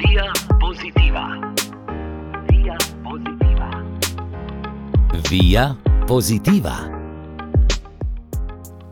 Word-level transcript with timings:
Via 0.00 0.32
pozitiva. 0.56 1.36
Via 2.48 2.76
pozitiva. 3.04 3.68
Via 5.28 5.76
pozitiva. 6.08 6.76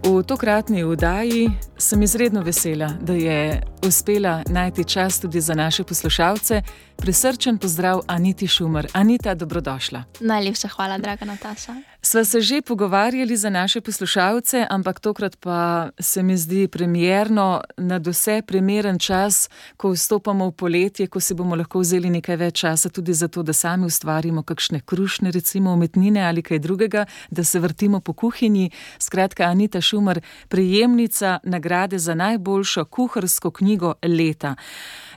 V 0.05 0.23
tokratni 0.23 0.85
vdaji 0.85 1.49
sem 1.79 2.03
izredno 2.03 2.43
vesela, 2.43 2.89
da 3.01 3.13
je 3.13 3.63
uspela 3.87 4.43
najti 4.49 4.85
čas 4.85 5.21
tudi 5.21 5.41
za 5.41 5.55
naše 5.55 5.85
poslušalce. 5.85 6.63
Prisrčen 6.97 7.59
pozdrav 7.59 8.01
Aniti 8.07 8.47
Šumer. 8.47 8.87
Anita, 8.93 9.35
dobrodošla. 9.35 10.05
Najlepša 10.21 10.69
hvala, 10.69 10.99
draga 10.99 11.25
Nataša. 11.25 11.75
Sva 12.03 12.25
se 12.25 12.41
že 12.41 12.63
pogovarjali 12.63 13.37
za 13.37 13.51
naše 13.51 13.81
poslušalce, 13.81 14.67
ampak 14.71 15.01
tokrat 15.01 15.37
pa 15.41 15.91
se 16.01 16.23
mi 16.23 16.37
zdi 16.37 16.69
premjerno 16.69 17.61
na 17.77 18.01
vse 18.07 18.43
primeren 18.47 18.99
čas, 18.99 19.49
ko 19.77 19.91
vstopamo 19.91 20.49
v 20.49 20.53
poletje, 20.53 21.07
ko 21.07 21.21
si 21.21 21.35
bomo 21.35 21.57
lahko 21.57 21.79
vzeli 21.79 22.11
nekaj 22.11 22.37
več 22.37 22.61
časa 22.61 22.89
tudi 22.89 23.15
za 23.15 23.29
to, 23.29 23.43
da 23.43 23.53
sami 23.53 23.87
ustvarimo 23.87 24.43
kakšne 24.43 24.81
krušne, 24.81 25.31
recimo 25.31 25.73
umetnine 25.73 26.23
ali 26.23 26.43
kaj 26.43 26.59
drugega, 26.59 27.07
da 27.31 27.45
se 27.45 27.61
vrtimo 27.61 28.01
po 28.01 28.13
kuhinji. 28.13 28.71
Skratka, 28.99 29.45
Anita 29.45 29.81
Šumer, 29.81 30.21
prejemnica 30.49 31.39
nagrade 31.45 31.68
za 31.99 32.15
najboljšo 32.15 32.85
kuharsko 32.85 33.51
knjigo 33.51 33.95
leta. 34.03 34.55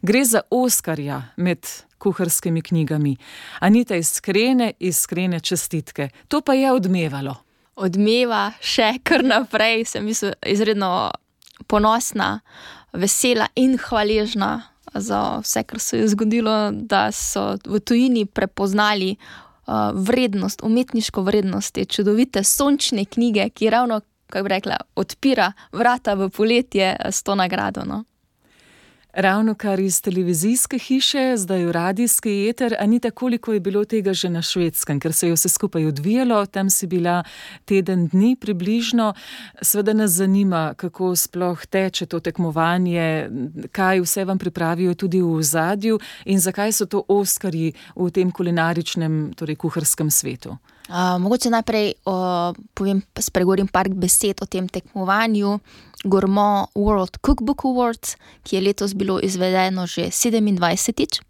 Gre 0.02 0.26
za 0.26 0.42
Oskarja 0.50 1.22
med 1.38 1.68
kuharskimi 1.98 2.62
knjigami. 2.62 3.16
Anita, 3.60 3.96
iskrene, 3.96 4.74
iskrene 4.80 5.40
čestitke. 5.40 6.10
To 6.28 6.42
pa 6.42 6.54
je 6.54 6.72
odmevalo. 6.72 7.36
Odmeva 7.76 8.52
še 8.62 8.98
kar 9.04 9.24
naprej, 9.24 9.86
sem 9.86 10.08
izredno 10.46 11.12
ponosna, 11.68 12.40
vesela 12.94 13.48
in 13.56 13.78
hvaležna 13.78 14.72
za 14.94 15.40
vse, 15.44 15.64
kar 15.64 15.80
se 15.80 15.98
je 15.98 16.08
zgodilo, 16.08 16.72
da 16.72 17.12
so 17.12 17.56
v 17.66 17.80
tujini 17.80 18.26
prepoznali 18.26 19.16
uh, 19.16 19.92
vrednost, 19.94 20.62
umetniško 20.64 21.22
vrednost 21.22 21.74
te 21.74 21.86
čudovite 21.86 22.44
sončne 22.44 23.06
knjige, 23.06 23.50
ki 23.50 23.70
ravno, 23.70 24.02
kako 24.32 24.48
bi 24.48 24.56
rekla, 24.56 24.80
odpira 24.96 25.52
vrata 25.72 26.16
v 26.16 26.30
poletje 26.30 26.96
s 27.12 27.24
to 27.24 27.36
nagrado. 27.36 27.86
No? 27.86 28.04
Ravno 29.14 29.56
kar 29.56 29.80
iz 29.80 30.02
televizijske 30.02 30.78
hiše, 30.80 31.34
zdaj 31.38 31.66
v 31.66 31.72
radijski 31.72 32.32
jeter, 32.32 32.76
a 32.80 32.86
ni 32.86 33.00
tako, 33.00 33.20
koliko 33.20 33.54
je 33.54 33.60
bilo 33.60 33.86
tega 33.86 34.14
že 34.14 34.30
na 34.30 34.42
švedskem, 34.42 35.00
ker 35.00 35.14
se 35.14 35.28
je 35.28 35.34
vse 35.34 35.50
skupaj 35.50 35.86
odvijalo, 35.86 36.46
tam 36.46 36.70
si 36.70 36.88
bila 36.88 37.24
teden 37.66 38.08
dni 38.08 38.36
približno. 38.40 39.14
Sveda 39.62 39.94
nas 39.94 40.12
zanima, 40.12 40.74
kako 40.78 41.16
sploh 41.16 41.66
teče 41.66 42.06
to 42.06 42.20
tekmovanje, 42.20 43.30
kaj 43.72 44.00
vse 44.00 44.26
vam 44.26 44.40
pripravijo 44.40 44.94
tudi 44.94 45.22
v 45.22 45.44
zadju 45.44 46.00
in 46.26 46.40
zakaj 46.40 46.72
so 46.72 46.86
to 46.86 47.04
oskarji 47.08 47.74
v 47.96 48.12
tem 48.12 48.32
kulinaričnem, 48.32 49.34
torej 49.36 49.56
kuharskem 49.56 50.12
svetu. 50.12 50.56
Uh, 50.92 51.22
mogoče 51.24 51.50
najprej 51.50 51.94
uh, 52.04 52.52
povem, 52.74 53.02
spregovorim 53.16 53.68
par 53.68 53.88
besed 53.90 54.42
o 54.44 54.46
tem 54.46 54.68
tekmovanju. 54.68 55.60
Gourmand 56.04 56.68
World 56.76 57.22
Cookbook 57.24 57.64
Awards, 57.64 58.18
ki 58.44 58.56
je 58.56 58.62
letos 58.62 58.94
bilo 58.94 59.20
izvedeno 59.24 59.88
že 59.88 60.12
27. 60.12 61.22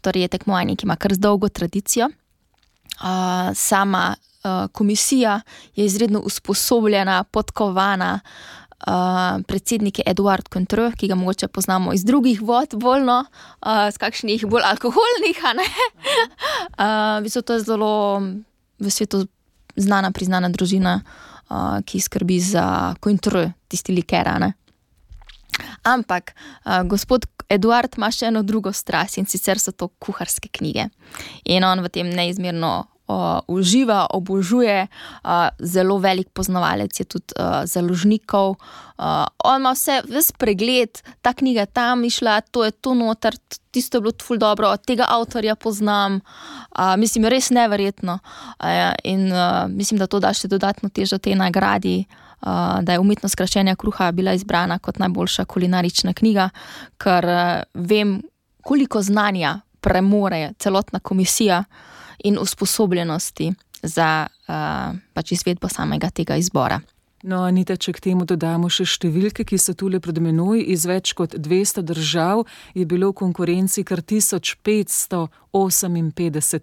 Torej 0.00 0.22
je 0.22 0.28
tekmovanje, 0.28 0.76
ki 0.76 0.86
ima 0.86 0.96
kar 0.96 1.14
dolgo 1.16 1.48
tradicijo. 1.48 2.08
Uh, 2.98 3.54
sama 3.54 4.14
uh, 4.18 4.66
komisija 4.72 5.40
je 5.76 5.84
izredno 5.84 6.20
usposobljena, 6.20 7.24
podkovana. 7.24 8.20
Uh, 8.86 9.42
predsednik 9.46 9.98
je 9.98 10.04
Eduard 10.06 10.48
Contreras, 10.52 10.94
ki 10.94 11.08
ga 11.08 11.14
mogoče 11.14 11.48
poznamo 11.48 11.92
iz 11.92 12.04
drugih 12.04 12.42
vod, 12.42 12.74
bolj 12.74 13.02
no, 13.02 13.24
uh, 13.62 13.90
z 13.92 13.98
kakšnih 13.98 14.46
bolj 14.46 14.62
alkoholnih. 14.64 15.38
uh, 16.78 17.42
to 17.46 17.52
je 17.52 17.60
zelo 17.60 18.22
v 18.78 18.90
svetu 18.90 19.26
znana, 19.76 20.10
priznana 20.10 20.50
družina, 20.50 21.00
uh, 21.02 21.80
ki 21.84 22.00
skrbi 22.00 22.40
za 22.40 22.94
kontr, 23.00 23.50
tisti 23.68 23.94
likerane. 23.94 24.52
Ampak 25.82 26.34
uh, 26.34 26.82
gospod 26.88 27.26
Eduard 27.48 27.96
ima 27.96 28.10
še 28.12 28.28
eno 28.28 28.42
drugo 28.44 28.72
strast 28.72 29.16
in 29.18 29.26
sicer 29.26 29.58
so 29.58 29.72
to 29.72 29.88
kuharske 29.88 30.50
knjige. 30.52 30.90
In 31.48 31.64
on 31.64 31.80
v 31.80 31.88
tem 31.88 32.10
neizmerno 32.12 32.88
uh, 33.08 33.40
uživa, 33.48 34.06
obožuje, 34.10 34.86
uh, 34.86 35.48
zelo 35.58 35.98
velik 35.98 36.28
poznavalec 36.32 37.00
je 37.00 37.04
tudi 37.04 37.32
uh, 37.38 37.64
založnikov. 37.64 38.56
Uh, 38.98 39.24
on 39.44 39.60
ima 39.60 39.72
vse, 39.72 40.02
vse 40.04 40.32
pregled, 40.38 41.00
ta 41.22 41.32
knjiga 41.32 41.60
je 41.60 41.72
tam 41.72 42.04
išla, 42.04 42.40
to 42.40 42.64
je 42.64 42.70
to 42.70 42.94
noter, 42.94 43.34
tisto 43.70 43.98
je 43.98 44.00
bilo 44.00 44.12
tudi 44.12 44.38
dobro, 44.38 44.76
tega 44.76 45.06
avtorja 45.08 45.56
poznam. 45.56 46.20
Uh, 46.76 46.96
mislim, 46.96 47.24
res 47.24 47.50
neverjetno. 47.50 48.18
Uh, 48.60 48.92
in 49.04 49.32
uh, 49.32 49.66
mislim, 49.68 49.98
da 49.98 50.06
to 50.06 50.20
da 50.20 50.34
še 50.34 50.48
dodatno 50.48 50.88
težo 50.88 51.18
tej 51.18 51.34
nagradi. 51.34 52.04
Uh, 52.38 52.78
da 52.86 52.94
je 52.94 53.02
umetnost 53.02 53.34
krašenja 53.34 53.74
kruha 53.74 54.12
bila 54.14 54.30
izbrana 54.32 54.78
kot 54.78 55.00
najboljša 55.02 55.44
kulinarična 55.50 56.12
knjiga, 56.14 56.50
ker 57.02 57.26
uh, 57.26 57.62
vem, 57.74 58.20
koliko 58.62 59.02
znanja 59.02 59.60
premore 59.82 60.52
celotna 60.58 61.00
komisija 61.00 61.64
uh, 61.66 61.97
in 62.24 62.38
usposobljenosti 62.38 63.52
za 63.82 64.26
uh, 64.26 64.54
pač 65.14 65.32
izvedbo 65.32 65.68
samega 65.68 66.10
tega 66.10 66.36
izbora. 66.36 66.80
No, 67.26 67.42
Anita, 67.42 67.74
če 67.74 67.90
k 67.96 68.00
temu 68.04 68.22
dodamo 68.22 68.68
še 68.70 68.84
številke, 68.86 69.42
ki 69.42 69.58
so 69.58 69.74
tule 69.74 69.98
pred 69.98 70.22
menoj, 70.22 70.62
iz 70.62 70.86
več 70.86 71.18
kot 71.18 71.34
200 71.34 71.82
držav 71.82 72.46
je 72.78 72.86
bilo 72.86 73.10
v 73.10 73.18
konkurenci 73.18 73.82
kar 73.82 74.06
1558 74.06 75.26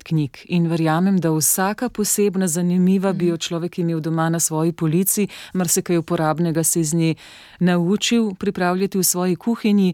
knjig. 0.07 0.47
In 0.55 0.71
verjamem, 0.71 1.19
da 1.19 1.35
vsaka 1.35 1.91
posebna 1.91 2.47
zanimiva 2.47 3.11
bi 3.11 3.27
jo 3.33 3.35
človek 3.35 3.83
imel 3.83 3.99
doma 3.99 4.31
na 4.31 4.39
svoji 4.39 4.71
polici, 4.71 5.27
mar 5.59 5.67
se 5.67 5.83
kaj 5.83 5.99
uporabnega 5.99 6.63
se 6.63 6.79
iz 6.79 6.95
nje 6.95 7.19
naučil 7.59 8.31
pripravljati 8.39 8.95
v 8.95 9.03
svoji 9.03 9.35
kuhinji. 9.35 9.91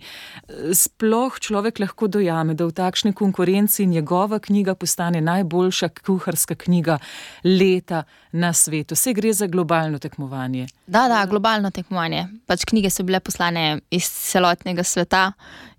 Sploh 0.78 1.42
človek 1.42 1.82
lahko 1.82 2.06
dojame, 2.06 2.54
da 2.54 2.70
v 2.70 2.72
takšni 2.78 3.18
konkurenci 3.18 3.90
njegova 3.90 4.38
knjiga 4.38 4.78
postane 4.78 5.26
najboljša 5.26 5.90
kuharska 6.06 6.54
knjiga 6.54 7.02
leta 7.42 8.06
na 8.32 8.54
svetu. 8.54 8.94
Vse 8.94 9.14
gre 9.18 9.34
za 9.34 9.50
globalno 9.50 9.98
tekmovanje 9.98 10.51
tekmovanje. 10.52 10.68
Da, 10.88 11.08
da, 11.08 11.26
globalno 11.26 11.72
tekmovanje. 11.72 12.28
Pač 12.48 12.66
knjige 12.66 12.90
so 12.90 13.04
bile 13.04 13.20
poslane 13.20 13.82
iz 13.92 14.10
celotnega 14.10 14.84
sveta. 14.84 15.32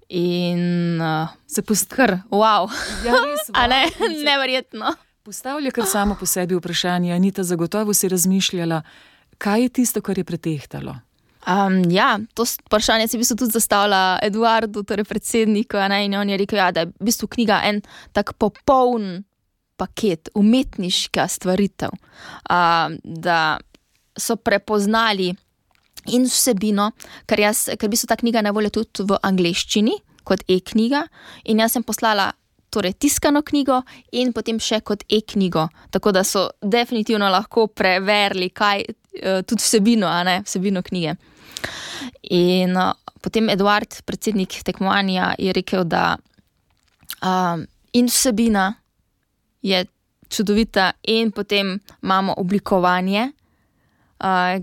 In 0.08 1.00
uh, 1.00 1.28
se 1.46 1.62
postkar, 1.62 2.18
wow. 2.30 2.68
ja, 3.04 3.12
res, 3.12 3.48
wow. 3.54 3.68
ne, 3.68 3.86
neverjetno. 4.24 4.92
Postavlja 5.22 5.70
kar 5.70 5.86
samo 5.86 6.16
po 6.18 6.26
sebi 6.26 6.54
vprašanje, 6.58 7.14
Anita, 7.14 7.42
zagotovo 7.42 7.94
si 7.94 8.08
razmišljala, 8.08 8.82
kaj 9.38 9.62
je 9.62 9.68
tisto, 9.68 10.02
kar 10.02 10.18
je 10.18 10.24
pretehtalo. 10.24 10.98
Um, 11.46 11.80
ja, 11.90 12.18
to 12.34 12.44
vprašanje 12.44 13.08
si 13.08 13.16
v 13.16 13.22
bistvu 13.22 13.36
tudi 13.40 13.56
zastavila 13.56 14.18
Eduardu, 14.22 14.82
torej 14.82 15.08
predsedniku. 15.08 15.80
Ne, 15.88 16.04
in 16.04 16.18
on 16.18 16.28
je 16.28 16.36
rekel, 16.36 16.60
ja, 16.60 16.70
da 16.74 16.84
je 16.84 16.92
v 16.92 17.08
bistvu 17.08 17.30
knjiga 17.32 17.62
en 17.70 17.80
tak 18.12 18.34
popoln 18.36 19.22
paket, 19.80 20.28
umetniška 20.34 21.24
stvaritev. 21.28 21.96
Um, 22.50 23.00
so 24.22 24.38
prepoznali 24.38 25.32
in 26.10 26.26
vsebino, 26.26 26.90
ker, 27.30 27.42
jaz, 27.44 27.66
ker 27.78 27.90
bi 27.90 27.98
se 27.98 28.08
ta 28.10 28.16
knjiga 28.18 28.42
na 28.42 28.54
voljo 28.54 28.72
tudi 28.78 29.06
v 29.10 29.18
angleščini, 29.22 29.98
kot 30.26 30.44
e-knjiga. 30.50 31.04
In 31.50 31.62
jaz 31.62 31.76
sem 31.76 31.84
poslala 31.86 32.30
torej, 32.72 32.96
tiskano 32.98 33.42
knjigo 33.44 33.82
in 34.16 34.32
potem 34.32 34.58
še 34.62 34.80
kot 34.86 35.04
e-knjigo, 35.12 35.66
tako 35.92 36.14
da 36.16 36.24
so 36.24 36.48
definitivno 36.62 37.28
lahko 37.30 37.66
preverili, 37.68 38.48
kaj 38.50 38.84
eh, 38.86 39.42
tudi 39.44 39.62
vsebino, 39.62 40.08
a 40.08 40.22
ne 40.26 40.40
vsebino 40.46 40.82
knjige. 40.82 41.18
In 42.32 42.76
uh, 42.78 42.94
potem 43.22 43.50
Eduard, 43.52 44.00
predsednik 44.08 44.62
tekmovanja, 44.64 45.34
je 45.38 45.52
rekel, 45.54 45.84
da 45.84 46.16
um, 47.20 47.66
in 47.92 48.08
vsebina 48.08 48.72
je 49.62 49.84
čudovita, 50.32 50.92
in 51.12 51.30
potem 51.30 51.76
imamo 52.02 52.34
oblikovanje 52.40 53.28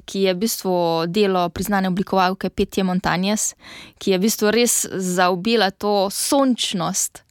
ki 0.06 0.22
je 0.24 0.34
v 0.34 0.40
bistvu 0.40 0.74
delo 1.12 1.50
priznane 1.50 1.90
oblikovalke 1.92 2.50
Petje 2.50 2.84
Montanjes, 2.84 3.54
ki 4.00 4.12
je 4.12 4.18
v 4.18 4.24
bistvu 4.24 4.54
res 4.56 4.86
zaobila 4.88 5.72
to 5.72 6.08
sončnost, 6.14 7.24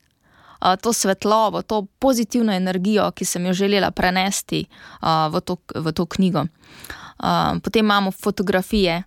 to 0.82 0.92
svetlobo, 0.92 1.62
to 1.62 1.86
pozitivno 1.98 2.52
energijo, 2.52 3.10
ki 3.16 3.24
sem 3.24 3.46
jo 3.46 3.52
želela 3.52 3.90
prenesti 3.90 4.66
v 5.00 5.40
to, 5.40 5.56
v 5.74 5.92
to 5.94 6.06
knjigo. 6.06 6.44
Potem 7.62 7.86
imamo 7.86 8.10
fotografije, 8.10 9.02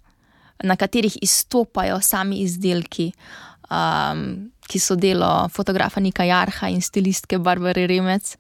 na 0.63 0.75
katerih 0.75 1.17
izstopajo 1.21 2.01
sami 2.01 2.41
izdelki. 2.41 3.11
Um, 3.71 4.51
ki 4.67 4.79
so 4.79 4.95
delo 4.95 5.49
fotografa 5.51 5.99
Nika 5.99 6.23
Jarha 6.23 6.69
in 6.71 6.81
stilistke 6.81 7.39
Barbare 7.39 7.87
Remec. 7.87 8.35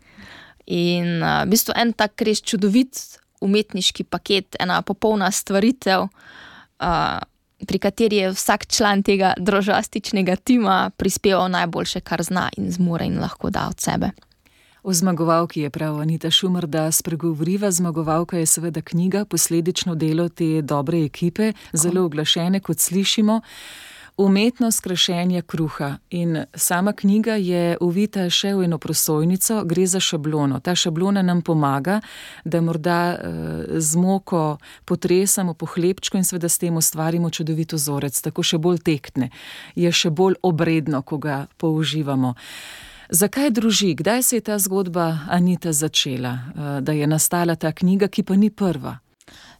In 0.67 1.23
uh, 1.23 1.43
v 1.43 1.51
bistvu 1.51 1.75
en 1.75 1.93
tak 1.95 2.21
res 2.23 2.43
čudovit 2.43 2.99
umetniški 3.41 4.03
paket, 4.03 4.55
ena 4.59 4.81
popolna 4.81 5.31
stvaritev, 5.31 6.07
uh, 6.07 7.19
pri 7.67 7.79
kateri 7.79 8.15
je 8.15 8.31
vsak 8.33 8.65
član 8.67 9.03
tega 9.03 9.33
drožastičnega 9.37 10.35
tima 10.35 10.91
prispeval 10.97 11.49
najboljše, 11.51 12.01
kar 12.01 12.23
zna 12.23 12.49
in 12.57 12.71
zmore 12.71 13.05
in 13.05 13.19
lahko 13.19 13.49
da 13.49 13.67
od 13.69 13.79
sebe. 13.79 14.11
O 14.83 14.93
zmagovalki 14.93 15.61
je 15.61 15.69
prav 15.69 15.99
Anita 15.99 16.31
Šumr, 16.31 16.65
da 16.67 16.91
spregovoriva. 16.91 17.71
Zmagovalka 17.71 18.37
je 18.37 18.45
seveda 18.45 18.81
knjiga, 18.81 19.25
posledično 19.25 19.95
delo 19.95 20.29
te 20.29 20.61
dobre 20.61 21.03
ekipe, 21.05 21.53
zelo 21.73 22.05
oglašene, 22.05 22.59
kot 22.59 22.79
slišimo. 22.79 23.41
Umetnost 24.17 24.81
krašenja 24.81 25.41
kruha. 25.41 25.97
In 26.09 26.43
sama 26.53 26.93
knjiga 26.93 27.35
je 27.35 27.77
uvita 27.81 28.29
še 28.29 28.53
v 28.53 28.67
eno 28.67 28.77
prosojnico, 28.77 29.63
gre 29.65 29.85
za 29.87 29.99
šablono. 29.99 30.59
Ta 30.59 30.75
šablona 30.75 31.21
nam 31.21 31.41
pomaga, 31.41 32.01
da 32.45 32.61
morda 32.61 33.17
z 33.77 33.95
moko 33.95 34.57
potresamo 34.85 35.53
po 35.53 35.65
hlebčku 35.65 36.17
in 36.17 36.23
seveda 36.23 36.49
s 36.49 36.57
tem 36.57 36.77
ustvarimo 36.77 37.29
čudovit 37.29 37.73
vzorec, 37.73 38.21
tako 38.21 38.43
še 38.43 38.57
bolj 38.57 38.83
tehtne, 38.85 39.31
je 39.75 39.91
še 39.91 40.09
bolj 40.09 40.37
obredno, 40.43 41.01
ko 41.01 41.17
ga 41.17 41.45
použivamo. 41.57 42.35
Zakaj 43.11 43.49
druži, 43.51 43.93
kdaj 43.95 44.23
se 44.23 44.35
je 44.35 44.41
ta 44.41 44.59
zgodba 44.59 45.19
Anita 45.29 45.73
začela, 45.73 46.37
da 46.81 46.91
je 46.91 47.07
nastala 47.07 47.55
ta 47.55 47.71
knjiga, 47.71 48.07
ki 48.07 48.23
pa 48.23 48.35
ni 48.35 48.49
prva? 48.49 48.99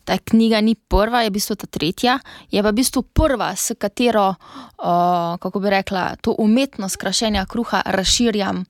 Ta 0.04 0.18
knjiga 0.18 0.62
ni 0.62 0.76
prva, 0.76 1.22
je 1.22 1.30
v 1.30 1.34
bistvu 1.34 1.56
ta 1.56 1.68
tretja, 1.68 2.20
je 2.52 2.64
pa 2.64 2.70
v 2.70 2.80
bistvu 2.82 3.04
prva, 3.04 3.56
s 3.56 3.76
katero, 3.78 4.34
kako 5.40 5.60
bi 5.60 5.70
rekla, 5.70 6.16
to 6.22 6.36
umetnost 6.40 6.98
krašenja 6.98 7.46
kruha 7.46 7.82
razširjam 7.86 8.66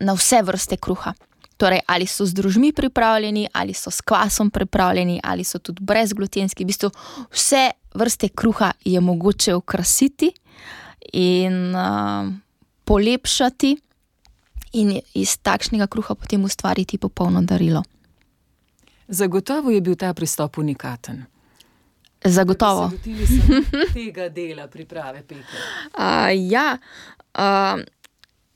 na 0.00 0.12
vse 0.16 0.42
vrste 0.42 0.76
kruha. 0.76 1.14
Torej, 1.60 1.80
ali 1.86 2.06
so 2.06 2.24
z 2.24 2.32
drožmi 2.32 2.72
pripravljeni, 2.72 3.48
ali 3.52 3.74
so 3.74 3.90
s 3.90 4.00
kvasom 4.00 4.50
pripravljeni, 4.50 5.20
ali 5.24 5.44
so 5.44 5.58
tudi 5.58 5.84
brezglutenski, 5.84 6.64
v 6.64 6.66
bistvu 6.66 6.90
vse 7.32 7.70
vrste 7.94 8.28
kruha 8.28 8.72
je 8.84 9.00
mogoče 9.00 9.54
okrasiti 9.54 10.32
in 11.12 11.74
polepšati 12.84 13.76
in 14.72 15.00
iz 15.14 15.36
takšnega 15.42 15.86
kruha 15.86 16.14
potem 16.14 16.44
ustvariti 16.44 16.98
popolno 16.98 17.42
darilo. 17.42 17.82
Zagotovo 19.10 19.70
je 19.70 19.80
bil 19.80 19.96
ta 19.98 20.14
pristop 20.14 20.58
unikaten. 20.58 21.24
Zagotovo. 22.24 22.90
Tega 23.94 24.28
dela 24.28 24.68
priprave 24.68 25.22
peke. 25.26 25.56
ja, 26.54 26.78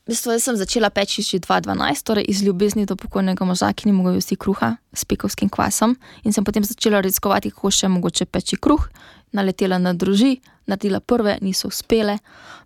v 0.05 0.13
bistvu 0.13 0.37
sem 0.37 0.53
začela 0.53 0.93
peči 0.93 1.25
že 1.25 1.41
dva 1.41 1.57
dvanajst, 1.57 2.05
torej 2.05 2.25
iz 2.29 2.45
ljubezni 2.45 2.85
do 2.85 2.93
pokojnega 2.93 3.45
moža, 3.45 3.73
ki 3.73 3.89
ni 3.89 3.93
mogel 3.97 4.21
jesti 4.21 4.37
kruha 4.37 4.77
s 4.93 5.01
pekovskim 5.05 5.49
kvasom, 5.49 5.97
in 6.21 6.33
sem 6.33 6.45
potem 6.45 6.61
začela 6.61 7.01
raziskovati, 7.01 7.49
kako 7.49 7.71
še 7.73 7.89
mogoče 7.89 8.29
peči 8.29 8.61
kruh. 8.61 8.85
Naletela 9.33 9.81
na 9.81 9.93
droži, 9.97 10.37
naredila 10.69 11.01
prve, 11.01 11.39
niso 11.41 11.67
uspele, 11.67 12.19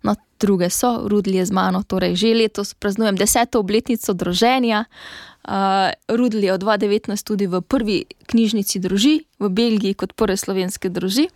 no, 0.04 0.14
druge 0.40 0.68
so, 0.70 1.08
Rudl 1.08 1.32
je 1.34 1.46
z 1.48 1.52
mano, 1.52 1.80
torej 1.82 2.16
že 2.16 2.34
letos 2.36 2.74
praznujem 2.76 3.16
deseto 3.16 3.58
obletnico 3.60 4.12
druženja. 4.12 4.84
Rudl 6.08 6.44
je 6.44 6.52
od 6.52 6.60
dva 6.60 6.76
devetnajst 6.76 7.24
tudi 7.24 7.48
v 7.48 7.64
prvi 7.64 8.04
knjižnici 8.28 8.84
droži, 8.84 9.24
v 9.40 9.48
Belgiji 9.48 9.96
kot 9.96 10.12
prve 10.12 10.36
slovenske 10.36 10.92
droži. 10.92 11.28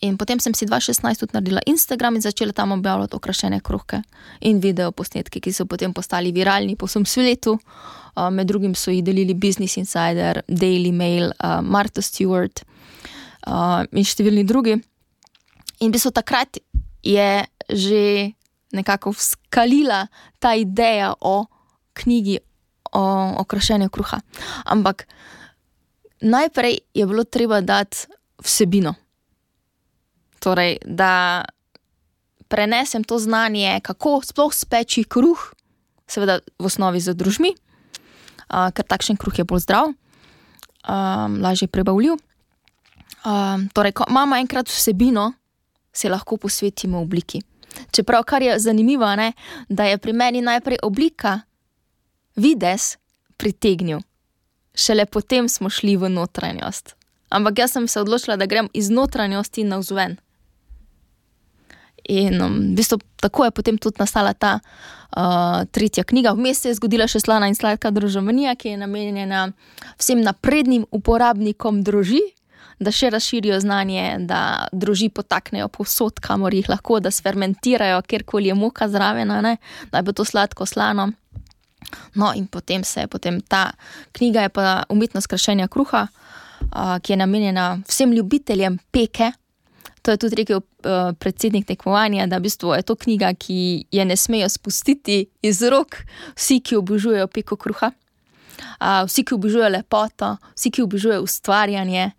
In 0.00 0.16
potem 0.16 0.40
sem 0.40 0.54
si 0.54 0.66
dva 0.66 0.80
šestnajst 0.80 1.20
tudi 1.20 1.36
naredila 1.36 1.60
Instagram 1.66 2.16
in 2.16 2.22
začela 2.22 2.52
tam 2.52 2.72
objavljati 2.72 3.16
okrašene 3.16 3.60
kruhke 3.60 4.02
in 4.40 4.60
videoposnetke, 4.60 5.40
ki 5.40 5.52
so 5.52 5.66
potem 5.66 5.94
postali 5.94 6.32
viralni 6.32 6.76
po 6.76 6.86
vsem 6.86 7.06
svetu. 7.06 7.58
med 8.30 8.46
drugim 8.46 8.74
so 8.74 8.90
jih 8.90 9.04
delili 9.04 9.34
Business 9.34 9.76
Insider, 9.76 10.40
Daily 10.48 10.92
Mail, 10.92 11.32
Martha 11.62 12.00
Stewart, 12.00 12.62
in 13.92 14.04
številni 14.04 14.44
drugi. 14.44 14.72
In 15.80 15.90
v 15.90 15.92
bistvu 15.92 16.10
takrat 16.10 16.56
je 17.02 17.44
že 17.68 18.32
nekako 18.72 19.12
vzkalila 19.12 20.06
ta 20.38 20.54
ideja 20.54 21.14
o 21.20 21.46
knjigi 21.92 22.38
o 22.92 23.44
krašenju 23.44 23.90
kruha. 23.90 24.20
Ampak 24.64 25.06
najprej 26.20 26.78
je 26.94 27.06
bilo 27.06 27.24
treba 27.24 27.60
dati 27.60 28.06
vsebino. 28.42 28.94
Torej, 30.40 30.78
da 30.84 31.44
prenesem 32.48 33.04
to 33.04 33.18
znanje, 33.18 33.80
kako 33.82 34.20
sploh 34.24 34.54
speči 34.54 35.04
kruh, 35.04 35.52
seveda 36.06 36.38
v 36.58 36.66
osnovi 36.66 37.00
z 37.00 37.14
drožmi, 37.14 37.54
ker 38.48 38.84
takšen 38.86 39.18
kruh 39.18 39.34
je 39.34 39.44
bolj 39.44 39.66
zdrav, 39.66 39.90
lažje 41.42 41.68
prebavljiv. 41.68 42.14
torej, 43.72 43.92
ko 43.92 44.04
imamo 44.08 44.36
enkrat 44.36 44.68
vsebino, 44.68 45.32
se 45.92 46.08
lahko 46.08 46.36
posvetimo 46.36 47.00
obliki. 47.00 47.42
Čeprav, 47.90 48.22
kar 48.22 48.42
je 48.42 48.58
zanimivo, 48.58 49.08
ne, 49.16 49.32
da 49.68 49.84
je 49.84 49.98
pri 49.98 50.12
meni 50.12 50.40
najprej 50.40 50.78
oblika, 50.82 51.40
videz 52.36 52.96
pritegnil, 53.36 54.00
šele 54.74 55.06
potem 55.06 55.48
smo 55.48 55.70
šli 55.70 55.96
v 55.96 56.08
notranjost. 56.08 56.94
Ampak 57.28 57.58
jaz 57.58 57.72
sem 57.72 57.88
se 57.88 58.00
odločila, 58.00 58.36
da 58.36 58.46
grem 58.46 58.68
iz 58.72 58.90
notranjosti 58.90 59.64
navzven. 59.64 60.16
In 62.08 62.38
v 62.38 62.76
bistvu 62.78 63.00
tako 63.22 63.44
je 63.44 63.50
potem 63.50 63.78
tudi 63.78 63.98
nastala 63.98 64.34
ta, 64.34 64.58
tretja 65.72 66.04
knjiga, 66.04 66.34
vmes 66.36 66.60
se 66.60 66.68
je 66.68 66.76
zgodila 66.76 67.06
še 67.08 67.22
Slana 67.22 67.48
in 67.48 67.54
sladka 67.56 67.90
družabnija, 67.94 68.56
ki 68.58 68.74
je 68.74 68.80
namenjena 68.80 69.46
vsem 69.96 70.20
naprednim 70.20 70.84
uporabnikom 70.92 71.80
droži, 71.86 72.20
da 72.78 72.92
še 72.92 73.08
razširijo 73.14 73.60
znanje, 73.64 74.26
da 74.28 74.66
droži 74.72 75.08
podtaknejo 75.08 75.70
povsod, 75.72 76.20
kamor 76.20 76.54
jih 76.54 76.68
lahko, 76.68 77.00
da 77.00 77.10
sfermentirajo, 77.10 78.02
kjerkoli 78.04 78.52
je 78.52 78.58
moka 78.58 78.88
zraven, 78.92 79.32
a 79.32 79.40
ne, 79.40 79.56
naj 79.94 80.04
bo 80.04 80.12
to 80.12 80.26
sladko, 80.28 80.66
slano. 80.68 81.08
No, 82.14 82.32
in 82.34 82.46
potem 82.50 82.84
se 82.84 83.06
je 83.06 83.08
potem 83.08 83.40
ta 83.40 83.70
knjiga 84.12 84.42
je 84.42 84.52
pa 84.52 84.82
Umetnost 84.90 85.30
krašenja 85.30 85.68
kruha, 85.72 86.08
ki 87.02 87.12
je 87.12 87.16
namenjena 87.16 87.78
vsem 87.88 88.12
ljubiteljem 88.12 88.78
peke. 88.92 89.32
To 90.06 90.14
je 90.14 90.20
tudi 90.22 90.36
rekel, 90.38 90.60
predsednik 91.18 91.66
tekmovanja, 91.66 92.28
da 92.30 92.38
v 92.38 92.46
bistvu 92.46 92.76
je 92.76 92.84
to 92.86 92.94
knjiga, 92.94 93.32
ki 93.34 93.88
je 93.90 94.04
ne 94.06 94.16
smejo 94.16 94.46
spustiti 94.48 95.24
iz 95.42 95.62
rok 95.66 95.96
vsi, 96.36 96.60
ki 96.62 96.78
obožujejo 96.78 97.26
peko 97.26 97.58
kruha. 97.58 97.90
vsi, 99.06 99.24
ki 99.24 99.34
obožujejo 99.34 99.68
lepoto, 99.68 100.36
vsi, 100.54 100.70
ki 100.70 100.82
obožujejo 100.86 101.22
ustvarjanje. 101.26 102.10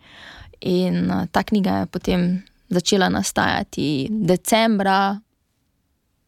In, 0.67 1.07
ta 1.31 1.43
knjiga 1.43 1.79
je 1.79 1.85
potem 1.85 2.27
začela 2.69 3.09
nastajati 3.09 4.07
decembra 4.11 5.19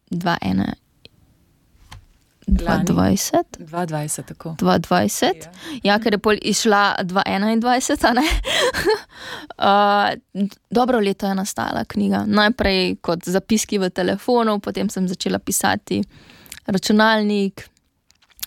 dva 0.09 0.37
ena, 2.49 2.59
dva 2.59 2.77
dvajset. 2.83 3.57
Dva 3.59 3.85
dvajset, 3.85 4.25
tako. 4.33 4.55
Dva 4.59 4.77
dvajset. 4.81 5.47
Ja, 5.85 5.99
ker 6.01 6.17
je 6.17 6.21
pol 6.21 6.41
izšla 6.41 7.05
dva 7.07 7.23
enaindvajset, 7.25 8.03
a 8.05 8.13
ne. 8.17 8.25
dobro 10.79 10.99
leto 10.99 11.27
je 11.27 11.35
nastala 11.35 11.85
knjiga, 11.87 12.25
najprej 12.27 12.95
kot 13.05 13.29
zapiski 13.29 13.79
v 13.79 13.89
telefonu, 13.89 14.59
potem 14.59 14.89
sem 14.89 15.07
začela 15.07 15.39
pisati 15.39 16.01
računalnik, 16.67 17.69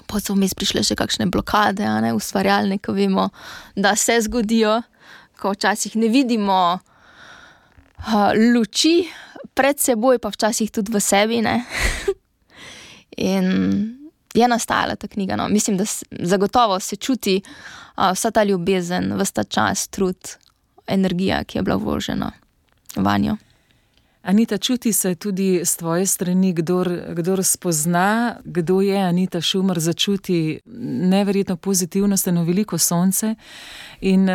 pol 0.07 0.21
so 0.21 0.37
vmes 0.37 0.55
prišle 0.59 0.85
še 0.87 0.97
kakšne 0.99 1.29
blokade, 1.33 1.85
a 1.87 1.99
ne, 2.05 2.13
ustvarjalne, 2.17 2.79
ke 2.83 2.95
vemo, 2.95 3.29
da 3.77 3.97
se 3.97 4.19
zgodijo, 4.25 4.81
ko 5.41 5.55
včasih 5.57 5.97
ne 5.99 6.09
vidimo, 6.13 6.79
luči 8.55 9.03
pred 9.55 9.79
seboj, 9.79 10.19
pa 10.23 10.33
včasih 10.33 10.71
tudi 10.71 10.93
v 10.93 11.01
sebi. 11.01 11.43
In 13.23 13.47
je 14.35 14.49
nastajala 14.49 14.97
ta 14.97 15.09
knjiga, 15.09 15.37
no, 15.37 15.49
mislim, 15.49 15.77
da 15.77 15.85
zagotovo 16.11 16.81
se 16.81 16.97
čuti, 16.97 17.43
vsa 18.13 18.31
ta 18.31 18.45
ljubezen, 18.45 19.13
ves 19.15 19.33
ta 19.33 19.45
čas, 19.45 19.89
trud, 19.89 20.37
energija, 20.87 21.45
ki 21.45 21.59
je 21.59 21.63
bila 21.63 21.77
vložena 21.77 22.33
vanjo. 22.97 23.37
Anita, 24.23 24.59
čuti 24.59 24.93
se 24.93 25.15
tudi 25.15 25.61
s 25.65 25.77
tvoje 25.77 26.07
strani, 26.07 26.53
kdor, 26.53 26.91
kdor 27.15 27.45
spozna, 27.45 28.37
kdo 28.45 28.81
je 28.81 28.99
Anita 29.03 29.41
Šumr, 29.41 29.79
začuti 29.81 30.61
neverjetno 31.11 31.57
pozitivnost, 31.57 32.29
eno 32.29 32.45
veliko 32.45 32.79
sonce. 32.79 33.35
In, 34.01 34.29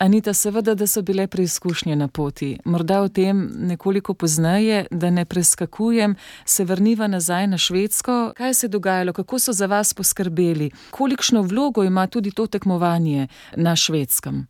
Anita, 0.00 0.32
seveda, 0.34 0.74
da 0.74 0.86
so 0.86 1.02
bile 1.02 1.26
preizkušnje 1.26 1.96
na 1.96 2.08
poti. 2.08 2.58
Morda 2.64 3.02
o 3.02 3.08
tem 3.08 3.50
nekoliko 3.54 4.14
pozneje, 4.14 4.86
da 4.90 5.10
ne 5.10 5.24
preskakujem, 5.24 6.14
se 6.44 6.64
vrniva 6.64 7.06
nazaj 7.06 7.46
na 7.46 7.58
Švedsko. 7.58 8.32
Kaj 8.36 8.54
se 8.54 8.66
je 8.66 8.68
dogajalo, 8.68 9.12
kako 9.12 9.38
so 9.38 9.52
za 9.52 9.66
vas 9.66 9.94
poskrbeli? 9.94 10.70
Kolikšno 10.90 11.42
vlogo 11.42 11.84
ima 11.84 12.06
tudi 12.06 12.30
to 12.30 12.46
tekmovanje 12.46 13.28
na 13.56 13.76
Švedskem? 13.76 14.46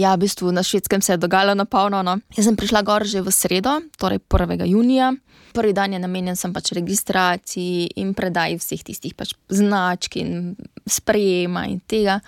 Ja, 0.00 0.14
v 0.16 0.24
bistvu 0.24 0.48
na 0.52 0.62
švedskem 0.64 1.02
se 1.02 1.12
je 1.12 1.20
dogajalo 1.20 1.54
na 1.54 1.64
polno. 1.68 2.00
No. 2.02 2.16
Jaz 2.32 2.46
sem 2.48 2.56
prišla 2.56 2.80
gor 2.82 3.04
že 3.04 3.20
v 3.20 3.28
sredo, 3.28 3.84
torej 4.00 4.24
1. 4.24 4.64
junija. 4.64 5.12
Prvi 5.52 5.74
dan 5.76 5.92
je 5.92 5.98
namenjen 6.00 6.36
sem 6.38 6.54
pač 6.54 6.72
registraciji 6.72 7.90
in 8.00 8.14
predaji 8.16 8.56
vseh 8.56 8.80
tistih 8.86 9.12
pač 9.18 9.34
značk 9.50 10.16
in 10.16 10.56
sprejema 10.88 11.66
in 11.68 11.82
tega. 11.84 12.20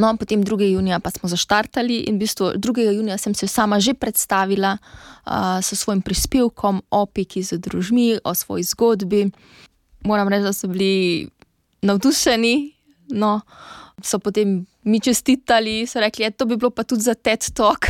No, 0.00 0.14
potem 0.16 0.40
2. 0.40 0.70
junija 0.72 1.00
pa 1.02 1.12
smo 1.12 1.28
zaštartali 1.28 2.08
in 2.08 2.16
v 2.16 2.24
bistvu 2.24 2.54
2. 2.56 2.88
junija 2.96 3.18
sem 3.18 3.34
se 3.34 3.50
sama 3.50 3.80
že 3.80 3.92
predstavila 3.92 4.78
uh, 4.78 5.60
s 5.60 5.76
svojim 5.76 6.00
prispevkom 6.00 6.80
o 6.88 7.04
peki 7.04 7.42
z 7.42 7.60
družmi, 7.60 8.24
o 8.24 8.32
svoji 8.32 8.64
zgodbi. 8.64 9.28
Moram 10.08 10.28
reči, 10.28 10.46
da 10.48 10.56
so 10.56 10.72
bili 10.72 11.28
navdušeni. 11.82 12.72
No, 13.12 13.40
so 14.00 14.22
potem 14.22 14.69
mi 14.82 15.00
čestitali, 15.00 15.86
so 15.86 16.00
rekli, 16.00 16.30
da 16.30 16.44
ja, 16.44 16.46
bi 16.46 16.56
bilo 16.56 16.70
pa 16.70 16.82
tudi 16.82 17.02
za 17.02 17.14
TED 17.14 17.52
Talk. 17.54 17.86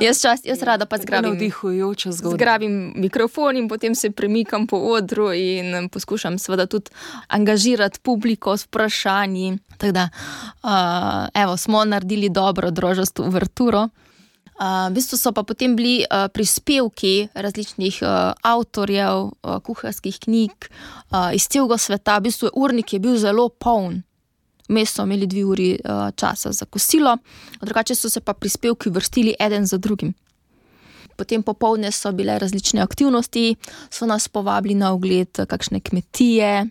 jaz, 0.08 0.20
čas, 0.22 0.40
jaz 0.44 0.62
rada 0.62 0.86
pa 0.86 0.96
zgrabim. 0.98 1.30
Navdihujoča 1.30 2.12
zgodba. 2.12 2.36
Zgrabim 2.36 2.92
mikrofon 2.96 3.56
in 3.56 3.68
potem 3.68 3.94
se 3.94 4.10
premikam 4.10 4.66
po 4.66 4.76
odru 4.76 5.32
in 5.32 5.88
poskušam 5.88 6.38
seveda 6.38 6.66
tudi 6.66 6.90
angažirati 7.28 8.00
publiko 8.00 8.56
s 8.56 8.64
vprašanji. 8.64 9.58
Tako 9.76 9.92
da, 9.92 10.08
uh, 10.62 11.42
evo, 11.42 11.56
smo 11.56 11.84
naredili 11.84 12.28
dobro, 12.28 12.70
drožasto 12.70 13.22
uverturo. 13.22 13.88
Uh, 14.58 14.90
v 14.90 14.94
bistvu 14.94 15.18
so 15.18 15.30
pa 15.32 15.42
potem 15.42 15.76
bili 15.76 16.02
uh, 16.02 16.26
prispevki 16.34 17.28
različnih 17.34 18.00
uh, 18.02 18.32
avtorjev, 18.42 19.30
uh, 19.42 19.60
kuharskih 19.62 20.18
knjig 20.18 20.50
uh, 20.50 21.30
iz 21.34 21.46
celega 21.46 21.78
sveta. 21.78 22.18
V 22.18 22.22
bistvu 22.22 22.50
urnik 22.54 22.92
je 22.92 22.98
bil 22.98 23.16
zelo 23.16 23.48
poln 23.48 24.02
vmes 24.68 24.94
so 24.94 25.02
imeli 25.02 25.26
dve 25.26 25.44
uri 25.44 25.68
uh, 25.74 26.08
časa 26.16 26.52
za 26.52 26.64
kosilo, 26.64 27.16
drugače 27.60 27.94
so 27.94 28.10
se 28.10 28.20
pa 28.20 28.34
prispevki 28.34 28.90
vrstili 28.90 29.34
en 29.38 29.66
za 29.66 29.78
drugim. 29.78 30.14
Potem 31.16 31.42
popovdne 31.42 31.90
so 31.92 32.12
bile 32.12 32.38
različne 32.38 32.80
aktivnosti, 32.80 33.56
so 33.90 34.06
nas 34.06 34.28
povabili 34.28 34.74
na 34.74 34.92
ogled 34.92 35.40
kakšne 35.48 35.80
kmetije, 35.80 36.68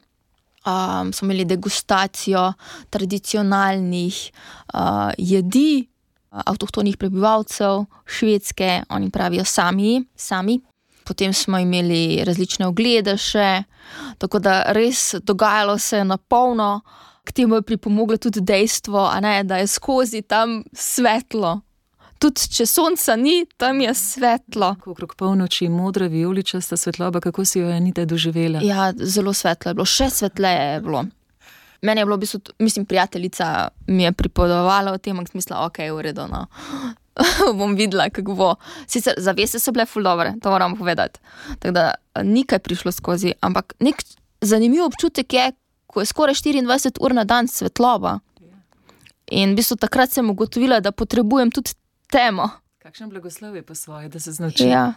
um, 0.68 1.14
so 1.14 1.26
imeli 1.26 1.46
degustacijo 1.46 2.54
tradicionalnih 2.90 4.32
uh, 4.74 5.12
jedi. 5.18 5.88
Avtohtonih 6.32 6.98
prebivalcev, 6.98 7.86
švedske, 8.06 8.84
oni 8.90 9.10
pravijo 9.10 9.46
sami, 9.46 10.04
sami. 10.16 10.60
Potem 11.04 11.34
smo 11.34 11.58
imeli 11.58 12.20
različne 12.28 12.68
oglede, 12.68 13.16
še, 13.18 13.64
tako 14.20 14.40
da 14.44 14.60
res 14.76 15.16
dogajalo 15.24 15.78
se 15.80 15.98
je 15.98 16.06
na 16.06 16.18
polno, 16.18 16.82
k 17.28 17.32
temu 17.32 17.60
je 17.60 17.62
pripomoglo 17.62 18.18
tudi 18.18 18.42
dejstvo, 18.42 19.12
ne, 19.22 19.44
da 19.44 19.58
je 19.60 19.68
skozi 19.68 20.22
tam 20.22 20.62
svetlo. 20.74 21.60
Tudi 22.18 22.48
če 22.50 22.66
sonca 22.66 23.14
ni, 23.20 23.44
tam 23.62 23.82
je 23.84 23.92
svetlo. 23.94 24.72
Okrog 24.90 25.14
polnoči, 25.20 25.68
modra, 25.70 26.08
vijoličasta 26.10 26.78
svetloba, 26.78 27.22
kako 27.22 27.46
si 27.46 27.60
jo 27.60 27.68
je 27.70 27.80
nite 27.84 28.06
doživela? 28.10 28.64
Ja, 28.66 28.90
zelo 28.98 29.34
svetlo 29.38 29.70
je 29.70 29.78
bilo, 29.78 29.86
še 29.86 30.10
svetleje 30.10 30.64
je 30.72 30.80
bilo. 30.88 31.04
Meni 31.86 32.02
je 32.02 32.08
bilo, 32.08 32.18
v 32.18 32.24
bistvu, 32.24 32.42
mislim, 32.64 32.88
prijateljica 32.90 33.68
mi 33.88 34.08
je 34.08 34.12
pripovedovala 34.18 34.96
o 34.96 34.98
tem, 34.98 35.20
da 35.20 35.30
sem 35.30 35.38
mislila, 35.38 35.68
ok, 35.68 35.84
uredo. 35.94 36.26
No. 36.32 36.48
bom 37.60 37.76
videla, 37.78 38.10
kako 38.10 38.34
bo. 38.40 38.50
Sicer 38.90 39.20
zavese 39.22 39.62
so 39.62 39.74
bile 39.76 39.86
fuldovre, 39.86 40.34
to 40.42 40.50
moram 40.50 40.78
povedati. 40.78 41.20
Tako 41.60 41.74
da 41.76 41.92
nikaj 42.24 42.60
prišlo 42.66 42.92
skozi, 42.92 43.34
ampak 43.46 43.78
nek 43.80 44.02
zanimiv 44.42 44.88
občutek 44.90 45.34
je, 45.34 45.52
ko 45.98 46.02
je 46.02 46.06
skoraj 46.06 46.36
24 46.36 47.02
ur 47.02 47.14
na 47.14 47.24
dan 47.24 47.48
svetloba. 47.48 48.20
In 49.34 49.52
v 49.52 49.58
bistvu 49.58 49.80
takrat 49.82 50.14
sem 50.14 50.30
ugotovila, 50.30 50.78
da 50.80 50.92
potrebujem 50.92 51.50
tudi 51.52 51.74
temo. 52.14 52.46
Kakšen 52.86 53.10
blagoslov 53.10 53.56
je 53.58 53.64
pa 53.66 53.76
svoje, 53.76 54.10
da 54.10 54.20
se 54.20 54.32
znači? 54.32 54.70
Ja, 54.70 54.94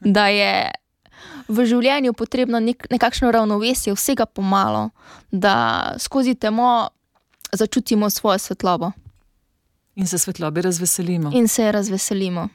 da 0.00 0.28
je 0.30 0.70
v 1.48 1.66
življenju 1.66 2.14
potrebno 2.14 2.60
nek, 2.62 2.86
nekakšno 2.90 3.32
ravnovesje, 3.34 3.96
vsega 3.98 4.26
pomalo, 4.30 4.90
da 5.32 5.94
skozi 5.98 6.34
temo 6.38 6.88
začutimo 7.52 8.10
svojo 8.10 8.38
svetlobo. 8.38 8.92
In 9.98 10.06
se 10.06 10.22
svetlobe 10.22 10.62
razveselimo. 10.62 11.34
In 11.34 11.48
se 11.48 11.66
razveselimo. 11.72 12.46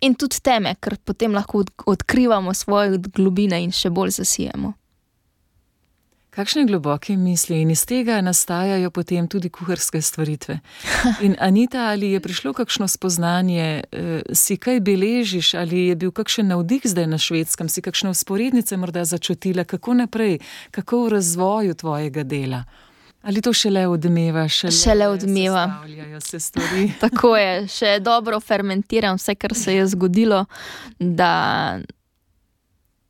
In 0.00 0.14
tudi 0.14 0.38
teme, 0.40 0.76
ker 0.80 0.94
potem 1.04 1.34
lahko 1.34 1.64
odkrivamo 1.90 2.54
svoje 2.54 3.02
globine 3.02 3.58
in 3.64 3.74
še 3.74 3.90
bolj 3.90 4.14
zasijemo. 4.22 4.76
Kakšne 6.30 6.64
globoke 6.64 7.16
misli 7.16 7.60
in 7.60 7.70
iz 7.70 7.82
tega 7.86 8.20
nastajajo 8.22 8.90
potem 8.90 9.26
tudi 9.28 9.48
kuharske 9.50 10.02
stvaritve. 10.02 10.60
In 11.26 11.34
Anita, 11.40 11.88
ali 11.90 12.12
je 12.12 12.20
prišlo 12.20 12.52
kakšno 12.52 12.88
spoznanje, 12.88 13.82
eh, 13.92 14.22
si 14.32 14.56
kaj 14.56 14.80
beležiš, 14.80 15.54
ali 15.54 15.86
je 15.86 15.96
bil 15.96 16.12
kakšen 16.12 16.46
navdih 16.48 16.82
zdaj 16.84 17.06
na 17.06 17.18
švedskem, 17.18 17.68
si 17.68 17.82
kakšne 17.82 18.10
usporednice 18.10 18.76
morda 18.76 19.04
začutila, 19.04 19.64
kako 19.64 19.94
naprej, 19.94 20.38
kako 20.70 21.04
v 21.04 21.08
razvoju 21.08 21.74
tvojega 21.74 22.22
dela. 22.22 22.64
Ali 23.22 23.42
to 23.42 23.52
šele 23.52 23.86
odmeva, 23.88 24.48
šele, 24.48 24.72
šele 24.72 25.08
odmeva. 25.08 25.82
Se 26.20 26.40
stvari. 26.40 26.92
Tako 27.00 27.36
je, 27.36 27.68
še 27.68 27.98
dobro 28.00 28.40
fermentiram 28.40 29.18
vse, 29.18 29.34
kar 29.34 29.54
se 29.54 29.74
je 29.74 29.86
zgodilo 29.86 30.46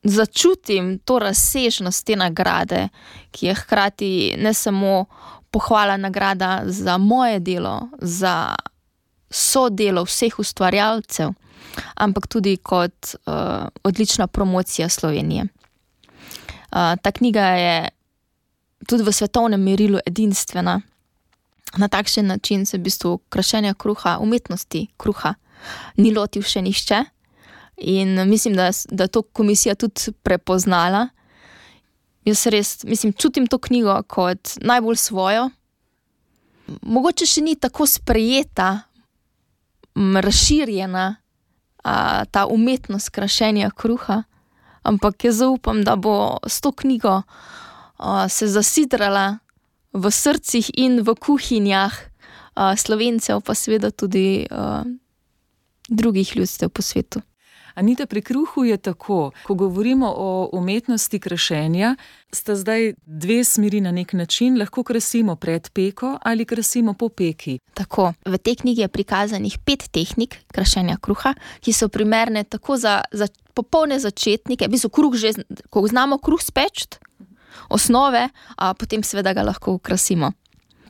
začutim 0.03 0.99
to 0.99 1.19
razsežnost 1.19 2.05
te 2.05 2.15
nagrade, 2.15 2.89
ki 3.31 3.45
je 3.45 3.55
hkrati 3.55 4.11
ne 4.37 4.53
samo 4.53 5.05
pohvala 5.51 5.97
nagrada 5.97 6.61
za 6.65 6.97
moje 6.97 7.39
delo, 7.39 7.89
za 8.01 8.55
sodelo 9.29 10.03
vseh 10.03 10.39
ustvarjalcev, 10.39 11.31
ampak 11.95 12.27
tudi 12.27 12.57
kot 12.57 13.15
uh, 13.15 13.67
odlična 13.83 14.27
promocija 14.27 14.89
Slovenije. 14.89 15.43
Uh, 15.43 16.95
ta 17.01 17.11
knjiga 17.11 17.45
je 17.45 17.89
tudi 18.87 19.03
v 19.03 19.11
svetovnem 19.11 19.61
merilu 19.63 19.99
edinstvena. 20.05 20.81
Na 21.77 21.87
takšen 21.87 22.27
način 22.27 22.65
se 22.65 22.77
v 22.77 22.81
bistvu 22.81 23.17
krašenja 23.29 23.73
kruha, 23.73 24.17
umetnosti 24.19 24.87
kruha, 24.97 25.33
ni 25.97 26.11
lotil 26.13 26.43
še 26.43 26.61
nišče. 26.61 27.03
In 27.81 28.29
mislim, 28.29 28.53
da, 28.53 28.69
da 28.89 29.03
je 29.03 29.07
to 29.07 29.21
komisija 29.21 29.75
tudi 29.75 30.13
prepoznala. 30.23 31.07
Jaz 32.25 32.45
res 32.47 32.83
mislim, 32.83 33.13
čutim 33.13 33.47
to 33.47 33.57
knjigo 33.57 34.03
kot 34.07 34.57
najbolj 34.61 34.95
svojo. 34.95 35.49
Mogoče 36.81 37.25
še 37.25 37.41
ni 37.41 37.55
tako 37.57 37.87
sprejeta, 37.89 38.83
razširjena 39.95 41.15
a, 41.83 42.25
ta 42.31 42.45
umetnost 42.45 43.09
krašenja 43.09 43.71
kruha, 43.75 44.23
ampak 44.83 45.25
jaz 45.25 45.41
zaupam, 45.41 45.81
da 45.83 45.95
bo 45.95 46.37
s 46.47 46.61
to 46.61 46.71
knjigo 46.71 47.21
a, 47.97 48.29
se 48.29 48.47
zasidrala 48.47 49.39
v 49.93 50.11
srcih 50.11 50.69
in 50.77 51.01
v 51.01 51.17
kuhinjah 51.17 51.97
a, 52.53 52.75
slovencev, 52.77 53.41
pa 53.41 53.57
seveda 53.57 53.91
tudi 53.91 54.45
a, 54.45 54.85
drugih 55.89 56.37
ljudstev 56.37 56.69
po 56.69 56.81
svetu. 56.81 57.25
Anita, 57.75 58.05
pri 58.05 58.21
kruhu 58.21 58.63
je 58.63 58.77
tako, 58.77 59.31
ko 59.43 59.55
govorimo 59.55 60.13
o 60.17 60.49
umetnosti 60.53 61.19
krašenja, 61.19 61.95
sta 62.31 62.55
zdaj 62.55 62.93
dve 63.05 63.43
smeri 63.43 63.81
na 63.81 63.91
nek 63.91 64.13
način, 64.13 64.59
lahko 64.59 64.83
krasimo 64.83 65.35
pred 65.35 65.69
peko 65.69 66.17
ali 66.21 66.45
krasimo 66.45 66.93
po 66.93 67.09
peki. 67.09 67.59
Tako, 67.73 68.13
v 68.25 68.37
tej 68.37 68.55
knjigi 68.55 68.81
je 68.81 68.87
prikazanih 68.87 69.57
pet 69.65 69.87
tehnik 69.91 70.37
krašenja 70.47 70.97
kruha, 71.01 71.33
ki 71.59 71.73
so 71.73 71.87
primerne 71.87 72.43
tako 72.43 72.77
za, 72.77 73.01
za 73.11 73.27
popolne 73.53 73.99
začetnike, 73.99 74.67
v 74.67 74.71
bistvu 74.71 74.89
kruh 74.89 75.15
že, 75.15 75.33
ko 75.69 75.87
znamo 75.87 76.17
kruh 76.17 76.41
speč, 76.41 76.87
osnove, 77.69 78.29
a 78.57 78.73
potem 78.73 79.03
seveda 79.03 79.33
ga 79.33 79.43
lahko 79.43 79.75
ukrasimo. 79.79 80.31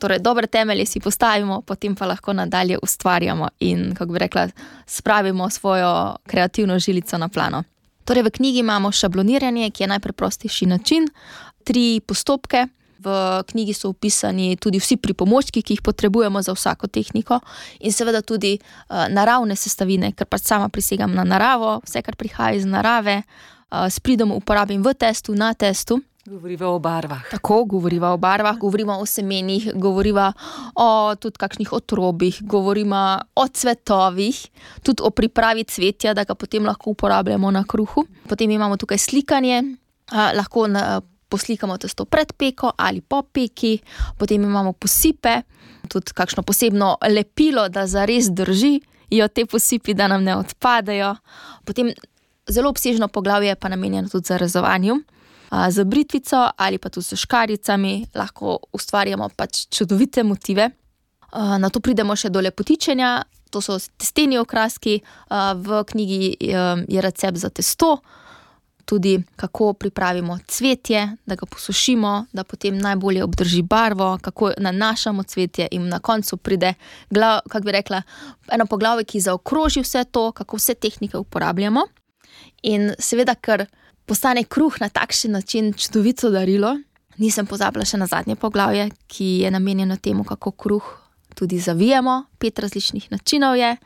Torej, 0.01 0.19
dobre 0.19 0.47
temelje 0.47 0.85
si 0.85 0.99
postavimo, 0.99 1.61
potem 1.61 1.95
pa 1.95 2.07
lahko 2.09 2.33
nadalje 2.33 2.77
ustvarjamo 2.81 3.47
in, 3.59 3.93
kako 3.93 4.13
bi 4.13 4.19
rekla, 4.19 4.47
spravimo 4.85 5.49
svojo 5.49 6.15
kreativno 6.25 6.79
žilico 6.79 7.17
na 7.17 7.29
plano. 7.29 7.63
Torej, 8.05 8.23
v 8.23 8.29
knjigi 8.29 8.59
imamo 8.59 8.91
šabloniranje, 8.91 9.69
ki 9.69 9.83
je 9.83 9.87
najpreprostejši 9.87 10.65
način, 10.65 11.05
tri 11.63 12.01
postopke. 12.07 12.67
V 12.99 13.09
knjigi 13.47 13.73
so 13.73 13.89
opisani 13.89 14.55
tudi 14.61 14.79
vsi 14.79 14.97
pripomočki, 14.97 15.61
ki 15.61 15.73
jih 15.73 15.81
potrebujemo 15.81 16.41
za 16.41 16.53
vsako 16.53 16.87
tehniko, 16.87 17.39
in 17.79 17.93
seveda 17.93 18.21
tudi 18.21 18.57
uh, 18.57 19.05
naravne 19.09 19.55
sestavine, 19.55 20.11
ker 20.17 20.25
pač 20.25 20.49
sama 20.49 20.69
prisegam 20.69 21.13
na 21.13 21.23
naravo, 21.23 21.79
vse, 21.85 22.01
kar 22.01 22.15
prihaja 22.15 22.57
iz 22.57 22.65
narave, 22.65 23.21
uh, 23.21 23.85
s 23.89 23.99
pridom 23.99 24.31
uporabim 24.31 24.81
v 24.81 24.93
testu, 24.93 25.33
na 25.33 25.53
testu. 25.53 26.01
Govorimo 26.25 26.67
o 26.67 26.79
barvah. 26.79 27.29
Tako, 27.31 27.63
govorimo 27.65 28.07
o 28.07 28.17
barvah, 28.17 28.57
govorimo 28.57 28.93
o 28.93 29.05
semenih, 29.05 29.71
govorimo 29.73 30.33
o 30.75 31.15
tudi 31.15 31.37
kakšnih 31.37 31.73
otrobih, 31.73 32.37
govorimo 32.41 33.19
o 33.35 33.47
cvetovih, 33.47 34.47
tudi 34.83 35.01
o 35.01 35.09
pripravi 35.09 35.63
cvetja, 35.63 36.13
da 36.13 36.23
ga 36.23 36.35
potem 36.35 36.65
lahko 36.65 36.93
uporabljamo 36.93 37.51
na 37.51 37.63
kruhu. 37.63 38.05
Potem 38.29 38.51
imamo 38.51 38.77
tukaj 38.77 38.97
slikanje, 38.97 39.63
lahko 40.11 40.67
poslikamo 41.29 41.77
testo 41.77 42.05
pred 42.05 42.33
peko 42.37 42.71
ali 42.77 43.01
po 43.01 43.23
peki, 43.23 43.79
potem 44.17 44.43
imamo 44.43 44.73
posipe, 44.73 45.41
tudi 45.89 46.13
kakšno 46.13 46.43
posebno 46.43 46.97
lepilo, 47.09 47.69
da 47.69 47.87
zares 47.87 48.29
držijo 48.29 49.27
te 49.33 49.45
posipi, 49.45 49.93
da 49.93 50.07
nam 50.07 50.23
ne 50.23 50.35
odpadejo. 50.35 51.15
Potem 51.65 51.89
zelo 52.45 52.69
obsežno 52.69 53.07
poglavje 53.07 53.55
pa 53.55 53.69
namenjeno 53.69 54.09
tudi 54.09 54.27
za 54.27 54.37
rezovanju. 54.37 55.01
Z 55.51 55.83
britvico 55.83 56.49
ali 56.57 56.77
pa 56.77 56.89
tudi 56.89 57.05
s 57.05 57.19
škaricami 57.19 58.05
lahko 58.15 58.59
ustvarjamo 58.71 59.29
pač 59.35 59.65
čudovite 59.67 60.23
motive. 60.23 60.69
Na 61.35 61.69
to 61.69 61.79
pridemo 61.79 62.15
še 62.15 62.29
do 62.29 62.41
lepotičenja, 62.43 63.23
to 63.51 63.61
so 63.63 63.77
testeni 63.99 64.39
okraski, 64.39 65.01
v 65.55 65.83
knjigi 65.87 66.35
je 66.87 67.01
recept 67.03 67.37
za 67.37 67.49
testo, 67.49 67.99
tudi 68.85 69.23
kako 69.35 69.73
pripravimo 69.73 70.37
cvetje, 70.47 71.17
da 71.25 71.35
ga 71.35 71.45
posušimo, 71.45 72.25
da 72.33 72.43
potem 72.43 72.77
najbolje 72.77 73.23
obdrži 73.23 73.61
barvo, 73.61 74.17
kako 74.21 74.51
nanašamo 74.57 75.23
cvetje 75.23 75.67
in 75.71 75.87
na 75.87 75.99
koncu 75.99 76.37
pride, 76.37 76.73
kako 77.47 77.63
bi 77.63 77.71
rekla, 77.71 78.01
eno 78.51 78.65
poglavje, 78.65 79.03
ki 79.03 79.23
zaokroži 79.23 79.83
vse 79.83 80.03
to, 80.11 80.31
kako 80.31 80.57
vse 80.57 80.73
tehnike 80.73 81.17
uporabljamo. 81.17 81.85
In 82.63 82.91
seveda, 82.99 83.35
ker 83.35 83.65
postane 84.11 84.43
kruh 84.43 84.75
na 84.81 84.89
takšen 84.89 85.31
način 85.31 85.73
čudovito 85.73 86.29
darilo, 86.29 86.75
nisem 87.17 87.45
pozabila 87.47 87.85
še 87.87 87.95
na 87.97 88.09
zadnje 88.11 88.35
poglavje, 88.35 88.89
ki 89.07 89.27
je 89.45 89.51
namenjeno 89.51 89.95
temu, 89.95 90.25
kako 90.27 90.51
kruh 90.51 90.89
tudi 91.35 91.59
zavijemo, 91.59 92.25
pet 92.37 92.59
različnih 92.59 93.05
načinov 93.11 93.55
je 93.55 93.77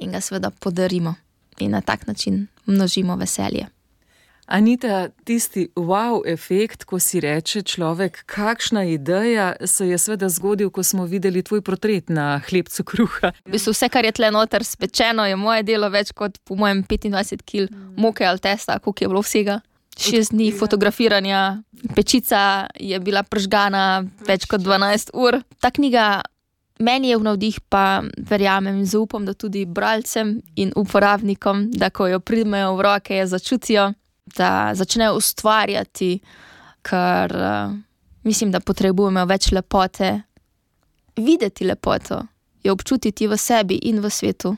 in 0.00 0.14
ga 0.16 0.22
seveda 0.24 0.48
podarimo 0.50 1.14
in 1.60 1.76
na 1.76 1.80
tak 1.80 2.06
način 2.06 2.46
množimo 2.66 3.16
veselje. 3.16 3.66
Anita, 4.46 5.08
tisti 5.24 5.66
wow 5.76 6.22
efekt, 6.32 6.84
ko 6.88 6.96
si 6.98 7.20
reče 7.20 7.62
človek, 7.62 8.22
kakšna 8.24 8.86
ideja, 8.88 9.52
se 9.66 9.88
je 9.88 9.98
seveda 9.98 10.28
zgodil, 10.28 10.70
ko 10.70 10.82
smo 10.82 11.04
videli 11.04 11.42
tvoj 11.42 11.60
portret 11.60 12.08
na 12.08 12.40
hlebcu 12.48 12.84
kruha. 12.84 13.34
V 13.44 13.52
bistvu 13.52 13.76
vse, 13.76 13.92
kar 13.92 14.08
je 14.08 14.16
tle 14.16 14.32
noter 14.32 14.64
spečeno, 14.64 15.28
je 15.28 15.36
moje 15.36 15.62
delo 15.62 15.92
več 15.92 16.16
kot 16.16 16.40
po 16.44 16.56
mojem 16.56 16.84
25 16.88 17.44
kg 17.44 17.68
moke 18.00 18.24
ali 18.24 18.40
testa, 18.40 18.78
koliko 18.78 19.04
je 19.04 19.12
bilo 19.12 19.24
vsega. 19.24 19.60
Šest 19.94 20.32
dni 20.34 20.50
fotografiranja, 20.52 21.62
pečica 21.94 22.66
je 22.80 22.98
bila 23.00 23.22
pržgana 23.22 24.04
več 24.26 24.48
kot 24.50 24.60
12 24.60 25.14
ur. 25.14 25.38
Ta 25.62 25.70
knjiga 25.70 26.22
meni 26.82 27.12
je 27.12 27.18
v 27.18 27.26
navdih, 27.28 27.60
pa 27.70 28.02
verjamem 28.18 28.80
in 28.82 28.88
zaupam, 28.90 29.24
da 29.24 29.36
tudi 29.38 29.64
bralcem 29.64 30.40
in 30.56 30.72
uporabnikom, 30.76 31.68
da 31.70 31.90
ko 31.94 32.08
jo 32.10 32.18
primejo 32.20 32.74
v 32.74 32.88
roke, 32.88 33.20
jo 33.20 33.28
začutijo 33.30 33.92
da 34.26 34.70
začnejo 34.74 35.14
ustvarjati, 35.14 36.18
ker 36.82 37.36
uh, 37.36 37.76
mislim, 38.22 38.52
da 38.52 38.60
potrebujemo 38.60 39.24
več 39.26 39.50
lepote, 39.52 40.10
videti 41.16 41.64
lepoto, 41.64 42.22
jo 42.64 42.72
občutiti 42.72 43.28
v 43.28 43.38
sebi 43.38 43.78
in 43.88 44.00
v 44.00 44.10
svetu. 44.10 44.56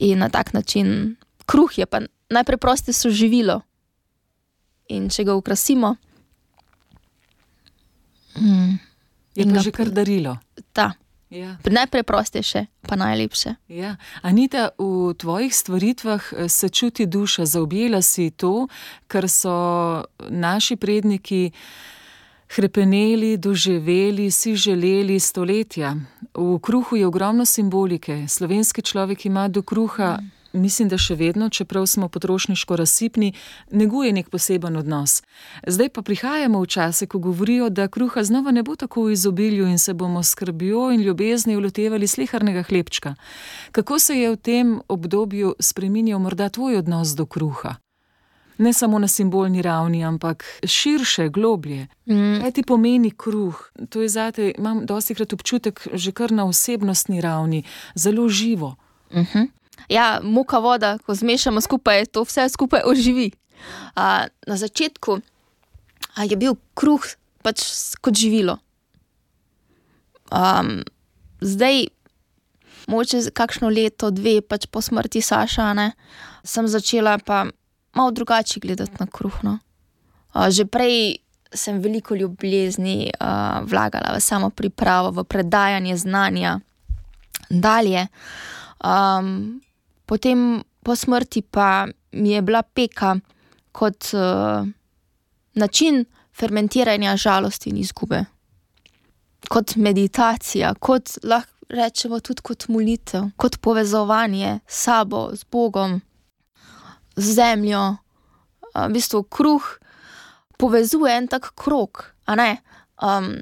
In 0.00 0.18
na 0.18 0.28
tak 0.28 0.52
način 0.52 1.16
kruh 1.46 1.78
je 1.78 1.86
pa 1.86 2.02
najpreprostejše 2.30 3.10
živilo. 3.10 3.62
In 4.88 5.08
če 5.10 5.24
ga 5.26 5.34
ukrasimo, 5.34 5.96
mm, 8.38 8.78
je 9.34 9.44
to 9.44 9.62
že 9.62 9.72
kar 9.74 9.90
darilo. 9.90 10.38
Da. 10.74 10.92
Ja. 11.30 11.56
Najpreprostejše, 11.58 12.86
pa 12.86 12.94
najlepše. 12.94 13.58
Ja. 13.66 13.96
Anita, 14.22 14.70
v 14.78 15.10
tvojih 15.18 15.50
stvaritvah 15.50 16.22
eh, 16.22 16.48
se 16.48 16.68
čuti 16.68 17.06
duša, 17.06 17.44
zaobjela 17.44 18.02
si 18.02 18.30
to, 18.30 18.68
kar 19.10 19.26
so 19.28 20.06
naši 20.30 20.76
predniki 20.76 21.50
krepeneli, 22.46 23.36
doživeli, 23.36 24.30
si 24.30 24.54
želeli 24.54 25.18
stoletja. 25.20 25.96
V 26.34 26.58
kruhu 26.62 26.96
je 26.96 27.06
ogromno 27.06 27.44
simbolike. 27.44 28.28
Slovenski 28.28 28.82
človek 28.82 29.26
ima 29.26 29.48
do 29.48 29.62
kruha. 29.62 30.22
Mm 30.22 30.35
mislim, 30.56 30.88
da 30.88 30.98
še 30.98 31.14
vedno, 31.14 31.48
čeprav 31.48 31.86
smo 31.86 32.08
potrošniško 32.08 32.76
razsipni, 32.76 33.32
neguje 33.70 34.12
nek 34.12 34.28
poseben 34.30 34.76
odnos. 34.76 35.22
Zdaj 35.66 35.88
pa 35.88 36.02
prihajamo 36.02 36.60
v 36.60 36.66
čase, 36.66 37.06
ko 37.06 37.18
govorijo, 37.18 37.68
da 37.70 37.88
kruha 37.88 38.24
znova 38.24 38.50
ne 38.50 38.62
bo 38.62 38.76
tako 38.76 39.06
v 39.06 39.12
izobilju 39.12 39.66
in 39.66 39.78
se 39.78 39.94
bomo 39.94 40.22
skrbjo 40.22 40.90
in 40.92 41.02
ljubezni 41.02 41.56
ulotevali 41.56 42.06
slehrnega 42.06 42.62
hlebčka. 42.62 43.14
Kako 43.72 43.98
se 43.98 44.18
je 44.18 44.30
v 44.30 44.36
tem 44.36 44.80
obdobju 44.88 45.54
spremenil 45.60 46.18
morda 46.18 46.48
tvoj 46.48 46.76
odnos 46.76 47.16
do 47.16 47.26
kruha? 47.26 47.76
Ne 48.58 48.72
samo 48.72 48.98
na 48.98 49.08
simbolni 49.08 49.62
ravni, 49.62 50.04
ampak 50.04 50.44
širše, 50.64 51.28
globlje. 51.28 51.88
Mm. 52.06 52.40
Kaj 52.40 52.52
ti 52.52 52.62
pomeni 52.62 53.10
kruh? 53.10 53.70
To 53.90 54.00
je 54.00 54.08
zate, 54.08 54.52
imam 54.58 54.86
dosti 54.86 55.14
krat 55.14 55.32
občutek, 55.32 55.88
že 55.92 56.12
kar 56.12 56.32
na 56.32 56.46
osebnostni 56.48 57.20
ravni, 57.20 57.64
zelo 57.94 58.28
živo. 58.28 58.76
Uh 59.10 59.16
mhm. 59.18 59.38
-huh. 59.38 59.48
Ja, 59.88 60.20
muka 60.22 60.58
voda, 60.58 60.96
ko 60.98 61.14
zmešamo 61.14 61.60
skupaj, 61.60 62.06
to 62.10 62.24
vse 62.26 62.48
skupaj 62.48 62.82
oživi. 62.84 63.30
A, 63.94 64.26
na 64.46 64.56
začetku 64.56 65.20
a, 66.14 66.24
je 66.24 66.36
bil 66.36 66.56
kruh 66.74 67.02
pač 67.42 67.62
kot 68.02 68.14
živilo. 68.18 68.58
Um, 70.34 70.82
zdaj, 71.40 71.86
moče 72.90 73.30
kakšno 73.30 73.70
leto, 73.70 74.10
dve, 74.10 74.40
pač 74.42 74.66
po 74.66 74.82
smrti 74.82 75.22
Saša, 75.22 75.70
ne, 75.78 75.92
sem 76.42 76.66
začela 76.66 77.18
pa 77.22 77.46
malo 77.94 78.10
drugače 78.10 78.60
gledati 78.60 78.98
na 78.98 79.06
kruh. 79.06 79.38
No. 79.46 79.58
A, 80.34 80.50
že 80.50 80.66
prej 80.66 81.22
sem 81.54 81.78
veliko 81.80 82.18
ljubezni 82.18 83.14
a, 83.22 83.62
vlagala 83.62 84.18
v 84.18 84.20
samo 84.20 84.50
pripravo, 84.50 85.14
v 85.14 85.24
predajanje 85.24 85.96
znanja. 86.02 86.58
Dalje. 87.46 88.08
Um, 88.82 89.62
potem 90.06 90.62
po 90.82 90.96
smrti 90.96 91.42
pa 91.42 91.86
mi 92.12 92.30
je 92.30 92.42
bila 92.42 92.62
peka 92.62 93.16
kot 93.72 94.04
uh, 94.14 94.66
način 95.54 96.04
fermentiranja 96.34 97.16
žalosti 97.16 97.70
in 97.70 97.76
izgube, 97.76 98.24
kot 99.48 99.76
meditacija, 99.76 100.74
kot 100.74 101.18
lahko 101.22 101.52
rečemo 101.68 102.20
tudi 102.20 102.42
kot 102.42 102.68
molitev, 102.68 103.24
kot 103.36 103.58
povezovanje 103.60 104.60
s 104.66 104.82
sabo, 104.82 105.30
z 105.34 105.44
Bogom, 105.50 106.00
z 107.16 107.34
zemljo. 107.34 107.96
V 108.74 108.92
bistvu 108.92 109.22
kruh 109.22 109.64
povezuje 110.58 111.16
en 111.16 111.26
tak 111.28 111.50
krok, 111.54 112.12
a 112.24 112.34
ne 112.34 112.56
um, 113.02 113.32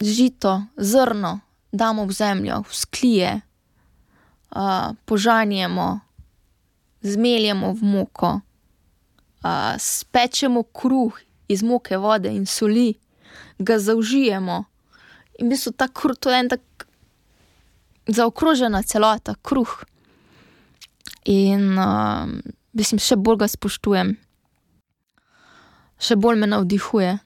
žito, 0.00 0.62
zrno, 0.76 1.40
damo 1.72 2.06
v 2.06 2.12
zemljo, 2.12 2.62
v 2.62 2.76
sklije 2.76 3.32
uh, 3.34 3.49
požanjemo, 5.04 6.00
zmeljemo 7.02 7.72
v 7.72 7.82
moko, 7.82 8.40
uh, 9.44 9.74
spečemo 9.78 10.62
kruh 10.62 11.20
iz 11.48 11.62
moke, 11.62 11.96
vode 11.96 12.32
in 12.34 12.46
soli, 12.46 12.94
ga 13.58 13.78
zaužijemo. 13.78 14.64
In 15.38 15.46
v 15.46 15.50
bistvu 15.50 15.72
ta 15.72 15.88
kruh, 15.88 16.16
to 16.18 16.30
je 16.30 16.38
en 16.38 16.48
tak 16.48 16.86
zaokrožena 18.06 18.82
celota, 18.82 19.34
kruh. 19.42 19.84
In 21.24 21.78
uh, 21.78 22.28
mislim, 22.72 23.00
še 23.00 23.16
bolj 23.16 23.44
ga 23.44 23.48
spoštujem, 23.48 24.14
še 26.00 26.16
bolj 26.16 26.40
me 26.40 26.48
navdihuje 26.50 27.18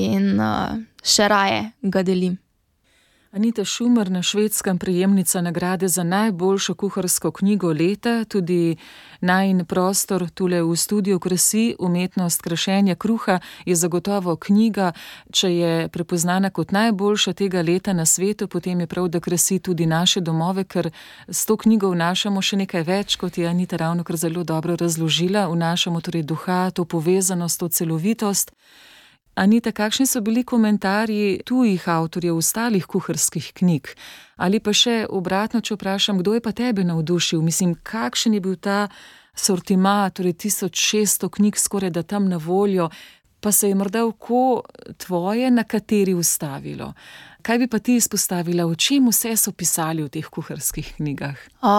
in 0.00 0.38
uh, 0.38 0.78
še 1.02 1.28
raje 1.28 1.64
ga 1.82 2.04
delim. 2.06 2.38
Anita 3.32 3.64
Šumer, 3.64 4.10
na 4.10 4.22
švedskem 4.22 4.78
prejemnica 4.78 5.40
nagrade 5.40 5.88
za 5.88 6.02
najboljšo 6.02 6.74
kuharsko 6.74 7.30
knjigo 7.30 7.72
leta, 7.72 8.24
tudi 8.24 8.76
najn 9.20 9.64
prostor 9.64 10.30
tule 10.30 10.62
v 10.62 10.76
studiu 10.76 11.20
krasi 11.20 11.76
umetnost 11.78 12.42
krašenja 12.42 12.94
kruha, 12.94 13.38
je 13.64 13.76
zagotovo 13.76 14.36
knjiga, 14.36 14.92
če 15.32 15.52
je 15.54 15.88
prepoznana 15.88 16.50
kot 16.50 16.72
najboljša 16.72 17.32
tega 17.32 17.62
leta 17.62 17.92
na 17.92 18.06
svetu, 18.06 18.48
potem 18.48 18.80
je 18.80 18.86
prav, 18.86 19.08
da 19.08 19.20
krasi 19.20 19.58
tudi 19.58 19.86
naše 19.86 20.20
domove, 20.20 20.64
ker 20.64 20.90
s 21.28 21.46
to 21.46 21.56
knjigo 21.56 21.90
vnašamo 21.94 22.42
še 22.42 22.56
nekaj 22.56 22.82
več, 22.82 23.16
kot 23.16 23.38
je 23.38 23.46
Anita 23.46 23.76
ravno 23.76 24.04
kar 24.04 24.16
zelo 24.16 24.42
dobro 24.44 24.74
razložila, 24.76 25.46
vnašamo 25.46 26.00
torej 26.00 26.26
duha, 26.26 26.70
to 26.74 26.84
povezanost, 26.84 27.60
to 27.60 27.68
celovitost. 27.68 28.50
Anita, 29.40 29.72
kakšni 29.72 30.04
so 30.06 30.20
bili 30.20 30.42
komentarji 30.44 31.40
tujih 31.48 31.88
avtorjev 31.88 32.36
ostalih 32.36 32.84
kuharskih 32.86 33.46
knjig? 33.56 33.88
Ali 34.36 34.60
pa 34.60 34.74
še 34.76 35.06
obratno, 35.08 35.62
če 35.64 35.78
vprašam, 35.78 36.20
kdo 36.20 36.34
je 36.36 36.42
pa 36.44 36.52
tebe 36.52 36.84
navdušil? 36.84 37.40
Mislim, 37.40 37.72
kakšen 37.72 38.36
je 38.36 38.42
bil 38.44 38.58
ta 38.60 38.90
sortima, 39.32 40.10
torej 40.12 40.36
1600 40.44 41.32
knjig, 41.38 41.56
skoraj 41.56 41.94
da 41.96 42.04
tam 42.04 42.28
na 42.28 42.36
voljo, 42.36 42.90
pa 43.40 43.48
se 43.48 43.72
je 43.72 43.80
morda 43.80 44.04
oko 44.04 44.60
tvoje, 45.00 45.48
na 45.50 45.64
kateri 45.64 46.12
ustavilo? 46.12 46.92
Kaj 47.40 47.58
bi 47.62 47.72
pa 47.72 47.78
ti 47.80 47.96
izpostavila, 47.96 48.66
o 48.68 48.74
čem 48.76 49.08
vse 49.08 49.32
so 49.40 49.56
pisali 49.56 50.04
v 50.04 50.12
teh 50.12 50.26
kuharskih 50.28 50.98
knjigah? 50.98 51.48
O, 51.64 51.76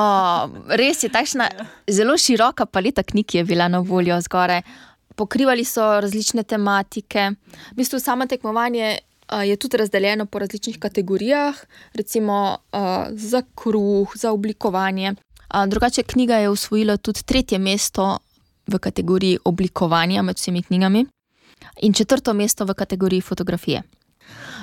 res 0.81 1.05
je, 1.05 1.13
takšna 1.13 1.51
zelo 1.85 2.17
široka 2.17 2.65
paleta 2.65 3.05
knjig 3.05 3.35
je 3.37 3.43
bila 3.45 3.69
na 3.69 3.85
voljo 3.85 4.17
zgoraj. 4.25 4.65
Pokrivali 5.15 5.65
so 5.65 5.99
različne 6.01 6.43
tematike. 6.43 7.31
V 7.71 7.75
bistvu 7.75 7.99
samo 7.99 8.25
tekmovanje 8.25 8.97
uh, 8.97 9.47
je 9.47 9.55
tudi 9.55 9.77
razdeljeno 9.77 10.25
po 10.25 10.39
različnih 10.39 10.79
kategorijah, 10.79 11.55
recimo 11.93 12.57
uh, 12.71 12.79
za 13.11 13.41
kruh, 13.55 14.11
za 14.15 14.31
oblikovanje. 14.31 15.13
Uh, 15.53 15.65
drugače, 15.67 16.03
knjiga 16.03 16.35
je 16.35 16.49
usvojila 16.49 16.97
tudi 16.97 17.23
tretje 17.23 17.59
mesto 17.59 18.17
v 18.67 18.79
kategoriji 18.79 19.39
oblikovanja 19.45 20.21
med 20.21 20.35
vsemi 20.35 20.63
knjigami 20.63 21.05
in 21.81 21.93
četrto 21.93 22.33
mesto 22.33 22.65
v 22.65 22.73
kategoriji 22.73 23.21
fotografije. 23.21 23.83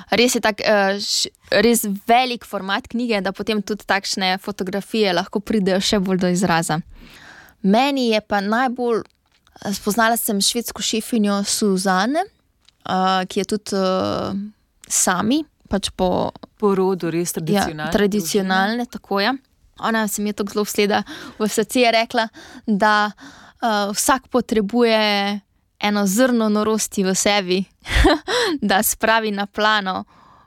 Res 0.09 0.35
je 0.35 0.41
tak, 0.41 0.61
š, 0.99 1.29
res 1.51 1.85
velik 2.07 2.45
format 2.45 2.87
knjige, 2.87 3.21
da 3.21 3.31
potem 3.31 3.61
tudi 3.61 3.85
takšne 3.85 4.37
fotografije 4.41 5.13
lahko 5.13 5.39
pridejo 5.39 5.81
še 5.81 5.99
bolj 5.99 6.17
do 6.17 6.31
izraza. 6.33 6.79
Meni 7.61 8.09
je 8.09 8.21
pa 8.21 8.41
najbolj 8.41 9.03
spoznala 9.73 10.17
sem 10.17 10.41
švedsko 10.41 10.81
šefinjo 10.81 11.43
Suzane, 11.43 12.23
uh, 12.23 13.25
ki 13.27 13.39
je 13.39 13.45
tudi 13.45 13.75
uh, 13.75 14.35
sami, 14.87 15.43
pač 15.69 15.91
po 15.95 16.31
Porodu, 16.59 17.11
res 17.13 17.33
tradicionalne. 17.35 17.89
Ja, 17.89 17.93
tradicionalne, 17.93 18.85
tako 18.91 19.19
je. 19.19 19.33
Ona 19.79 20.07
se 20.07 20.21
mi 20.21 20.29
je 20.29 20.39
tako 20.41 20.53
zelo 20.53 20.63
vsleda 20.67 21.03
v 21.39 21.47
srce 21.47 21.91
rekla, 21.91 22.27
da 22.67 23.11
uh, 23.11 23.91
vsak 23.95 24.27
potrebuje 24.27 25.39
eno 25.79 26.07
zrno 26.07 26.49
norosti 26.49 27.03
v 27.03 27.15
sebi, 27.15 27.63
da 28.69 28.83
spravi 28.83 29.31
na 29.31 29.45
plano 29.45 30.03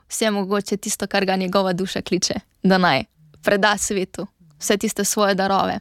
vse 0.09 0.29
mogoče 0.31 0.77
tisto, 0.77 1.07
kar 1.07 1.25
ga 1.25 1.35
njegova 1.35 1.73
duša 1.73 2.01
kliče, 2.01 2.33
da 2.63 2.77
naj 2.77 3.05
preda 3.41 3.77
svetu 3.77 4.27
vse 4.59 4.77
tiste 4.77 5.05
svoje 5.05 5.35
darove. 5.35 5.79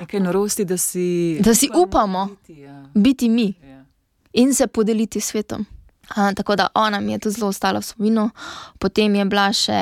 Nekaj 0.00 0.20
norosti, 0.20 0.64
da 0.64 0.76
si, 0.76 1.06
Da 1.40 1.54
si 1.54 1.68
upamo. 1.76 2.26
biti, 2.28 2.60
ja. 2.60 2.84
Biti 2.94 3.28
mi 3.28 3.54
Ja. 3.62 3.84
in 4.32 4.54
se 4.54 4.66
podeliti 4.66 5.20
s 5.20 5.26
svetom. 5.26 5.66
A, 6.08 6.34
tako 6.34 6.56
da 6.56 6.66
ona 6.74 7.00
mi 7.00 7.12
je 7.12 7.18
tudi 7.18 7.34
zelo 7.34 7.48
ostala 7.48 7.78
v 7.78 7.84
spominu. 7.84 8.30
Potem 8.78 9.14
je 9.14 9.24
bila 9.26 9.52
še 9.52 9.72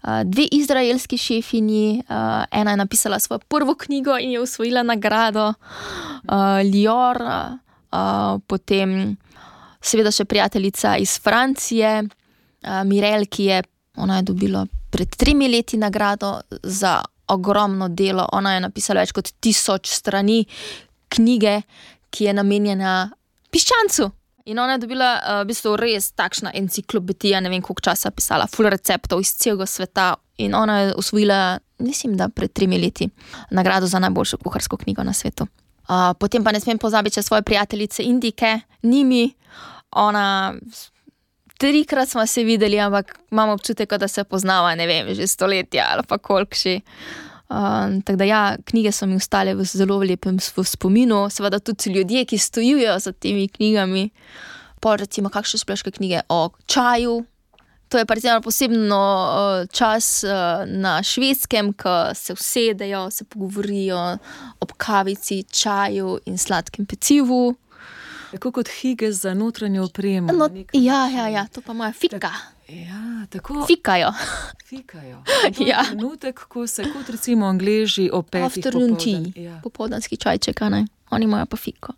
a, 0.00 0.24
dve 0.24 0.46
izraelski 0.46 1.18
šefinji, 1.18 2.02
a, 2.08 2.20
ena 2.50 2.70
je 2.70 2.76
napisala 2.76 3.18
svojo 3.18 3.38
prvo 3.40 3.74
knjigo 3.76 4.16
in 4.18 4.30
je 4.30 4.40
usvojila 4.40 4.82
nagrado, 4.82 5.52
a, 6.24 6.38
Lior, 6.62 7.22
a, 7.22 7.58
a, 7.90 8.02
potem 8.46 9.16
seveda 9.80 10.10
še 10.10 10.24
prijateljica 10.24 10.96
iz 10.96 11.18
Francije, 11.18 12.04
a, 12.62 12.84
Mirel, 12.84 13.26
ki 13.26 13.44
je, 13.44 13.62
ona 13.96 14.16
je 14.16 14.22
dobila 14.24 14.62
pred 14.90 15.08
tremi 15.10 15.48
leti 15.48 15.76
nagrado 15.76 16.40
za 16.62 17.02
ogromno 17.28 17.88
delo. 17.88 18.26
Ona 18.32 18.54
je 18.54 18.64
napisala 18.64 19.04
več 19.04 19.12
kot 19.12 19.32
tisoč 19.40 19.90
strani 19.92 20.44
knjige, 21.14 21.60
ki 22.10 22.28
je 22.28 22.34
namenjena 22.36 22.92
piščancu. 23.50 24.10
In 24.44 24.58
ona 24.58 24.76
je 24.76 24.82
dobila 24.82 25.10
uh, 25.16 25.40
v 25.42 25.48
bistvu 25.48 25.72
res 25.80 26.10
takšna 26.12 26.52
enciklopedija, 26.58 27.40
ne 27.40 27.48
vem 27.48 27.62
koliko 27.64 27.86
časa 27.88 28.12
pisala, 28.12 28.48
full 28.50 28.68
receptov 28.68 29.22
iz 29.24 29.32
celega 29.40 29.66
sveta. 29.66 30.10
In 30.44 30.54
ona 30.58 30.80
je 30.80 30.94
osvojila, 31.00 31.58
mislim, 31.78 32.16
da 32.18 32.28
pred 32.28 32.52
tremi 32.52 32.78
leti, 32.82 33.08
nagrado 33.54 33.86
za 33.86 34.02
najboljšo 34.02 34.40
kuharsko 34.42 34.76
knjigo 34.76 35.04
na 35.06 35.14
svetu. 35.16 35.46
Uh, 35.88 36.12
potem 36.18 36.44
pa 36.44 36.52
ne 36.52 36.60
smem 36.60 36.78
pozabiti 36.78 37.22
svoje 37.22 37.42
prijateljice 37.42 38.02
Indike, 38.02 38.58
Nimi. 38.82 39.30
Ona, 39.90 40.54
trikrat 41.58 42.08
smo 42.08 42.26
se 42.26 42.44
videli, 42.44 42.80
ampak 42.80 43.18
imamo 43.30 43.52
občutek, 43.52 43.92
da 43.98 44.08
se 44.08 44.24
poznava, 44.24 44.74
ne 44.74 44.86
vem, 44.86 45.14
že 45.14 45.26
stoletja 45.26 45.86
ali 45.92 46.02
pa 46.08 46.18
koliko 46.18 46.56
še. 46.56 46.80
Um, 47.44 48.00
tako 48.02 48.16
da, 48.16 48.24
ja, 48.24 48.56
knjige 48.64 48.92
so 48.92 49.06
mi 49.06 49.18
ostale 49.20 49.52
v 49.54 49.66
zelo 49.68 49.98
lepem 50.00 50.40
spominu, 50.40 51.28
seveda 51.30 51.60
tudi 51.60 51.92
ljudje, 51.92 52.24
ki 52.24 52.38
stojijo 52.38 52.96
za 52.98 53.12
temi 53.12 53.48
knjigami. 53.48 54.08
Pol 54.80 54.96
recimo 54.96 55.30
kakšne 55.30 55.60
splošne 55.60 55.92
knjige 55.92 56.24
o 56.28 56.48
čaju. 56.66 57.24
To 57.88 58.00
je 58.00 58.06
pa 58.06 58.14
recimo 58.14 58.40
posebno 58.40 58.98
uh, 58.98 59.68
čas 59.70 60.24
uh, 60.24 60.64
na 60.66 61.02
švedskem, 61.02 61.72
ko 61.72 62.14
se 62.14 62.32
usedejo, 62.32 63.10
se 63.10 63.24
pogovorijo 63.24 64.16
ob 64.60 64.72
kavici, 64.76 65.44
čaju 65.44 66.18
in 66.26 66.38
sladkem 66.38 66.86
pecivu. 66.86 67.54
Tako 68.34 68.52
kot 68.52 68.68
hige 68.70 69.12
za 69.12 69.34
notranjo 69.34 69.84
opremo. 69.84 70.32
No, 70.32 70.48
ja, 70.72 71.06
ja, 71.08 71.28
ja, 71.28 71.46
to 71.46 71.60
pa 71.60 71.72
moja 71.72 71.92
fika. 71.92 72.30
ja, 72.68 73.00
tako 73.30 73.66
Fikajo. 73.66 74.12
fikajo. 74.66 75.22
Ja. 75.60 75.84
Trenutek, 75.84 76.40
ko 76.40 76.66
se 76.66 76.82
kot 76.84 77.08
recimo 77.08 77.46
angliži 77.46 78.10
o 78.12 78.22
petih 78.22 78.46
Afternoon 78.46 78.90
popoldan- 78.90 79.32
tea, 79.32 79.42
Ja. 79.44 79.60
popoldanski 79.62 80.16
čajček, 80.16 80.62
a 80.62 80.68
ne? 80.68 80.86
Oni 81.10 81.24
imajo 81.24 81.46
pa 81.46 81.56
fiko. 81.56 81.92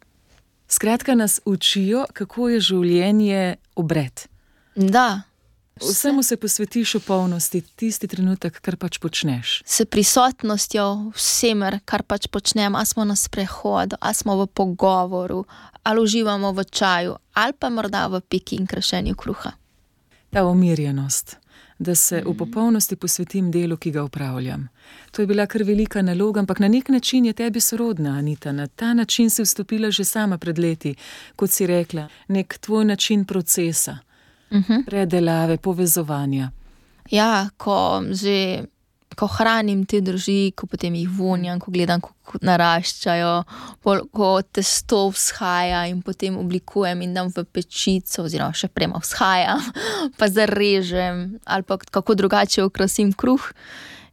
Skratka, 0.68 1.14
nas 1.14 1.40
učijo, 1.44 2.04
kako 2.12 2.48
je 2.48 2.60
življenje 2.60 3.42
obred. 3.76 4.20
Da, 4.76 5.22
Vsemu 5.80 6.22
se 6.22 6.36
posvetiš 6.36 6.94
v 6.94 7.00
polnosti, 7.00 7.60
tisti 7.60 8.08
trenutek, 8.08 8.60
kar 8.60 8.76
pač 8.76 8.98
počneš. 8.98 9.62
s 9.66 9.84
prisotnostjo 9.84 11.12
vsemer, 11.14 11.80
kar 11.84 12.02
pač 12.02 12.26
počnemo, 12.32 12.78
ali 12.78 12.86
smo 12.86 13.04
na 13.04 13.16
sprehodu, 13.16 13.96
ali 14.00 14.14
smo 14.14 14.36
v 14.40 14.46
pogovoru, 14.46 15.44
ali 15.82 16.00
uživamo 16.00 16.52
v 16.52 16.64
čaju, 16.64 17.16
ali 17.34 17.52
pa 17.52 17.68
morda 17.68 18.06
v 18.08 18.20
piki 18.20 18.56
in 18.56 18.66
krašenju 18.66 19.14
kruha. 19.14 19.52
Ta 20.30 20.44
umirjenost, 20.44 21.36
da 21.78 21.94
se 21.94 22.22
v 22.26 22.36
popolnosti 22.36 22.96
posvetim 22.96 23.50
delu, 23.50 23.76
ki 23.76 23.90
ga 23.90 24.02
upravljam. 24.02 24.68
To 25.10 25.22
je 25.22 25.26
bila 25.26 25.46
kar 25.46 25.62
velika 25.62 26.02
naloga, 26.02 26.40
ampak 26.40 26.58
na 26.58 26.68
nek 26.68 26.88
način 26.88 27.24
je 27.24 27.32
tebi 27.32 27.60
sorodna, 27.60 28.16
Anita. 28.18 28.52
Na 28.52 28.66
ta 28.66 28.94
način 28.94 29.30
si 29.30 29.42
vstopila 29.42 29.90
že 29.90 30.04
sama 30.04 30.38
pred 30.38 30.58
leti, 30.58 30.94
kot 31.36 31.50
si 31.50 31.66
rekla, 31.66 32.08
nek 32.28 32.58
tvoj 32.58 32.84
način 32.84 33.24
procesa, 33.24 33.98
Uh 34.50 34.58
-huh. 34.58 34.84
predelave, 34.86 35.56
povezovanja. 35.56 36.50
Ja, 37.10 37.48
ko 37.56 38.02
že. 38.10 38.64
Ko 39.16 39.26
hranim 39.26 39.86
te 39.86 40.00
drži, 40.00 40.52
ko 40.56 40.66
potem 40.66 40.94
jih 40.94 41.08
vonjam, 41.08 41.60
ko 41.60 41.70
gledam, 41.70 42.00
kako 42.00 42.38
naraščajo, 42.42 43.44
pol, 43.80 44.02
ko 44.12 44.42
testo 44.42 45.08
vzhaja 45.08 45.86
in 45.88 46.02
potem 46.02 46.36
oblikujem 46.36 47.02
in 47.02 47.14
dam 47.14 47.32
v 47.36 47.44
pečico, 47.44 48.22
oziroma 48.22 48.52
še 48.52 48.68
prema 48.68 49.00
vzhaja, 49.00 49.56
pa 50.18 50.28
zarežem 50.28 51.38
ali 51.44 51.62
pa 51.62 51.78
kako 51.78 52.14
drugače 52.14 52.62
okrasim 52.62 53.12
kruh. 53.12 53.52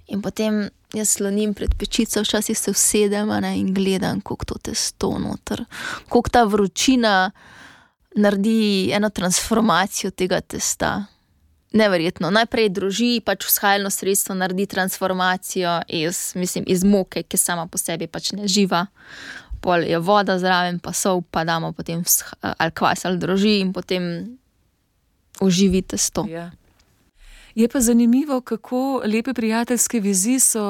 In 0.07 0.21
potem 0.21 0.69
jaz 0.93 1.09
slonim 1.09 1.53
pred 1.53 1.73
pečico, 1.75 2.21
včasih 2.21 2.57
se 2.57 2.71
usedem 2.71 3.31
a 3.31 3.39
ne, 3.39 3.57
in 3.59 3.73
gledam, 3.73 4.21
kako 4.21 4.45
to 4.45 4.59
testo 4.69 5.17
noter, 5.19 5.65
kako 6.07 6.29
ta 6.29 6.43
vročina 6.43 7.31
naredi 8.15 8.91
eno 8.93 9.09
transformacijo 9.09 10.11
tega 10.11 10.41
testa. 10.41 11.05
Neverjetno. 11.73 12.29
Najprej 12.29 12.69
droži, 12.69 13.21
pač 13.25 13.45
vzhajalno 13.47 13.89
sredstvo 13.89 14.35
naredi 14.35 14.65
transformacijo 14.65 15.81
iz, 15.87 16.33
mislim, 16.35 16.63
iz 16.67 16.83
moke, 16.83 17.23
ki 17.23 17.37
sama 17.37 17.67
po 17.67 17.77
sebi 17.77 18.07
pač 18.07 18.31
ne 18.31 18.47
živa. 18.47 18.85
Pol 19.61 19.87
je 19.87 19.99
voda 19.99 20.37
zraven, 20.39 20.79
pa 20.79 20.93
sol, 20.93 21.23
pa 21.31 21.43
damo 21.43 21.71
potem 21.71 22.03
ali 22.41 22.71
kvas 22.71 23.05
ali 23.05 23.17
droži 23.17 23.59
in 23.59 23.73
potem 23.73 24.03
oživi 25.39 25.81
testo. 25.81 26.27
Ja. 26.29 26.51
Je 27.55 27.67
pa 27.69 27.79
zanimivo, 27.79 28.41
kako 28.41 29.01
lepe 29.05 29.33
prijateljske 29.33 29.99
vizi 29.99 30.39
so 30.39 30.63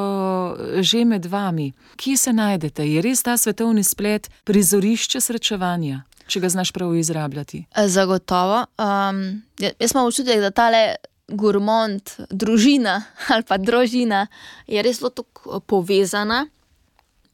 že 0.80 1.06
med 1.06 1.26
vami. 1.26 1.72
Kje 1.96 2.18
se 2.18 2.34
najdete? 2.34 2.88
Je 2.88 3.02
res 3.02 3.24
ta 3.24 3.38
svetovni 3.38 3.84
splet 3.84 4.30
prizorišče 4.44 5.22
srečevanja, 5.22 6.04
če 6.28 6.40
ga 6.40 6.50
znaš 6.50 6.72
prav 6.72 6.96
izrabljati? 6.96 7.66
Zagotovo. 7.88 8.66
Um, 8.78 9.42
jaz 9.60 9.92
imam 9.94 10.08
občutek, 10.08 10.42
da 10.42 10.52
tale 10.52 10.96
gurmond, 11.28 12.16
družina 12.30 13.04
ali 13.34 13.46
pa 13.48 13.58
družina 13.58 14.28
je 14.68 14.84
res 14.84 15.00
zelo 15.00 15.10
tako 15.10 15.60
povezana. 15.60 16.46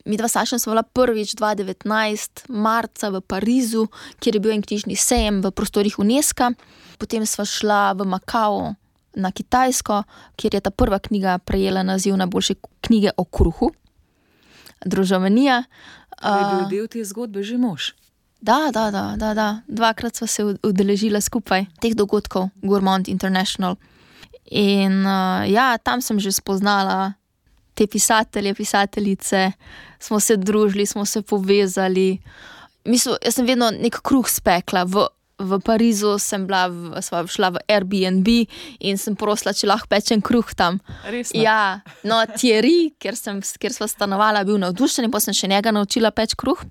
Mi 0.05 0.17
dva 0.17 0.29
Saša 0.31 0.57
smo 0.59 0.73
bila 0.73 0.83
prvič 0.83 1.35
2019, 1.37 2.47
marca 2.49 3.09
v 3.09 3.21
Parizu, 3.21 3.87
kjer 4.19 4.35
je 4.35 4.41
bil 4.41 4.55
en 4.55 4.63
knjižni 4.63 4.95
sejem 4.95 5.41
v 5.43 5.51
prostorih 5.51 5.99
UNESCO, 5.99 6.53
potem 6.97 7.25
sva 7.27 7.45
šla 7.45 7.81
v 7.93 8.07
Makao 8.07 8.73
na 9.19 9.31
Kitajsko, 9.31 10.03
kjer 10.39 10.55
je 10.55 10.61
ta 10.65 10.71
prva 10.71 10.99
knjiga 11.03 11.37
prejela 11.37 11.83
naziv 11.83 12.17
najboljše 12.17 12.55
knjige 12.81 13.13
o 13.17 13.25
kruhu, 13.25 13.73
Družavenija. 14.85 15.63
Je 16.23 16.43
bil 16.51 16.67
del 16.71 16.87
te 16.87 17.03
zgodbe 17.03 17.43
že 17.43 17.59
mož? 17.59 17.91
Da, 18.41 18.69
da, 18.73 18.91
da, 18.91 19.15
da, 19.17 19.33
da. 19.33 19.61
dvakrat 19.67 20.15
smo 20.15 20.27
se 20.27 20.43
udeležili 20.63 21.21
skupaj 21.21 21.65
teh 21.81 21.95
dogodkov, 21.95 22.49
Gourmand 22.61 23.07
International. 23.07 23.75
In 24.51 25.05
uh, 25.05 25.43
ja, 25.51 25.77
tam 25.77 26.01
sem 26.01 26.19
že 26.19 26.31
spoznala 26.31 27.13
te 27.73 27.87
pisatelje, 27.87 28.53
pisateljice, 28.53 29.51
smo 29.99 30.19
se 30.19 30.37
družili, 30.37 30.85
smo 30.85 31.05
se 31.05 31.21
povezali. 31.21 32.19
Mislim, 32.85 33.15
jaz 33.25 33.35
sem 33.35 33.45
vedno 33.45 33.71
nek 33.71 34.01
kruh 34.03 34.27
spekla. 34.27 34.83
V, 34.83 35.05
v 35.39 35.59
Parizu 35.63 36.17
sem 36.19 36.47
bila, 36.47 36.67
v, 36.67 36.99
sva 37.03 37.23
šla 37.27 37.53
v 37.55 37.61
Airbnb 37.67 38.27
in 38.79 38.99
sem 38.99 39.15
prosila, 39.15 39.53
če 39.55 39.67
lahko 39.67 39.87
pečem 39.91 40.23
kruh 40.23 40.47
tam. 40.55 40.79
Res? 41.07 41.31
Ja, 41.35 41.79
no, 42.03 42.19
Thierry, 42.35 42.91
ker, 42.99 43.15
sem, 43.19 43.39
ker 43.59 43.75
sva 43.75 43.87
stanovala, 43.87 44.43
bil 44.47 44.59
navdušen 44.59 45.07
in 45.07 45.13
potem 45.13 45.31
sem 45.31 45.43
še 45.43 45.51
njega 45.51 45.75
naučila 45.75 46.11
peč 46.15 46.35
kruh. 46.39 46.63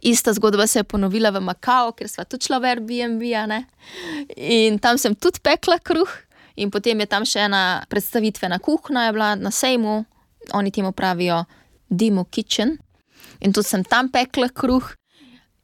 Ista 0.00 0.32
zgodba 0.32 0.66
se 0.66 0.78
je 0.78 0.84
ponovila 0.84 1.30
v 1.30 1.40
Makao, 1.40 1.92
ker 1.92 2.08
sva 2.08 2.24
tudi 2.24 2.46
šla 2.48 2.58
v 2.62 2.70
Airbnb. 2.72 3.22
In 4.36 4.78
tam 4.78 4.98
sem 4.98 5.14
tudi 5.14 5.40
pekla 5.42 5.78
kruh, 5.78 6.10
in 6.56 6.70
potem 6.70 7.00
je 7.00 7.06
tam 7.06 7.24
še 7.24 7.46
ena 7.46 7.62
predstavitvena 7.90 8.58
kuhna, 8.58 9.06
je 9.06 9.16
bila 9.16 9.34
na 9.36 9.50
sejmu, 9.50 10.04
oni 10.54 10.70
temu 10.70 10.92
pravijo 10.92 11.44
Demo 11.88 12.24
Kitchen. 12.24 12.76
In 13.40 13.52
tudi 13.52 13.68
sem 13.68 13.84
tam 13.84 14.08
pekla 14.08 14.48
kruh. 14.48 14.94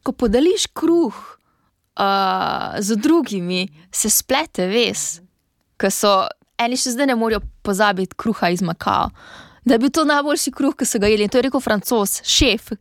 Ko 0.03 0.11
podeliš 0.13 0.67
kruh 0.75 1.15
uh, 1.15 2.75
z 2.79 2.97
drugimi, 2.99 3.69
se 3.95 4.11
splete 4.11 4.67
ves, 4.67 5.21
ker 5.79 5.95
so 5.95 6.27
eni 6.59 6.79
še 6.79 6.97
zdaj 6.97 7.11
ne 7.11 7.17
morejo 7.19 7.43
pozabiti 7.63 8.19
kruha 8.19 8.51
iz 8.51 8.63
Makao. 8.67 9.11
Da 9.65 9.77
je 9.77 9.79
bil 9.79 9.93
to 9.95 10.05
najboljši 10.05 10.51
kruh, 10.55 10.75
ki 10.75 10.87
so 10.87 10.99
ga 10.99 11.11
jedli. 11.11 11.29
In 11.29 11.31
to 11.31 11.39
je 11.39 11.47
rekel 11.47 11.63
francos, 11.63 12.19
šef, 12.27 12.73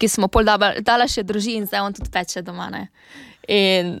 ki 0.00 0.08
smo 0.08 0.30
pol 0.32 0.48
dala, 0.48 1.08
še 1.08 1.26
družini, 1.28 1.68
zdaj 1.68 1.84
on 1.84 1.96
tudi 1.96 2.10
peče 2.12 2.42
doma. 2.46 2.70
In 3.48 4.00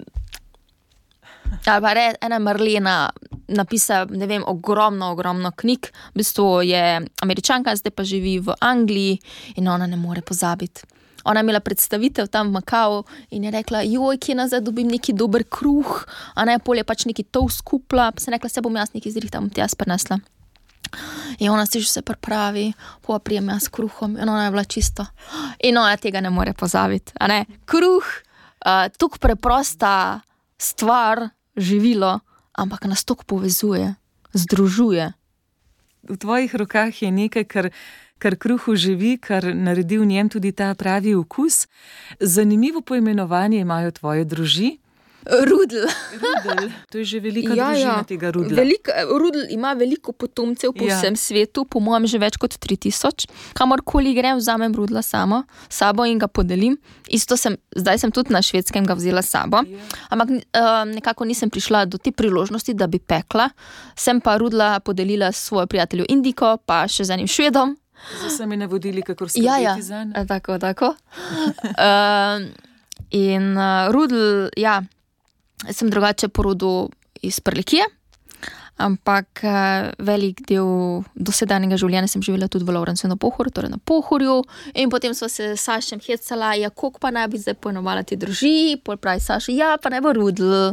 ali 1.66 1.82
pa 1.82 1.92
re, 1.92 2.14
ena 2.22 2.38
Marlena 2.38 3.10
napisa, 3.48 4.04
ne 4.10 4.26
vem, 4.26 4.44
ogromno, 4.46 5.10
ogromno 5.10 5.50
knjig. 5.50 5.90
V 6.14 6.22
bistvu 6.22 6.62
je 6.62 7.00
američanka, 7.22 7.74
zdaj 7.76 7.94
pa 7.94 8.06
živi 8.06 8.38
v 8.38 8.54
Angliji 8.60 9.18
in 9.56 9.68
ona 9.68 9.86
ne 9.86 9.98
more 9.98 10.22
pozabiti. 10.22 10.86
Ona 11.24 11.40
je 11.40 11.44
imela 11.44 11.60
predstavitev 11.60 12.30
tam 12.32 12.48
v 12.48 12.52
Makau 12.52 13.04
in 13.30 13.44
je 13.44 13.50
rekla: 13.50 13.82
Joj, 13.84 14.16
kje 14.16 14.34
nazaj 14.34 14.60
dobim 14.64 14.88
neki 14.88 15.12
dober 15.12 15.44
kruh, 15.44 16.06
a 16.34 16.44
ne 16.44 16.58
polje 16.58 16.84
pač 16.84 17.04
neki 17.04 17.26
to 17.28 17.48
skupla. 17.48 18.12
Pa 18.12 18.20
sem 18.20 18.32
rekla: 18.32 18.48
Se 18.48 18.60
bom 18.60 18.76
jaz 18.76 18.94
neki 18.94 19.10
zrihtal, 19.10 19.44
bom 19.44 19.50
ti 19.50 19.60
jaz 19.60 19.74
prenesla. 19.74 20.20
In 21.38 21.50
ona 21.50 21.66
si 21.66 21.80
že 21.80 21.88
se 21.88 22.02
pripravi, 22.02 22.72
pa 23.06 23.18
prijem 23.18 23.48
jaz 23.48 23.68
kruhom, 23.68 24.16
in 24.16 24.28
ona 24.28 24.44
je 24.44 24.50
bila 24.50 24.64
čisto. 24.64 25.06
In 25.64 25.78
ona 25.78 25.96
tega 25.96 26.20
ne 26.20 26.30
more 26.30 26.52
pozabiti. 26.52 27.12
Ne? 27.20 27.46
Kruh, 27.64 28.04
uh, 28.04 28.88
tako 28.98 29.18
preprosta 29.18 30.20
stvar, 30.58 31.28
živilo, 31.56 32.20
ampak 32.52 32.84
nas 32.84 33.04
tako 33.04 33.24
povezuje, 33.24 33.94
združuje. 34.32 35.12
V 36.02 36.16
tvojih 36.16 36.54
rokah 36.54 37.02
je 37.02 37.10
nekaj, 37.10 37.44
kar, 37.44 37.70
kar 38.18 38.36
kruhu 38.36 38.76
živi, 38.76 39.16
kar 39.20 39.44
naredi 39.54 39.98
v 40.00 40.06
njem 40.06 40.28
tudi 40.28 40.52
ta 40.52 40.74
pravi 40.74 41.14
okus. 41.14 41.68
Zanimivo 42.20 42.80
poimenovanje 42.80 43.60
imajo 43.60 43.90
tvoje 43.90 44.24
družine. 44.24 44.80
Rudel. 45.26 45.84
Rudel. 46.16 46.70
To 46.90 46.98
je 46.98 47.04
že 47.04 47.20
velika 47.20 47.52
Ja, 47.54 47.68
družina 47.70 47.96
ja. 48.00 48.04
tega 48.08 48.30
rudla. 48.32 48.56
Velik, 48.56 48.88
rudel 49.10 49.46
ima 49.52 49.72
veliko 49.76 50.12
potomcev 50.12 50.72
po 50.72 50.84
Ja. 50.84 50.94
ja. 50.94 50.98
vsem 50.98 51.16
svetu, 51.16 51.64
po 51.64 51.80
mojem, 51.80 52.06
že 52.06 52.18
več 52.18 52.36
kot 52.40 52.56
3000. 52.56 53.28
Kamorkoli 53.52 54.14
grem, 54.16 54.38
vzamem 54.40 54.72
rudla 54.72 55.02
samo, 55.02 55.42
sabo 55.68 56.04
in 56.08 56.18
ga 56.18 56.26
podelim. 56.26 56.78
Isto 57.08 57.36
sem, 57.36 57.56
zdaj 57.76 57.98
sem 57.98 58.10
tudi 58.12 58.32
na 58.32 58.40
švedskem 58.42 58.86
ga 58.86 58.94
vzela 58.94 59.22
sabo. 59.22 59.60
Ja. 59.66 59.78
Ampak 60.08 60.28
uh, 60.30 60.40
nekako 60.88 61.24
nisem 61.28 61.50
prišla 61.50 61.84
do 61.84 61.98
te 61.98 62.12
priložnosti, 62.12 62.72
da 62.74 62.86
bi 62.86 62.98
pekla. 62.98 63.50
Sem 63.96 64.20
pa 64.20 64.36
rudla 64.40 64.80
podelila 64.80 65.32
svojo 65.32 65.66
prijatelju 65.66 66.08
Indiko, 66.08 66.56
pa 66.64 66.88
še 66.88 67.04
z 67.04 67.10
enim 67.18 67.28
švedom. 67.28 67.76
Z 68.22 68.32
vsemi 68.32 68.56
navodili, 68.56 69.02
kako 69.04 69.28
skrbeti 69.28 69.44
Ja, 69.44 69.58
ja. 69.60 69.74
zanj. 69.82 70.16
Tako, 70.24 70.56
tako. 70.58 70.94
uh, 71.76 72.40
in 73.10 73.52
uh, 73.58 73.92
rudel, 73.92 74.48
ja, 74.56 74.80
jaz 75.66 75.76
sem 75.76 75.90
drugače 75.90 76.28
porodil 76.28 76.88
iz 77.22 77.40
Prlikije, 77.40 77.84
ampak 78.80 79.42
uh, 79.44 79.90
velik 80.00 80.40
del 80.48 81.02
dosedanjega 81.14 81.76
življenja 81.80 82.08
sem 82.08 82.22
živela 82.24 82.48
tudi 82.48 82.64
v 82.64 82.72
Lovrencu 82.74 83.10
na 83.10 83.18
Pohorju, 83.20 83.52
torej 83.52 83.72
na 83.74 83.76
Pohorju. 83.76 84.38
In 84.80 84.88
potem 84.92 85.14
smo 85.14 85.28
se 85.28 85.52
s 85.52 85.66
Sašem 85.66 86.00
hecala, 86.00 86.54
ja, 86.56 86.70
koliko 86.70 87.02
pa 87.02 87.12
naj 87.12 87.28
bi 87.28 87.42
zdaj 87.42 87.58
poenovala 87.60 88.06
ti 88.08 88.16
druži, 88.16 88.80
pol 88.84 88.96
pravi 88.96 89.20
Saš, 89.20 89.50
ja, 89.52 89.74
pa 89.82 89.92
naj 89.92 90.00
bo 90.06 90.14
rudel. 90.16 90.72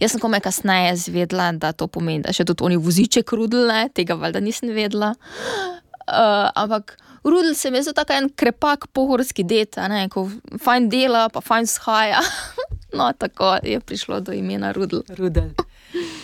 Jaz 0.00 0.14
sem 0.14 0.22
komaj 0.22 0.44
kasneje 0.48 0.96
zvedla, 1.04 1.52
da 1.52 1.74
to 1.76 1.90
pomeni, 1.92 2.24
da 2.24 2.32
še 2.32 2.48
tudi 2.48 2.64
oni 2.64 2.80
voziček 2.80 3.36
rudel, 3.36 3.68
ne, 3.68 3.86
tega 3.92 4.16
valjda 4.16 4.40
nisem 4.40 4.72
vedela. 4.72 5.12
Uh, 6.02 6.48
ampak 6.58 6.96
Rudel 7.22 7.54
se 7.54 7.70
mi 7.70 7.78
je 7.78 7.82
zdel 7.82 7.94
tako 7.94 8.12
en 8.18 8.28
krepak 8.34 8.88
pohorski 8.92 9.44
det, 9.46 9.76
ko 10.10 10.26
fajn 10.58 10.88
dela, 10.90 11.28
pa 11.30 11.40
fajn 11.40 11.66
shaja. 11.70 12.18
No, 12.94 13.12
tako 13.18 13.56
je 13.62 13.80
prišlo 13.80 14.20
do 14.20 14.32
imena 14.32 14.72
Rudel. 14.72 15.02
Rudel. 15.16 15.50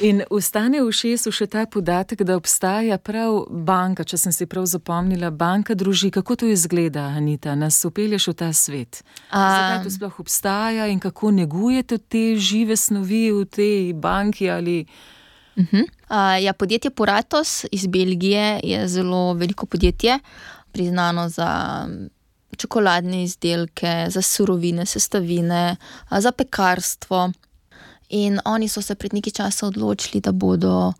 In 0.00 0.22
ustane 0.30 0.80
v 0.80 0.92
šesu 0.94 1.32
še 1.34 1.48
ta 1.50 1.64
podatek, 1.66 2.22
da 2.24 2.36
obstaja 2.38 2.98
prav 3.02 3.48
banka, 3.50 4.04
če 4.04 4.18
sem 4.20 4.32
si 4.32 4.46
prav 4.46 4.68
zapomnila, 4.70 5.30
banka 5.30 5.74
druži. 5.74 6.12
Kako 6.14 6.36
to 6.36 6.48
izgleda, 6.48 7.08
Anita, 7.18 7.56
nas 7.58 7.80
upelješ 7.84 8.30
v 8.30 8.34
ta 8.38 8.52
svet? 8.52 9.02
Zakaj 9.32 9.84
to 9.84 9.92
sploh 9.92 10.20
obstaja 10.22 10.86
in 10.88 11.02
kako 11.02 11.32
negujete 11.34 11.98
te 11.98 12.24
žive 12.36 12.76
snovi 12.76 13.28
v 13.32 13.44
tej 13.44 13.92
banki 13.94 14.50
ali 14.50 14.80
Uh, 15.58 16.38
ja, 16.38 16.52
podjetje 16.52 16.90
Puratos 16.90 17.64
iz 17.72 17.86
Belgije 17.86 18.60
je 18.62 18.88
zelo 18.88 19.32
veliko 19.34 19.66
podjetje, 19.66 20.18
priznano 20.72 21.28
za 21.28 21.50
čokoladne 22.58 23.22
izdelke, 23.24 24.06
za 24.10 24.22
surovine, 24.22 24.86
sestavine, 24.86 25.76
za 26.10 26.32
pekarstvo. 26.32 27.30
In 28.08 28.38
oni 28.44 28.68
so 28.68 28.82
se 28.82 28.94
pred 28.94 29.14
nekaj 29.14 29.32
časa 29.32 29.66
odločili, 29.66 30.20
da 30.20 30.32
bodo 30.32 30.92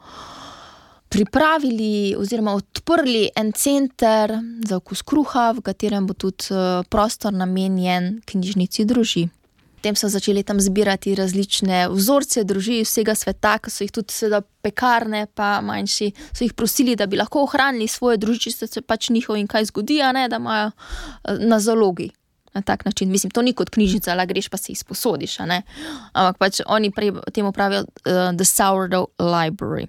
pripravili 1.08 2.14
oziroma 2.18 2.52
odprli 2.54 3.30
en 3.36 3.52
center 3.52 4.34
za 4.68 4.76
okus 4.76 5.02
kruha, 5.02 5.52
v 5.56 5.64
katerem 5.64 6.06
bo 6.06 6.14
tudi 6.14 6.52
eh, 6.52 6.82
prostor 6.88 7.32
namenjen 7.32 8.20
knjižnici 8.26 8.84
družin. 8.84 9.30
Potem 9.78 9.94
so 9.94 10.08
začeli 10.10 10.42
tam 10.42 10.58
zbirati 10.58 11.14
različne 11.14 11.84
vzorce 11.92 12.42
družin 12.42 12.82
vsega 12.82 13.14
sveta, 13.14 13.52
ki 13.62 13.70
so 13.70 13.84
jih 13.86 13.92
tudi 13.94 14.10
seveda 14.10 14.40
pekarne, 14.66 15.28
pa 15.38 15.60
manjši, 15.62 16.08
so 16.34 16.42
jih 16.42 16.54
prosili, 16.58 16.96
da 16.98 17.06
bi 17.06 17.20
lahko 17.20 17.44
ohranili 17.46 17.86
svoje 17.86 18.18
družine, 18.18 18.56
če 18.58 18.66
se 18.66 18.82
pač 18.82 19.12
njihov 19.14 19.38
in 19.38 19.46
kaj 19.46 19.68
zgodi, 19.70 20.00
ne, 20.02 20.26
da 20.26 20.42
imajo 20.42 20.72
eh, 20.74 21.38
na 21.46 21.60
zalogi. 21.62 22.10
Na 22.58 22.64
tak 22.66 22.84
način, 22.90 23.12
mislim, 23.14 23.30
to 23.30 23.42
ni 23.46 23.54
kot 23.54 23.70
knjižnica, 23.70 24.18
la 24.18 24.26
greš 24.26 24.50
pa 24.50 24.58
si 24.58 24.72
jih 24.74 24.82
sposodiš. 24.82 25.38
Ampak 25.46 26.42
pač 26.42 26.60
oni 26.66 26.90
prej 26.90 27.14
temu 27.30 27.52
pravijo 27.54 27.86
uh, 27.86 28.34
The 28.34 28.44
Sourdough 28.48 29.14
Library. 29.22 29.86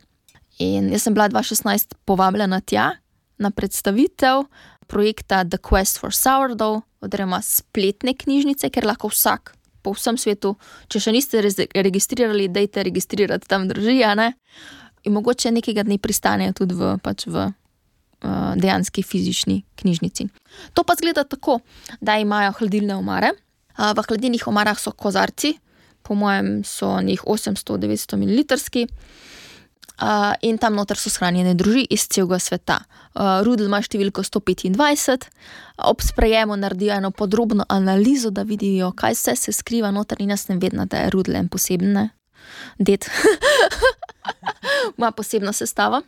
In 0.61 0.91
jaz 0.93 1.07
sem 1.07 1.17
bila 1.17 1.31
2016 1.33 1.97
povabljena 2.05 2.61
tja 2.61 2.91
na 3.41 3.49
predstavitev 3.49 4.45
projekta 4.85 5.41
The 5.49 5.57
Quest 5.57 5.97
for 5.97 6.13
Sourdough, 6.13 6.83
oziroma 7.01 7.41
spletne 7.41 8.13
knjižnice, 8.13 8.69
ker 8.69 8.85
lahko 8.85 9.09
vsak 9.09 9.55
po 9.81 9.93
vsem 9.95 10.17
svetu, 10.19 10.55
če 10.91 11.01
še 11.03 11.13
niste 11.15 11.41
registrirali, 11.41 12.49
dajte 12.51 12.83
registrirati 12.87 13.49
tam 13.49 13.67
družija, 13.69 14.15
ne. 14.19 14.33
In 15.07 15.15
mogoče 15.15 15.51
nekega 15.55 15.85
dne 15.87 15.99
pristanejo 16.01 16.57
tudi 16.59 16.75
v, 16.75 16.97
pač 17.03 17.25
v 17.31 17.47
uh, 17.47 18.53
dejanski 18.59 19.03
fizični 19.03 19.61
knjižnici. 19.79 20.27
To 20.75 20.83
pa 20.83 20.97
zgleda 20.99 21.23
tako, 21.23 21.61
da 22.01 22.19
imajo 22.19 22.57
hladilne 22.59 22.97
omare. 22.99 23.31
Uh, 23.77 23.93
v 23.95 24.03
hladilnih 24.09 24.43
omarah 24.51 24.79
so 24.79 24.91
kozarci, 24.91 25.55
po 26.03 26.15
mojem 26.19 26.63
so 26.67 26.99
njih 27.01 27.23
800-900 27.23 28.19
ml. 28.19 28.43
Uh, 29.99 30.31
in 30.41 30.57
tam 30.57 30.77
noter 30.79 30.95
so 30.95 31.09
shranjene 31.11 31.53
druži 31.59 31.83
iz 31.91 32.05
celega 32.07 32.39
sveta. 32.39 32.77
Uh, 33.11 33.41
Rudel 33.43 33.67
ima 33.67 33.81
številko 33.83 34.23
125, 34.23 35.27
ob 35.91 36.03
sprejemu 36.03 36.55
naredijo 36.55 36.93
eno 36.95 37.11
podrobno 37.11 37.65
analizo, 37.67 38.31
da 38.31 38.45
vidijo, 38.47 38.93
kaj 38.95 39.17
vse 39.17 39.35
se 39.35 39.51
skriva 39.55 39.91
noter, 39.91 40.21
in 40.23 40.31
jaz 40.31 40.45
sem 40.47 40.59
vedela, 40.59 40.87
da 40.87 41.03
je 41.03 41.11
Rudel 41.11 41.35
en 41.41 41.51
poseben 41.51 41.91
ne? 41.97 42.05
det. 42.79 43.09
Ima 44.97 45.11
posebno 45.11 45.53
sestavo. 45.53 46.01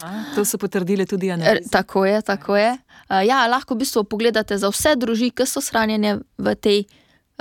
Aha, 0.00 0.22
to 0.34 0.44
so 0.44 0.58
potrdile 0.58 1.04
tudi 1.06 1.28
Er, 1.28 1.34
analize? 1.34 1.68
tako 1.70 2.06
je, 2.06 2.22
tako 2.22 2.56
je. 2.56 2.70
Uh, 3.10 3.20
ja, 3.26 3.46
lahko 3.50 3.74
v 3.74 3.82
bistvu 3.82 4.04
pogledate 4.04 4.58
za 4.58 4.70
vse 4.70 4.94
druži, 4.96 5.30
ki 5.34 5.46
so 5.46 5.60
shranjene 5.60 6.20
v 6.38 6.54
tej 6.54 6.86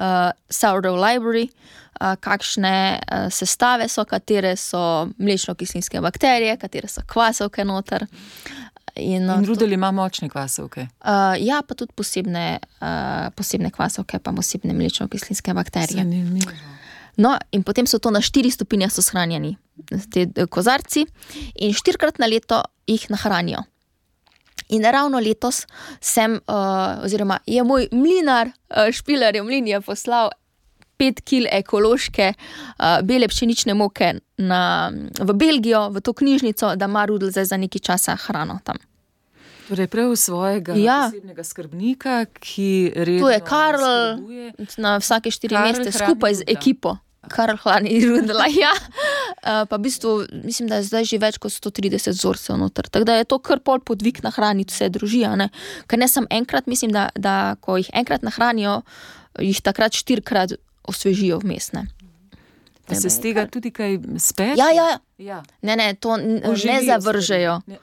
uh, 0.02 0.34
Sourdough 0.50 0.98
Library, 0.98 1.48
uh, 1.48 1.80
kakšne 2.00 3.00
sestave 3.32 3.90
so, 3.92 4.06
katere 4.08 4.56
so 4.56 5.10
mlečno-kislinske 5.20 6.02
bakterije, 6.02 6.58
katere 6.58 6.88
so 6.88 7.04
kvasovke 7.08 7.66
noter. 7.68 8.08
In, 8.96 9.30
In 9.30 9.46
rudel 9.46 9.74
ima 9.74 9.92
močne 9.92 10.30
kvasovke. 10.30 10.88
Uh, 11.02 11.36
ja, 11.40 11.62
pa 11.68 11.76
tudi 11.76 11.94
posebne, 11.96 12.60
uh, 12.82 13.30
posebne 13.36 13.72
kvasovke, 13.72 14.20
pa 14.20 14.32
posebne 14.36 14.74
mlečno-kislinske 14.74 15.54
bakterije. 15.54 16.04
Zanimivo. 16.04 16.52
No, 17.20 17.36
in 17.52 17.64
potem 17.68 17.88
so 17.88 18.00
to 18.00 18.12
na 18.16 18.22
štiri 18.24 18.52
stopinje 18.52 18.88
so 18.96 19.04
shranjeni, 19.04 19.58
ti 20.14 20.24
eh, 20.24 20.46
kozarci, 20.48 21.04
in 21.60 21.74
štirikrat 21.76 22.20
na 22.20 22.30
leto 22.32 22.62
jih 22.88 23.10
nahranijo. 23.12 23.66
In 24.70 24.86
ravno 24.86 25.20
letos 25.20 25.66
sem, 26.00 26.38
uh, 26.38 27.04
oziroma 27.04 27.40
je 27.46 27.64
moj 27.64 27.90
mlinar, 27.92 28.54
uh, 28.70 28.92
špilar 28.94 29.36
je 29.36 29.44
mlin, 29.44 29.68
je 29.68 29.82
poslal 29.82 30.30
pet 31.00 31.22
kil 31.24 31.48
ekološke 31.48 32.34
uh, 32.36 33.00
bele 33.08 33.28
pšenične 33.32 33.74
moke 33.74 34.12
na, 34.38 34.92
v 35.20 35.34
Belgijo, 35.34 35.88
v 35.96 36.04
to 36.04 36.14
knjižnico, 36.14 36.76
da 36.76 36.92
ima 36.92 37.06
Rudel 37.08 37.32
zdaj 37.32 37.46
za 37.54 37.58
nekaj 37.58 37.80
časa 37.82 38.18
hrano 38.28 38.60
tam. 38.68 38.76
Torej, 39.70 39.88
prav 39.88 40.16
svojega 40.18 40.74
Ja. 40.76 41.08
posebnega 41.08 41.44
skrbnika, 41.46 42.26
ki 42.42 42.70
redno 42.96 43.22
Tu 43.22 43.30
je 43.30 43.40
Karl, 43.46 43.84
skrbuje. 44.18 44.54
na 44.78 44.98
vsake 44.98 45.32
štiri 45.32 45.56
Karl 45.56 45.68
mesece 45.68 45.94
skupaj 45.98 46.42
z 46.42 46.44
ekipo. 46.48 46.98
Kar 47.30 47.52
hlani 47.54 48.00
rudla, 48.02 48.48
ja. 48.64 48.72
Uh, 49.46 49.68
pa 49.70 49.76
v 49.78 49.84
bistvu 49.86 50.14
mislim, 50.44 50.70
da 50.72 50.80
je 50.80 50.88
zdaj 50.88 51.06
že 51.06 51.20
več 51.22 51.38
kot 51.38 51.52
130 51.54 52.16
vzorcev 52.18 52.58
noter. 52.58 52.90
Tako 52.90 53.06
da 53.06 53.20
je 53.20 53.28
to 53.30 53.38
kar 53.40 53.60
pol 53.60 53.78
podvig 53.80 54.24
nahraniti 54.26 54.74
vse 54.74 54.90
družine. 54.90 55.36
Ne? 55.38 55.48
Ker 55.86 56.00
ne 56.00 56.08
sem 56.08 56.26
enkrat, 56.32 56.66
mislim, 56.66 56.90
da, 56.96 57.10
da 57.16 57.56
ko 57.62 57.78
jih 57.78 57.92
enkrat 57.94 58.26
nahranijo, 58.26 58.82
jih 59.38 59.62
takrat 59.62 59.94
štirikrat 59.94 60.58
osvežijo 60.90 61.40
vmesne. 61.40 61.88
Pa 62.86 62.98
se 62.98 63.10
z 63.10 63.22
tega 63.22 63.46
tudi 63.46 63.70
kaj 63.70 64.00
speče? 64.18 64.58
Ja, 64.58 64.72
ja, 64.74 64.98
ja. 65.18 65.44
ne, 65.62 65.76
ne, 65.76 65.94
to 65.94 66.18
n- 66.18 66.42
ne 66.42 66.50
Oživijo 66.50 66.98
zavržejo. 66.98 67.62
Ne. 67.68 67.78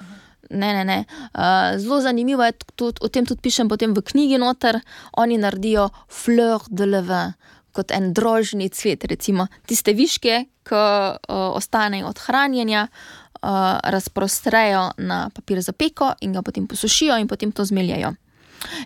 Ne, 0.50 0.72
ne, 0.74 0.82
ne. 0.84 0.96
Uh, 1.34 1.78
zelo 1.78 2.00
zanimivo 2.00 2.44
je, 2.44 2.52
tudi, 2.74 2.98
o 3.02 3.08
tem 3.08 3.26
tudi 3.26 3.40
pišem 3.42 3.68
potem 3.68 3.94
v 3.94 4.02
knjigi 4.02 4.38
noter. 4.38 4.78
Oni 5.18 5.38
naredijo 5.38 5.88
fleur 6.10 6.62
de 6.70 6.86
levin, 6.86 7.34
kot 7.74 7.90
en 7.90 8.12
drožni 8.14 8.68
cvet, 8.68 9.04
recimo 9.04 9.46
tiste 9.66 9.92
viške, 9.92 10.44
ki 10.66 10.74
uh, 10.74 11.18
ostanejo 11.54 12.10
od 12.10 12.18
hranjenja, 12.26 12.86
uh, 12.86 13.78
razprostrejo 13.82 14.90
na 14.98 15.30
papir 15.30 15.62
za 15.62 15.72
peko 15.72 16.12
in 16.20 16.32
ga 16.32 16.42
potem 16.42 16.66
posušijo 16.66 17.18
in 17.18 17.28
potem 17.28 17.52
to 17.52 17.64
zmeljajo. 17.64 18.14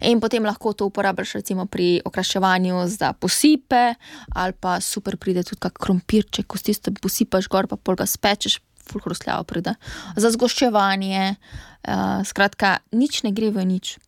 In 0.08 0.20
potem 0.20 0.44
lahko 0.44 0.72
to 0.72 0.88
uporabiš 0.90 1.32
recimo 1.40 1.66
pri 1.66 2.00
okraševanju 2.04 2.86
za 2.86 3.12
posipe, 3.12 3.94
ali 4.34 4.52
pa 4.52 4.80
super 4.80 5.16
pride 5.16 5.42
tudi 5.42 5.60
kak 5.60 5.78
krompirček, 5.78 6.46
ko 6.46 6.58
si 6.58 6.70
tisto 6.72 6.92
posipaš 7.02 7.48
gor, 7.48 7.66
pa 7.66 7.76
pol 7.76 7.96
ga 7.96 8.06
spečeš, 8.06 8.60
fulhrustljavo 8.90 9.44
pride. 9.44 9.74
Za 10.16 10.30
zgoščevanje, 10.34 11.34
uh, 11.34 12.22
skratka, 12.26 12.78
nič 12.92 13.22
ne 13.22 13.32
gre 13.36 13.50
v 13.54 13.66
nič. 13.66 13.98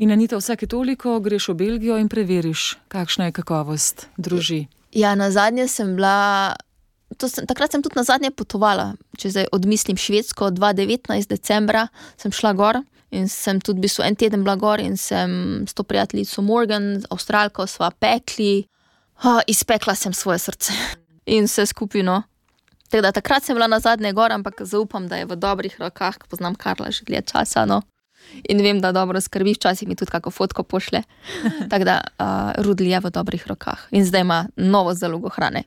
In 0.00 0.12
Anita, 0.12 0.38
vsake 0.40 0.66
toliko 0.66 1.18
greš 1.20 1.50
v 1.52 1.58
Belgijo 1.60 1.98
in 2.00 2.08
preveriš, 2.08 2.78
kakšna 2.88 3.28
je 3.28 3.36
kakovost 3.36 4.08
druži. 4.16 4.64
Ja, 4.96 5.14
na 5.14 5.30
zadnje 5.30 5.68
sem 5.68 5.94
bila. 5.96 6.56
to 7.18 7.28
Sem, 7.28 7.46
takrat 7.46 7.72
sem 7.72 7.82
tudi 7.82 7.98
na 8.00 8.04
zadnje 8.06 8.30
potovala, 8.30 8.94
če 9.18 9.30
zdaj 9.30 9.46
odmislim 9.52 9.98
Švedsko, 10.00 10.50
2019. 10.56 11.28
decembra 11.28 11.88
sem 12.16 12.32
šla 12.32 12.52
gor 12.56 12.80
in 13.10 13.28
sem 13.28 13.60
tudi 13.60 13.78
v 13.78 13.86
bistvu 13.86 14.04
en 14.06 14.16
teden 14.16 14.44
bila 14.44 14.56
gor 14.56 14.80
in 14.80 14.96
sem 14.96 15.64
s 15.66 15.74
to 15.74 15.82
prijateljico 15.82 16.42
Morgan, 16.42 17.02
Avstralko, 17.10 17.66
sva 17.66 17.90
pekli, 17.90 18.66
oh, 19.24 19.40
izpekla 19.46 19.94
sem 19.94 20.12
svoje 20.12 20.38
srce 20.38 20.72
in 21.36 21.48
vse 21.48 21.66
skupino. 21.66 22.22
Tako 22.90 23.02
da 23.02 23.12
takrat 23.12 23.44
sem 23.44 23.54
bila 23.54 23.66
na 23.70 23.80
zadnje 23.80 24.12
gor, 24.12 24.32
ampak 24.32 24.62
zaupam, 24.66 25.06
da 25.08 25.16
je 25.16 25.26
v 25.30 25.36
dobrih 25.36 25.76
rokah, 25.78 26.18
ker 26.18 26.26
poznam 26.30 26.54
Karla 26.54 26.90
že 26.90 27.04
dlje 27.06 27.22
časa. 27.22 27.64
No. 27.64 27.82
In 28.48 28.62
vem, 28.62 28.80
da 28.80 28.92
dobro 28.92 29.20
skrbi, 29.20 29.54
včasih 29.54 29.88
mi 29.88 29.94
tudi 29.94 30.10
kako 30.10 30.30
fotko 30.30 30.62
pošle. 30.62 31.02
Tako 31.70 31.84
da 31.84 32.00
uh, 32.02 32.64
Rudli 32.64 32.90
je 32.90 33.00
v 33.00 33.10
dobrih 33.10 33.46
rokah 33.46 33.86
in 33.90 34.04
zdaj 34.04 34.20
ima 34.20 34.46
novo 34.56 34.94
zalogo 34.94 35.28
hrane. 35.28 35.62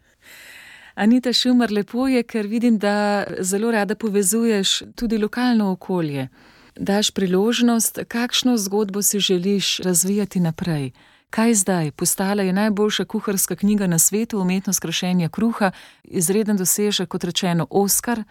Anita 0.95 1.34
Šumar, 1.34 1.71
lepo 1.71 2.08
je, 2.08 2.23
ker 2.23 2.47
vidim, 2.47 2.77
da 2.77 3.23
zelo 3.39 3.71
rada 3.71 3.95
povezuješ 3.95 4.84
tudi 4.95 5.17
lokalno 5.17 5.71
okolje. 5.71 6.27
Daš 6.75 7.12
priložnost, 7.12 7.99
kakšno 8.07 8.57
zgodbo 8.57 9.01
si 9.01 9.19
želiš 9.19 9.77
razvijati 9.77 10.39
naprej. 10.39 10.91
Kaj 11.29 11.53
zdaj? 11.53 11.91
Postala 11.91 12.43
je 12.43 12.53
najboljša 12.53 13.05
kuharska 13.05 13.55
knjiga 13.55 13.88
na 13.88 13.99
svetu, 13.99 14.39
umetnost 14.39 14.79
krašenja 14.79 15.29
kruha, 15.29 15.71
izreden 16.03 16.57
dosežek, 16.57 17.09
kot 17.09 17.23
rečeno, 17.23 17.67
Oscar. 17.69 18.23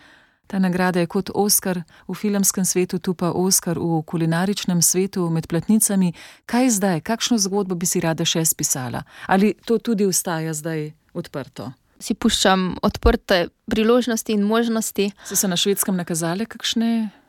Ta 0.46 0.58
nagrada 0.58 1.00
je 1.00 1.06
kot 1.06 1.30
Oscar 1.34 1.82
v 2.08 2.14
filmskem 2.14 2.64
svetu, 2.64 2.98
tu 2.98 3.14
pa 3.14 3.30
Oscar 3.30 3.78
v 3.78 4.02
kulinaričnem 4.02 4.82
svetu 4.82 5.30
med 5.30 5.46
platnicami. 5.46 6.12
Kaj 6.46 6.70
zdaj? 6.70 7.00
Kakšno 7.00 7.38
zgodbo 7.38 7.74
bi 7.74 7.86
si 7.86 8.00
rada 8.00 8.24
še 8.24 8.44
spisala? 8.44 9.04
Ali 9.26 9.54
to 9.64 9.78
tudi 9.78 10.06
ostaja 10.06 10.54
zdaj 10.54 10.92
odprto? 11.14 11.72
Si 11.98 12.14
puščam 12.14 12.78
odprte 12.82 13.48
priložnosti 13.70 14.32
in 14.32 14.42
možnosti. 14.42 15.12
So 15.24 15.36
se 15.36 15.48
na 15.48 15.56
švedskem 15.56 15.96
nakazale 15.96 16.46
kakšne? 16.46 17.21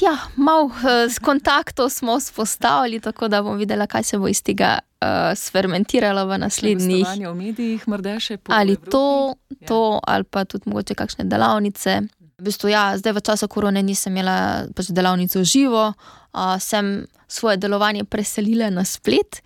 Ja, 0.00 0.18
malo 0.36 0.64
uh, 0.64 1.10
s 1.10 1.18
kontaktov 1.18 1.90
smo 1.90 2.18
vzpostavili, 2.18 3.00
tako 3.00 3.28
da 3.28 3.42
bom 3.42 3.58
videla, 3.58 3.86
kaj 3.86 4.02
se 4.02 4.18
bo 4.18 4.28
iz 4.28 4.42
tega 4.42 4.78
uh, 4.78 5.34
sfermentiralo 5.36 6.26
v 6.26 6.38
naslednjih. 6.38 7.06
v 7.06 7.34
medijih, 7.34 7.84
še 8.20 8.38
Ali 8.46 8.72
Evropi? 8.72 8.90
to, 8.90 9.34
Ja. 9.60 9.68
to, 9.68 10.00
ali 10.06 10.24
pa 10.24 10.44
tudi 10.44 10.70
mogoče 10.70 10.94
kakšne 10.94 11.24
delavnice. 11.24 12.00
V 12.38 12.44
bistvu, 12.44 12.68
ja, 12.68 12.96
zdaj 12.98 13.12
v 13.12 13.20
času 13.20 13.48
korone 13.48 13.82
nisem 13.82 14.16
imela 14.16 14.66
pač 14.74 14.90
delavnico 14.90 15.44
živo, 15.44 15.92
uh, 15.92 16.58
sem 16.58 17.06
svoje 17.28 17.56
delovanje 17.56 18.04
preselila 18.04 18.70
na 18.70 18.84
splet 18.84 19.42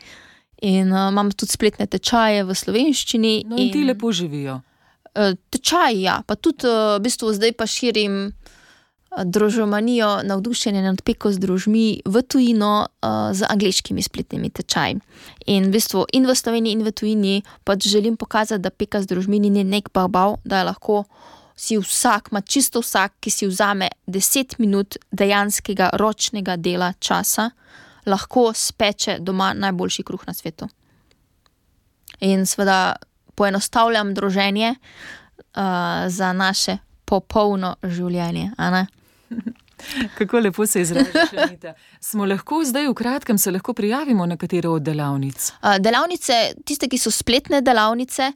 in 0.62 0.92
uh, 0.92 1.10
imam 1.10 1.30
tudi 1.30 1.52
spletne 1.52 1.86
tečaje 1.86 2.44
v 2.44 2.54
slovenščini. 2.54 3.44
No, 3.46 3.56
in 3.56 3.72
ti 3.72 3.84
lepo 3.84 4.12
živijo. 4.12 4.60
Eh, 5.16 5.32
Tečaj, 5.50 5.96
ja, 5.96 6.20
pa 6.26 6.36
tudi 6.36 6.68
eh, 6.68 6.98
v 6.98 7.00
bistvu 7.00 7.32
zdaj 7.32 7.54
pa 7.56 7.64
širim 7.64 8.28
eh, 8.28 8.55
družomanijo, 9.24 10.22
navdušenje 10.22 10.82
nad 10.82 11.02
peko 11.02 11.32
z 11.32 11.38
družmi 11.38 11.86
v 12.04 12.22
tujino 12.22 12.86
z 13.32 13.46
angliškimi 13.48 14.02
spletnimi 14.02 14.50
tečaji. 14.50 14.98
In 15.46 15.70
v 15.70 15.78
bistvu 15.78 16.04
in 16.12 16.26
v 16.26 16.34
Sloveniji, 16.36 16.76
in 16.76 16.84
v 16.84 16.92
tujini 16.92 17.42
pač 17.64 17.88
želim 17.88 18.16
pokazati, 18.16 18.62
da 18.62 18.70
peka 18.70 19.00
z 19.02 19.06
družmi 19.06 19.40
ni 19.40 19.64
nek 19.64 19.88
babav, 19.94 20.36
da 20.44 20.58
je 20.58 20.64
lahko 20.64 21.04
si 21.56 21.78
vsak, 21.80 22.32
ma 22.32 22.40
čisto 22.40 22.80
vsak, 22.84 23.16
ki 23.20 23.30
si 23.30 23.46
vzame 23.48 23.88
10 24.06 24.60
minut 24.60 24.98
dejanskega 25.12 25.90
ročnega 25.96 26.56
dela 26.56 26.92
časa, 27.00 27.50
lahko 28.06 28.52
speče 28.52 29.18
doma 29.20 29.54
najboljši 29.54 30.02
kruh 30.02 30.26
na 30.26 30.34
svetu. 30.34 30.68
In 32.20 32.46
seveda 32.46 32.96
poenostavljam 33.34 34.14
druženje 34.14 34.74
uh, 34.76 35.62
za 36.08 36.32
naše 36.32 36.78
popolno 37.04 37.76
življenje. 37.82 38.52
Kako 40.18 40.38
lepo 40.38 40.66
se 40.66 40.80
izražaš, 40.80 41.32
Anita. 41.36 41.74
Smo 42.00 42.24
lahko 42.26 42.62
zdaj 42.64 42.88
v 42.88 42.94
kratkem 42.94 43.38
se 43.38 43.50
lahko 43.50 43.74
prijavimo 43.74 44.26
na 44.26 44.36
katero 44.36 44.72
od 44.72 44.82
delavnic. 44.82 45.52
Delavnice, 45.80 46.32
tiste, 46.64 46.88
ki 46.88 46.98
so 46.98 47.10
spletne 47.12 47.60
delavnice, 47.60 48.30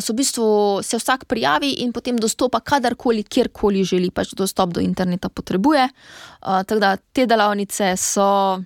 so 0.00 0.12
v 0.12 0.16
bistvu 0.16 0.46
se 0.82 0.98
vsak 0.98 1.24
prijavi 1.28 1.70
in 1.84 1.92
potem 1.92 2.16
dostopa 2.18 2.60
kadarkoli, 2.60 3.22
kjerkoli 3.22 3.84
želi, 3.84 4.10
pač 4.10 4.32
dostop 4.32 4.72
do 4.72 4.80
interneta 4.80 5.28
potrebuje. 5.28 5.88
Tako 6.40 6.80
da 6.80 6.96
te 6.96 7.26
delavnice 7.26 7.92
so 7.96 8.62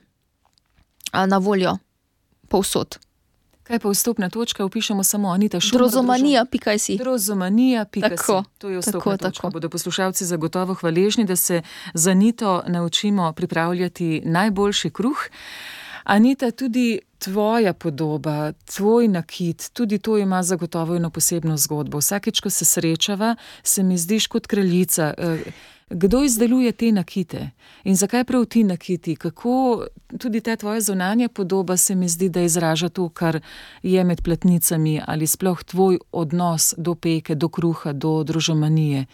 na 1.13 1.39
voljo 1.39 1.79
povsod. 2.49 2.99
Kaj 3.65 3.79
pa 3.79 3.89
vstopna 3.89 4.29
točka, 4.31 4.65
upišemo 4.65 5.05
samo 5.05 5.29
Anita 5.29 5.61
Šumar. 5.61 5.79
Drozomanija, 5.79 6.45
pikaj 6.45 6.79
si. 6.79 6.97
Drozomanija, 6.97 7.85
pika 7.85 8.09
Tako, 8.09 8.43
si. 8.43 8.59
To 8.59 8.69
je 8.69 8.79
vstopna 8.79 9.01
tako, 9.01 9.17
točka. 9.17 9.43
tako. 9.43 9.51
Bodo 9.51 9.69
poslušalci 9.69 10.25
zagotovo 10.25 10.75
hvaležni, 10.75 11.25
da 11.25 11.37
se 11.37 11.63
za 11.95 12.15
Nito 12.15 12.63
naučimo 12.67 13.33
pripravljati 13.33 14.23
najboljši 14.25 14.91
kruh. 14.91 15.19
Anita, 16.05 16.51
tudi 16.51 17.01
tvoja 17.19 17.73
podoba, 17.73 18.53
tvoj 18.53 19.09
nakit, 19.09 19.71
tudi 19.73 19.99
to 19.99 20.19
ima 20.19 20.43
zagotovo 20.43 20.97
eno 20.97 21.11
posebno 21.11 21.57
zgodbo. 21.57 21.99
Vsakeč, 21.99 22.41
ko 22.41 22.51
se 22.51 22.65
srečava, 22.65 23.37
se 23.63 23.83
mi 23.83 23.99
zdiš 23.99 24.27
kot 24.27 24.47
kraljica. 24.47 25.15
Eh, 25.19 25.39
Kdo 25.91 26.23
izdeluje 26.25 26.73
te 26.73 26.93
nakite 26.93 27.51
in 27.85 27.97
zakaj 27.97 28.25
prav 28.25 28.45
ti 28.45 28.65
nakiti? 28.65 29.17
Kako 29.17 29.87
tudi 30.19 30.41
ta 30.41 30.57
tvoja 30.57 30.81
zunanja 30.81 31.29
podoba 31.29 31.77
se 31.77 31.95
mi 31.95 32.09
zdi, 32.09 32.29
da 32.29 32.41
izraža 32.41 32.89
to, 32.89 33.09
kar 33.09 33.41
je 33.83 34.05
med 34.05 34.23
platnicami 34.23 35.01
ali 35.07 35.27
sploh 35.27 35.63
tvoj 35.63 35.99
odnos 36.13 36.75
do 36.77 36.95
peke, 36.95 37.35
do 37.35 37.49
kruha, 37.49 37.93
do 37.93 38.25
družomanije. 38.25 39.07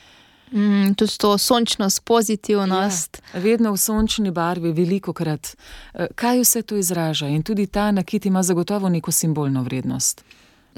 Mm, 0.53 0.95
tudi 0.95 1.19
to 1.19 1.39
sončnost, 1.39 2.05
pozitivnost. 2.05 3.23
Ja, 3.35 3.41
vedno 3.41 3.73
v 3.73 3.77
sončni 3.79 4.31
barvi, 4.31 4.73
veliko 4.73 5.13
krat. 5.13 5.57
Kaj 6.15 6.41
vse 6.41 6.63
to 6.63 6.77
izraža 6.77 7.29
in 7.29 7.43
tudi 7.43 7.67
ta 7.67 7.91
nakit 7.91 8.27
ima 8.27 8.43
zagotovo 8.43 8.89
neko 8.89 9.13
simbolno 9.13 9.63
vrednost. 9.63 10.25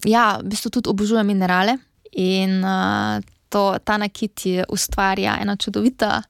Ja, 0.05 0.39
v 0.43 0.49
bistvu 0.49 0.71
tudi 0.71 0.89
obožujem 0.89 1.27
minerale 1.27 1.79
in 2.13 2.65
uh, 2.65 3.23
to, 3.53 3.79
ta 3.85 3.99
nakit 4.01 4.47
je 4.47 4.65
ustvarja 4.69 5.37
ena 5.41 5.57
čudovita 5.57 6.23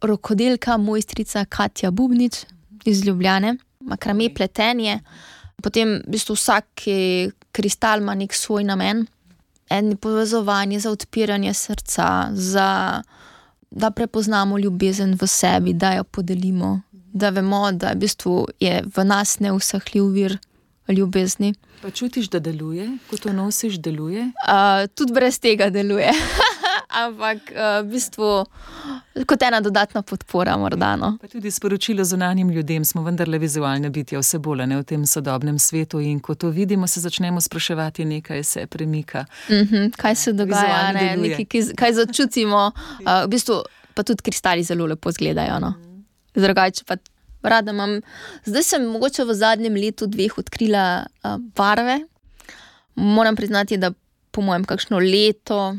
rokodelka, 0.00 0.76
mojstrica 0.76 1.44
Katja 1.44 1.90
Bubnič 1.90 2.44
iz 2.84 3.04
Ljubljane, 3.06 3.56
makrame 3.80 4.28
pletenje. 4.34 5.00
Potem 5.62 5.98
v 6.06 6.10
bistvu 6.14 6.36
vsak 6.36 6.86
kristal 7.52 8.02
ima 8.04 8.14
nek 8.14 8.34
svoj 8.34 8.64
namen, 8.64 9.06
en 9.70 9.90
je 9.90 9.96
povezovanje 9.96 10.80
za 10.80 10.90
odpiranje 10.90 11.54
srca, 11.54 12.28
za, 12.32 13.02
da 13.70 13.90
prepoznamo 13.90 14.58
ljubezen 14.58 15.16
v 15.20 15.26
sebi, 15.26 15.72
da 15.72 15.92
jo 15.92 16.04
podelimo, 16.04 16.80
da 16.92 17.30
vemo, 17.30 17.72
da 17.72 17.94
v 17.94 18.04
bistvu 18.04 18.46
je 18.60 18.82
v 18.96 19.04
nas 19.04 19.38
neusahljiv 19.40 20.12
vir 20.12 20.38
ljubezni. 20.88 21.54
Pa 21.82 21.90
čutiš, 21.90 22.28
da 22.28 22.38
deluje, 22.38 22.88
ko 23.10 23.16
to 23.16 23.32
nosiš, 23.32 23.78
deluje? 23.78 24.22
Uh, 24.22 24.86
tudi 24.94 25.12
brez 25.12 25.38
tega 25.38 25.70
deluje. 25.70 26.10
Ampak 27.04 27.52
uh, 27.52 27.84
v 27.84 27.92
bistvu 27.92 28.28
kot 29.28 29.42
ena 29.42 29.60
dodatna 29.60 30.02
podpora, 30.02 30.56
morda. 30.56 30.94
No. 30.96 31.16
Pa 31.20 31.28
tudi 31.28 31.50
sporočilo 31.50 32.04
zunanjim 32.04 32.50
ljudem, 32.50 32.84
smo 32.84 33.02
vendarle 33.04 33.38
vizualne 33.38 33.90
bitja, 33.90 34.20
vse 34.20 34.38
bolj 34.38 34.64
ne 34.66 34.80
v 34.80 34.84
tem 34.88 35.06
sodobnem 35.06 35.58
svetu. 35.58 36.00
In 36.00 36.20
ko 36.20 36.34
to 36.34 36.50
vidimo, 36.50 36.86
se 36.86 37.00
začnemo 37.00 37.40
spraševati, 37.40 38.04
nekaj 38.04 38.44
se 38.44 38.66
premika. 38.66 39.24
Mm 39.48 39.54
-hmm, 39.54 39.90
kaj 39.96 40.14
se 40.14 40.32
dogaja, 40.32 40.92
ne, 40.92 41.16
nekaj, 41.16 41.44
ki, 41.44 41.64
kaj 41.76 41.92
začutimo. 41.92 42.72
Uh, 43.00 43.24
v 43.24 43.28
bistvu 43.28 43.62
pa 43.94 44.02
tudi 44.02 44.22
kristali 44.22 44.62
zelo 44.62 44.86
lepo 44.86 45.10
izgledajo. 45.10 45.60
No. 45.60 45.74
Drugače 46.34 46.84
pa 46.84 46.96
rada 47.48 47.72
imam. 47.72 48.00
Zdaj 48.44 48.62
sem 48.62 48.86
mogoče 48.86 49.24
v 49.24 49.34
zadnjem 49.34 49.74
letu, 49.74 50.06
dveh 50.06 50.38
odkrila 50.38 51.06
uh, 51.06 51.36
barve. 51.56 52.00
Moram 52.94 53.36
priznati, 53.36 53.76
da 53.76 53.92
po 54.30 54.42
mojem, 54.42 54.64
kakšno 54.64 54.98
leto, 54.98 55.76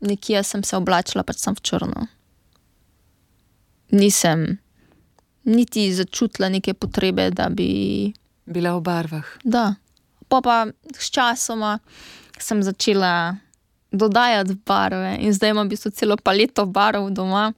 nekje 0.00 0.42
sem 0.42 0.62
se 0.62 0.76
oblačila, 0.76 1.24
pač 1.26 1.42
sem 1.42 1.54
v 1.54 1.62
črno. 1.62 2.06
Nisem 3.90 4.58
niti 5.48 5.88
začutila 5.94 6.48
neke 6.52 6.74
potrebe, 6.74 7.30
da 7.30 7.48
bi 7.48 8.12
Bila 8.48 8.72
v 8.76 8.80
barvah. 8.80 9.28
Da. 9.44 9.76
Pa 10.28 10.40
pa 10.40 10.66
s 10.96 11.12
časoma 11.12 11.78
sem 12.40 12.62
začela 12.62 13.36
dodajati 13.92 14.56
barve 14.64 15.16
in 15.20 15.32
zdaj 15.32 15.52
imam 15.52 15.68
v 15.68 15.76
bistvu 15.76 15.92
celo 15.92 16.16
paleto 16.16 16.64
barv 16.66 17.10
doma. 17.12 17.52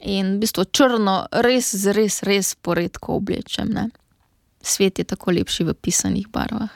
In 0.00 0.36
v 0.36 0.46
bistvu 0.46 0.64
črno 0.72 1.26
res, 1.44 1.74
res, 1.92 2.22
res 2.24 2.54
poredko 2.54 3.18
oblečem. 3.20 3.68
Ne? 3.68 3.90
Svet 4.62 4.98
je 4.98 5.04
tako 5.04 5.34
lepši 5.36 5.64
v 5.68 5.74
pisanih 5.76 6.28
barvah. 6.32 6.72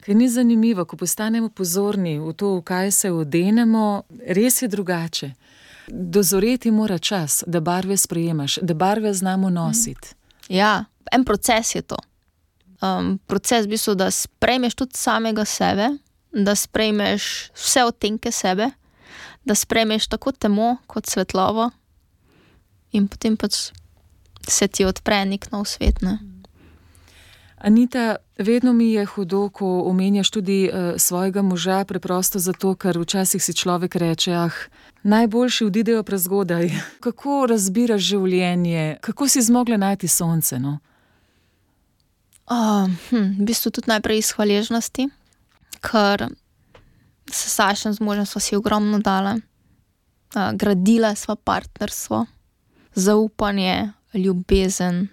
Ker 0.00 0.16
ni 0.16 0.28
zanimivo, 0.28 0.86
ko 0.88 0.96
postanemo 0.96 1.50
pozorni 1.52 2.16
v 2.18 2.32
to, 2.32 2.54
v 2.56 2.62
kaj 2.64 2.90
se 2.90 3.10
odenemo, 3.12 4.04
res 4.26 4.62
je 4.62 4.68
drugače. 4.68 5.32
Dozoreti 5.90 6.70
mora 6.70 6.98
čas, 6.98 7.42
da 7.46 7.60
barve 7.60 7.96
sprejemaš, 7.96 8.60
da 8.62 8.74
barve 8.74 9.12
znamo 9.14 9.50
nositi. 9.50 10.14
Ja, 10.48 10.84
en 11.12 11.24
proces 11.24 11.74
je 11.74 11.82
to. 11.82 11.98
Um, 12.80 13.18
proces 13.26 13.66
v 13.66 13.74
bistvu, 13.74 13.94
da 13.94 14.10
sprejmeš 14.10 14.74
tudi 14.74 14.96
samega 14.96 15.44
sebe, 15.44 15.90
da 16.32 16.54
sprejmeš 16.54 17.50
vse 17.54 17.84
odtenke 17.84 18.32
sebe, 18.32 18.70
da 19.44 19.54
sprejmeš 19.54 20.06
tako 20.08 20.32
temo 20.32 20.76
kot 20.86 21.06
svetlobo, 21.06 21.70
in 22.92 23.08
potem 23.08 23.36
pač 23.36 23.70
se 24.48 24.68
ti 24.68 24.84
odpre 24.84 25.24
nek 25.24 25.50
nov 25.52 25.66
svet. 25.68 26.02
Ne? 26.02 26.18
Anita, 27.60 28.16
vedno 28.38 28.72
mi 28.72 28.92
je 28.92 29.04
hudo, 29.04 29.48
ko 29.48 29.82
omenjaš 29.84 30.30
tudi 30.30 30.70
uh, 30.72 30.96
svojega 30.96 31.42
moža, 31.42 31.84
preprosto 31.84 32.38
zato, 32.38 32.72
ker 32.74 32.98
včasih 32.98 33.42
si 33.44 33.52
človek 33.52 33.96
reče: 33.96 34.32
Ah, 34.32 34.56
najboljši 35.02 35.64
odidejo 35.64 36.02
prezgodaj. 36.02 36.70
Kako 37.04 37.46
razbiraš 37.46 38.00
življenje, 38.00 38.96
kako 39.00 39.28
si 39.28 39.42
zmogla 39.42 39.76
najti 39.76 40.08
sonce? 40.08 40.58
No? 40.58 40.78
Uh, 42.50 42.88
hm, 43.10 43.36
v 43.38 43.44
bistvu 43.46 43.70
tudi 43.70 43.92
najprej 43.92 44.18
iz 44.18 44.32
hvaležnosti, 44.34 45.06
ker 45.84 46.30
s 47.30 47.54
Sašem 47.54 47.92
z 47.92 48.00
možem 48.00 48.26
smo 48.26 48.40
si 48.40 48.56
ogromno 48.56 48.98
dala, 48.98 49.36
uh, 49.36 50.50
gradila 50.56 51.12
sva 51.14 51.36
partnerstvo, 51.36 52.24
zaupanje, 52.94 53.92
ljubezen. 54.14 55.08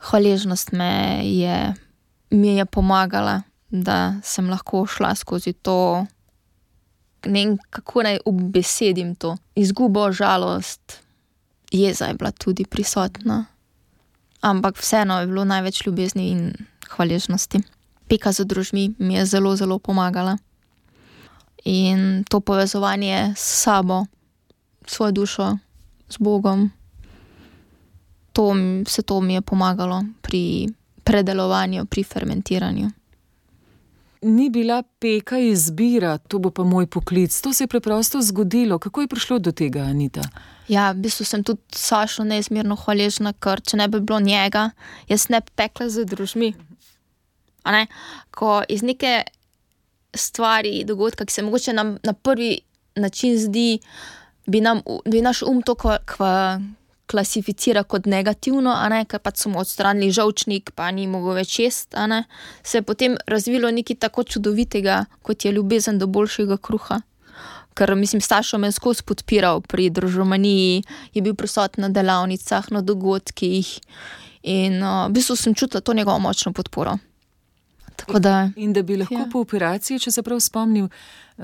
Hvaležnost 0.00 0.72
me 0.72 1.20
je, 1.24 1.74
mi 2.30 2.56
je 2.56 2.64
pomagala, 2.66 3.42
da 3.70 4.14
sem 4.24 4.50
lahko 4.50 4.86
šla 4.86 5.14
skozi 5.14 5.52
to. 5.52 6.06
Ne 7.26 7.44
vem, 7.44 7.58
kako 7.70 8.02
naj 8.02 8.18
obesedim 8.24 9.14
to. 9.14 9.36
Izgubo, 9.54 10.12
žalost, 10.12 11.00
jeza 11.70 12.04
je 12.04 12.14
bila 12.14 12.30
tudi 12.30 12.64
prisotna 12.64 13.44
ampak 14.40 14.78
vseeno 14.78 15.20
je 15.20 15.26
bilo 15.26 15.44
največ 15.44 15.86
ljubezni 15.86 16.30
in 16.30 16.52
hvaležnosti. 16.88 17.60
Peka 18.08 18.32
za 18.32 18.44
družmi 18.44 18.94
mi 18.98 19.14
je 19.14 19.26
zelo, 19.26 19.56
zelo 19.56 19.78
pomagala. 19.78 20.38
In 21.64 22.24
to 22.24 22.40
povezovanje 22.40 23.34
s 23.36 23.62
sabo, 23.62 24.04
svojo 24.86 25.12
dušo, 25.12 25.58
s 26.10 26.18
Bogom, 26.18 26.70
to, 28.32 28.54
vse 28.86 29.02
to 29.02 29.20
mi 29.20 29.34
je 29.34 29.40
pomagalo 29.40 30.04
pri 30.22 30.68
predelovanju, 31.04 31.86
pri 31.86 32.02
fermentiranju. 32.04 32.90
Ni 34.22 34.50
bila 34.50 34.82
peka 34.82 35.38
izbira, 35.38 36.18
to 36.18 36.38
bo 36.38 36.50
pa 36.50 36.64
moj 36.64 36.86
poklic. 36.86 37.40
To 37.40 37.52
se 37.52 37.64
je 37.64 37.68
preprosto 37.68 38.20
zgodilo. 38.22 38.78
Kako 38.78 39.00
je 39.00 39.08
prišlo 39.08 39.38
do 39.38 39.52
tega, 39.52 39.80
Anita? 39.80 40.20
Ja, 40.68 40.92
v 40.92 41.00
bistvu 41.06 41.24
sem 41.24 41.44
tudi 41.44 41.60
Sašu 41.72 42.24
neizmerno 42.28 42.76
hvaležna, 42.76 43.32
ker 43.32 43.62
če 43.64 43.80
ne 43.80 43.88
bi 43.88 44.00
bilo 44.00 44.20
njega, 44.20 44.70
jaz 45.08 45.30
ne 45.32 45.40
bi 45.40 45.50
pekla 45.56 45.88
za 45.88 46.04
družmi. 46.04 46.52
Ne? 47.64 47.86
Ko 48.30 48.60
iz 48.68 48.84
neke 48.84 49.22
stvari, 50.14 50.84
dogodka, 50.84 51.24
ki 51.24 51.32
se 51.32 51.42
mogoče 51.42 51.72
nam 51.72 51.96
na 52.04 52.12
prvi 52.12 52.58
način 52.96 53.38
zdi, 53.38 53.80
bi, 54.50 54.60
nam, 54.60 54.82
bi 55.06 55.22
naš 55.22 55.42
um 55.46 55.62
to 55.62 55.74
kva, 55.78 55.98
kva, 56.06 56.34
klasificira 57.10 57.82
kot 57.82 58.06
negativno, 58.06 58.70
a 58.70 58.88
ne, 58.92 59.02
ker 59.08 59.22
pač 59.22 59.42
smo 59.44 59.60
odstranili 59.62 60.14
žolčnik, 60.14 60.70
pa 60.78 60.90
ni 60.94 61.08
mogel 61.10 61.40
več 61.40 61.58
jesti, 61.58 61.98
se 62.62 62.78
je 62.78 62.86
potem 62.86 63.16
razvilo 63.26 63.70
nekaj 63.74 63.98
tako 64.06 64.24
čudovitega, 64.24 65.04
kot 65.26 65.44
je 65.44 65.54
ljubezen 65.56 65.98
do 65.98 66.06
boljšega 66.06 66.60
kruha. 66.62 67.00
Ker 67.74 67.94
mislim, 67.96 68.20
Stašo 68.22 68.58
me 68.58 68.68
je 68.68 68.76
skozi 68.76 69.02
podpiral 69.06 69.62
pri 69.62 69.90
družbeniji, 69.90 70.82
je 71.14 71.22
bil 71.22 71.34
prisoten 71.38 71.86
na 71.86 71.88
delavnicah, 71.88 72.70
na 72.70 72.82
dogodkih 72.82 73.78
in 74.42 74.80
uh, 74.82 75.06
v 75.08 75.14
bistvu 75.14 75.36
sem 75.36 75.54
čutila 75.54 75.80
to 75.80 75.94
njegovo 75.94 76.18
močno 76.18 76.52
podporo. 76.52 76.98
Tako 78.00 78.18
da, 78.18 78.50
In 78.56 78.72
da 78.72 78.82
bi 78.82 78.96
lahko 78.96 79.14
Ja. 79.14 79.26
po 79.32 79.38
operaciji, 79.40 79.98
če 79.98 80.10
se 80.10 80.22
prav 80.22 80.40
spomnim, 80.40 80.88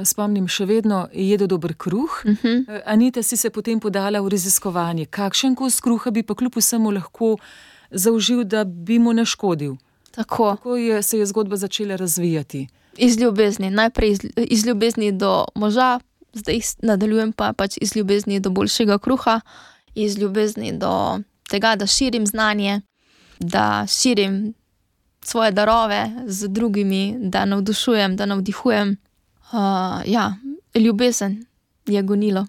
spomnim 0.04 0.48
še 0.48 0.64
vedno 0.66 1.08
jedel 1.12 1.46
dober 1.46 1.74
kruh. 1.74 2.22
uh 2.24 2.30
-huh. 2.42 2.64
Eh, 2.68 2.82
Anita 2.86 3.22
si 3.22 3.36
se 3.36 3.50
potem 3.50 3.80
podala 3.80 4.20
v 4.20 4.28
raziskovanje, 4.28 5.06
kakšen 5.06 5.54
kos 5.54 5.80
kruha 5.80 6.10
bi 6.10 6.22
pa 6.22 6.34
kljub 6.34 6.52
vsemu 6.56 6.90
lahko 6.90 7.36
zaužil, 7.90 8.44
da 8.44 8.64
bi 8.64 8.98
mu 8.98 9.12
naškodil. 9.12 9.76
tako. 10.10 10.44
Kako 10.56 10.76
je, 10.76 11.02
se 11.02 11.18
je 11.18 11.26
zgodba 11.26 11.56
začela 11.56 11.96
razvijati? 11.96 12.68
Iz 12.96 13.16
ljubezni, 13.16 13.70
najprej 13.70 14.10
iz, 14.10 14.18
iz 14.36 14.66
ljubezni 14.66 15.12
do 15.12 15.44
moža, 15.54 16.00
zdaj 16.32 16.60
nadaljujem 16.82 17.32
pa 17.32 17.52
pač 17.52 17.76
iz 17.80 17.96
ljubezni 17.96 18.40
do 18.40 18.50
boljšega 18.50 18.98
kruha, 18.98 19.40
iz 19.94 20.18
ljubezni 20.18 20.72
do 20.78 21.18
tega, 21.50 21.76
da 21.76 21.86
širim 21.86 22.26
znanje, 22.26 22.80
da 23.38 23.86
širim 23.88 24.54
svoje 25.26 25.50
darove 25.50 26.10
z 26.26 26.48
drugimi, 26.48 27.16
da 27.20 27.44
navdušujem, 27.44 28.16
da 28.16 28.26
navdihujem. 28.26 28.96
Uh, 29.52 29.58
ja, 30.06 30.36
ljubezen 30.74 31.44
je 31.86 32.02
gonilo. 32.02 32.46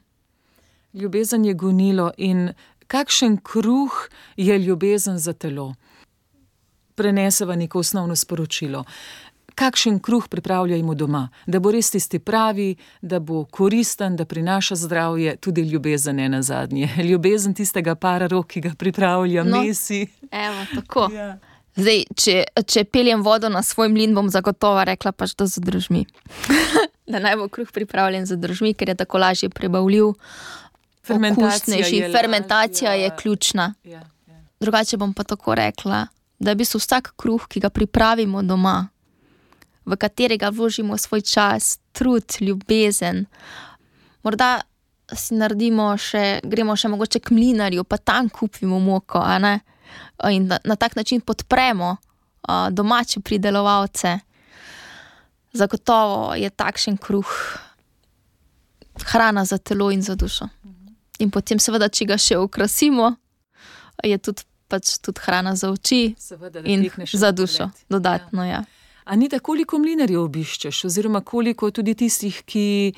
Ljubezen 0.93 1.45
je 1.45 1.53
gonilo 1.53 2.11
in 2.17 2.53
kakšen 2.87 3.37
kruh 3.37 4.09
je 4.35 4.59
ljubezen 4.59 5.17
za 5.19 5.33
telo? 5.33 5.75
Preneseva 6.95 7.55
neko 7.55 7.79
osnovno 7.79 8.15
sporočilo. 8.15 8.83
Kakšen 9.55 9.99
kruh 9.99 10.27
pripravljajmo 10.29 10.93
doma, 10.95 11.29
da 11.47 11.59
bo 11.59 11.71
res 11.71 11.89
tisti 11.91 12.19
pravi, 12.19 12.75
da 13.01 13.19
bo 13.19 13.45
koristen, 13.45 14.15
da 14.15 14.25
prinaša 14.25 14.75
zdravje, 14.75 15.35
tudi 15.35 15.61
ljubezen 15.61 16.15
ne 16.15 16.29
na 16.29 16.41
zadnje. 16.41 16.89
Ljubezen 17.09 17.53
tistega 17.53 17.95
para 17.95 18.27
rok, 18.27 18.47
ki 18.47 18.61
ga 18.61 18.71
pripravlja, 18.77 19.43
No. 19.43 19.61
mesi. 19.61 20.07
Evo, 20.31 20.65
tako. 20.75 21.09
Ja. 21.13 21.37
Zdaj, 21.77 22.03
če, 22.17 22.35
če 22.65 22.83
peljem 22.89 23.21
vodo 23.25 23.51
na 23.53 23.61
svoj 23.61 23.91
mlin, 23.93 24.15
bom 24.17 24.31
zagotovo 24.33 24.81
rekla, 24.87 25.13
pač, 25.13 25.35
da 25.37 25.45
za 25.45 25.61
držmi. 25.61 26.05
da 27.11 27.21
naj 27.21 27.37
bo 27.37 27.47
kruh 27.53 27.69
pripravljen 27.73 28.25
za 28.25 28.35
držmi, 28.35 28.73
ker 28.73 28.93
je 28.93 28.97
tako 29.03 29.21
lažje 29.21 29.49
prebavljiv. 29.53 30.15
Fermentacija 31.07 31.47
okusnejši. 31.53 31.95
je 31.95 32.11
Fermentacija 32.11 32.93
je 32.93 33.07
lažja. 33.07 33.15
ključna. 33.15 33.73
Ja, 33.83 34.01
ja. 34.27 34.39
Drugače 34.59 34.97
bom 34.97 35.13
pa 35.13 35.23
tako 35.23 35.55
rekla, 35.55 36.07
da 36.39 36.51
je 36.51 36.55
v 36.55 36.63
bistvu 36.63 36.81
vsak 36.81 37.13
kruh, 37.15 37.45
ki 37.47 37.61
ga 37.63 37.69
pripravimo 37.69 38.41
doma, 38.43 38.89
v 39.85 39.95
katerega 39.95 40.49
vložimo 40.49 40.97
svoj 40.97 41.21
čas, 41.21 41.77
trud, 41.93 42.41
ljubezen. 42.41 43.25
Morda 44.23 44.61
si 45.13 45.37
naredimo 45.37 45.93
še, 45.97 46.41
gremo 46.43 46.75
še 46.75 46.91
mogoče 46.91 47.21
k 47.23 47.31
mlinarju, 47.31 47.85
pa 47.87 47.97
tam 47.97 48.29
kupimo 48.29 48.79
moko, 48.83 49.21
a 49.23 49.37
ne? 49.39 49.59
In 50.31 50.47
da, 50.47 50.57
na 50.63 50.75
tak 50.75 50.95
način 50.95 51.21
podpremo 51.21 51.95
uh, 51.95 52.69
domače 52.71 53.19
pridelovalce. 53.19 54.19
Zagotovo 55.53 56.35
je 56.35 56.49
takšen 56.49 56.97
kruh 56.97 57.57
hrana 59.05 59.45
za 59.45 59.57
telo 59.57 59.91
in 59.91 60.01
za 60.01 60.15
dušo. 60.15 60.47
In 61.19 61.31
potem, 61.31 61.59
seveda, 61.59 61.89
če 61.89 62.05
ga 62.05 62.17
še 62.17 62.37
okrasimo, 62.37 63.15
je 64.05 64.17
tudi, 64.21 64.45
pač 64.69 64.97
tudi 65.01 65.23
hrana 65.25 65.55
za 65.55 65.71
oči 65.73 66.13
Seveda, 66.19 66.61
da 66.61 66.69
in 66.69 66.85
za 67.13 67.27
na 67.27 67.31
dušo, 67.31 67.69
pogled. 67.71 67.85
dodatno. 67.89 68.45
Ja. 68.45 68.63
Anita, 69.05 69.39
koliko 69.39 69.79
mlinarjev 69.79 70.21
obiščeš, 70.21 70.83
oziroma 70.85 71.21
koliko 71.21 71.71
tudi 71.71 71.95
tistih, 71.95 72.41
ki 72.45 72.93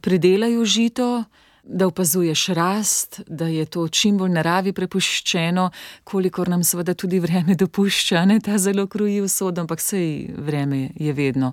pridelajo 0.00 0.64
žito, 0.64 1.24
da 1.62 1.86
opazuješ 1.86 2.46
rast, 2.46 3.20
da 3.26 3.46
je 3.46 3.64
to 3.66 3.88
čim 3.88 4.18
bolj 4.18 4.30
naravi 4.30 4.72
prepuščeno, 4.72 5.70
kolikor 6.04 6.48
nam 6.48 6.64
seveda 6.64 6.94
tudi 6.94 7.20
vreme 7.20 7.54
dopušča, 7.54 8.24
ne 8.24 8.40
ta 8.40 8.58
zelo 8.58 8.86
kruji 8.86 9.20
usod, 9.20 9.58
ampak 9.58 9.80
sej 9.80 10.30
vreme 10.38 10.90
je 10.94 11.12
vedno. 11.12 11.52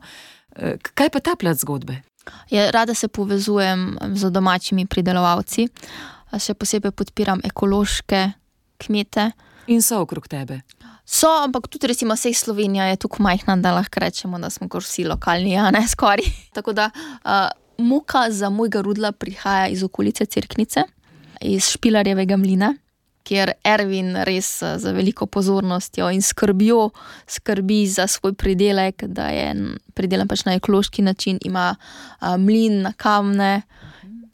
Eh, 0.55 0.77
Kaj 0.93 1.09
pa 1.09 1.19
ta 1.19 1.35
plat 1.35 1.57
zgodbe? 1.57 2.01
Ja, 2.49 2.69
rada 2.71 2.93
se 2.93 3.07
povezujem 3.07 3.97
z 4.13 4.31
domačimi 4.31 4.85
pridelovalci, 4.85 5.67
še 6.39 6.53
posebej 6.53 6.91
podpiram 6.91 7.39
ekološke 7.43 8.23
kmete. 8.83 9.31
In 9.67 9.81
so 9.81 10.01
okrog 10.03 10.27
tebe. 10.27 10.61
So, 11.07 11.29
ampak 11.43 11.69
tudi 11.71 11.87
recimo 11.87 12.15
sej 12.19 12.35
Slovenija 12.35 12.89
je 12.91 12.99
tako 12.99 13.23
majhna, 13.23 13.55
da 13.63 13.71
lahko 13.71 13.99
rečemo, 14.03 14.39
da 14.39 14.49
smo 14.49 14.67
kot 14.67 14.83
vsi 14.83 15.05
lokalni, 15.07 15.55
a 15.55 15.71
ne 15.71 15.85
skoraj. 15.87 16.27
Tako 16.55 16.73
da 16.75 16.89
uh, 16.91 17.47
muka 17.78 18.32
za 18.32 18.49
mojega 18.49 18.82
rudla 18.82 19.11
prihaja 19.11 19.67
iz 19.67 19.84
okolice 19.84 20.25
Cerknice, 20.25 20.84
iz 21.41 21.69
Špilarjevega 21.69 22.38
mlina, 22.38 22.73
kjer 23.23 23.51
Ervin 23.63 24.15
res 24.23 24.61
uh, 24.61 24.78
z 24.80 24.93
veliko 24.95 25.25
pozornostjo 25.25 26.09
in 26.11 26.21
skrbjo 26.21 26.89
skrbi 27.28 27.88
za 27.88 28.07
svoj 28.07 28.34
pridelek, 28.34 29.03
da 29.03 29.28
je 29.28 29.51
pridelan 29.93 30.28
pač 30.28 30.45
na 30.45 30.55
ekološki 30.55 31.01
način, 31.01 31.39
ima 31.41 31.73
uh, 31.75 32.38
mlin 32.38 32.82
na 32.82 32.93
kamne. 32.93 33.61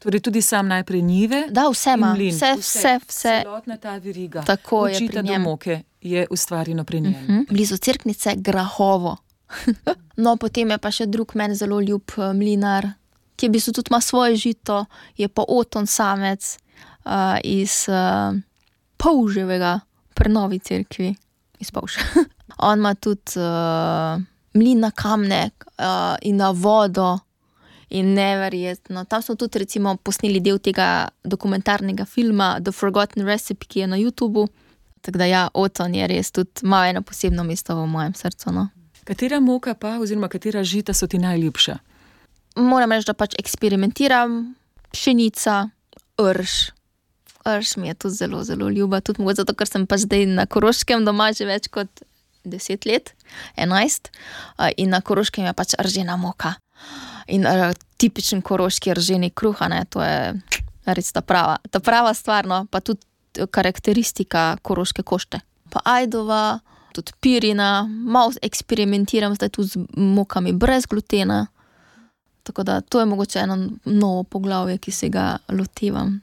Torej, 0.04 0.20
tudi 0.20 0.42
sam 0.42 0.68
najprej 0.68 1.02
njive. 1.02 1.46
Da, 1.50 1.70
vse 1.72 1.94
ima, 1.96 2.12
vse, 2.20 2.56
vse, 2.60 3.00
vse. 3.08 3.40
Celotna 3.44 3.78
ta 3.78 3.98
veriga. 3.98 4.44
Tako 4.44 4.88
je 4.88 4.96
Učita 4.96 5.22
pri 5.22 5.34
do 5.34 5.40
moke 5.40 5.82
je 6.04 6.28
ustvarjeno 6.30 6.84
pri 6.84 7.02
njem. 7.02 7.14
Hm? 7.14 7.40
Blizu 7.50 7.78
crknice 7.78 8.34
Grahovo. 8.36 9.18
no, 10.24 10.36
potem 10.38 10.72
je 10.72 10.78
pa 10.78 10.92
še 10.92 11.06
drug 11.06 11.36
meni 11.36 11.56
zelo 11.56 11.80
ljub 11.82 12.16
eh, 12.18 12.34
mlinar, 12.34 12.90
ki 13.36 13.48
v 13.48 13.52
bistvu 13.52 13.74
tudi 13.74 13.92
ima 13.92 14.02
svoje 14.02 14.36
žito, 14.36 14.86
je 15.18 15.28
pa 15.28 15.44
Oton 15.48 15.88
samec 15.88 16.58
uh, 17.06 17.38
iz 17.44 17.86
uh, 17.90 18.38
Povževega, 18.98 19.80
prenovi 20.16 20.60
cerkvi, 20.60 21.16
iz 21.60 21.72
Povža. 21.72 22.00
On 22.68 22.80
ima 22.80 22.96
tudi 22.96 23.40
uh, 23.40 24.22
mlin 24.54 24.80
na 24.80 24.92
kamne 24.92 25.50
uh, 25.80 26.16
in 26.22 26.38
na 26.38 26.52
vodo. 26.52 27.20
In 27.94 28.14
neverjetno. 28.14 29.04
Tam 29.06 29.22
smo 29.22 29.36
tudi 29.36 29.60
recimo, 29.60 29.92
posneli 30.02 30.40
del 30.42 30.58
tega 30.58 31.08
dokumentarnega 31.24 32.08
filma 32.10 32.58
The 32.58 32.72
Forgotten 32.72 33.26
Recipe, 33.26 33.68
ki 33.70 33.80
je 33.80 33.88
na 33.88 34.00
YouTubu. 34.02 34.48
Tako 35.02 35.18
da, 35.18 35.26
ja, 35.26 35.48
Oton 35.54 35.94
je 35.94 36.08
res 36.08 36.32
tudi 36.32 36.64
ima 36.64 36.88
eno 36.90 37.02
posebno 37.02 37.44
mesto 37.44 37.76
v 37.76 37.86
mojem 37.88 38.16
srcu. 38.18 38.52
No. 38.52 38.68
Katera 39.04 39.40
moka 39.40 39.76
pa, 39.76 40.00
oziroma 40.00 40.28
katera 40.28 40.64
žita 40.64 40.94
so 40.94 41.08
ti 41.08 41.20
najljubša? 41.20 41.78
Moram 42.56 42.92
reči, 42.92 43.08
da 43.10 43.16
pač 43.18 43.36
eksperimentiram, 43.40 44.56
pšenica, 44.94 45.68
rž. 46.22 46.72
Rž 47.44 47.76
mi 47.82 47.90
je 47.90 47.94
tudi 47.94 48.16
zelo, 48.16 48.44
zelo 48.48 48.70
ljuba, 48.70 49.02
tudi 49.02 49.22
mogoče 49.22 49.42
zato, 49.44 49.56
ker 49.58 49.68
sem 49.68 49.88
pa 49.90 49.98
zdaj 50.00 50.26
na 50.32 50.46
Koroškem 50.46 51.04
doma 51.04 51.34
že 51.36 51.48
več 51.50 51.68
kot 51.68 51.90
10 52.48 52.88
let, 52.88 53.16
11, 53.58 54.12
uh, 54.60 54.70
in 54.78 54.94
na 54.94 55.02
Koroškem 55.02 55.50
je 55.50 55.54
pač 55.58 55.76
ržena 55.80 56.16
moka. 56.16 56.56
In 57.28 57.48
uh, 57.48 57.72
tipičen 57.98 58.42
koroški 58.44 58.94
rženi 58.94 59.32
kruh, 59.32 59.60
ne, 59.72 59.86
to 59.90 60.04
je 60.04 60.36
res 60.86 61.12
ta 61.16 61.24
prava, 61.24 61.58
ta 61.72 61.80
prava 61.80 62.12
stvar, 62.14 62.48
no, 62.48 62.66
pa 62.68 62.84
tudi 62.84 63.02
karakteristika 63.52 64.58
koroške 64.62 65.04
košte. 65.08 65.40
Pa 65.72 65.82
ajdova, 65.98 66.60
tudi 66.94 67.16
pirina, 67.24 67.88
malo 67.88 68.36
eksperimentiram 68.42 69.36
zdaj 69.36 69.50
tudi 69.56 69.68
z 69.74 69.86
mokami 69.96 70.54
brez 70.54 70.86
glutena. 70.86 71.48
Tako 72.44 72.64
da 72.64 72.82
to 72.82 73.00
je 73.00 73.06
mogoče 73.06 73.40
eno 73.40 73.70
novo 73.86 74.24
poglavje, 74.24 74.78
ki 74.78 74.92
se 74.92 75.10
ga 75.10 75.38
lotevam. 75.50 76.22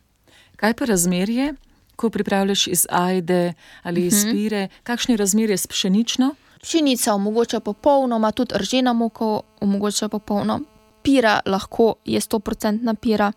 Kaj 0.57 0.75
pa 0.75 0.85
razmerje, 0.85 1.55
ko 1.97 2.11
pripravljaš 2.11 2.67
iz 2.67 2.87
ajde 2.91 3.53
ali 3.83 4.07
iz 4.07 4.25
Mhm. 4.25 4.33
pire, 4.33 4.69
kakšno 4.83 5.15
je 5.15 5.19
razmerje 5.19 5.57
s 5.57 5.67
pšenično? 5.67 6.35
Pšenica 6.63 7.15
omogoča 7.15 7.61
popolnoma, 7.61 8.33
tudi 8.33 8.55
ržena 8.57 8.93
moka 8.93 9.41
omogoča 9.61 10.09
popolno. 10.09 10.61
Pira 11.03 11.41
lahko 11.47 11.95
je 12.05 12.21
100% 12.21 12.95
pira. 12.97 13.33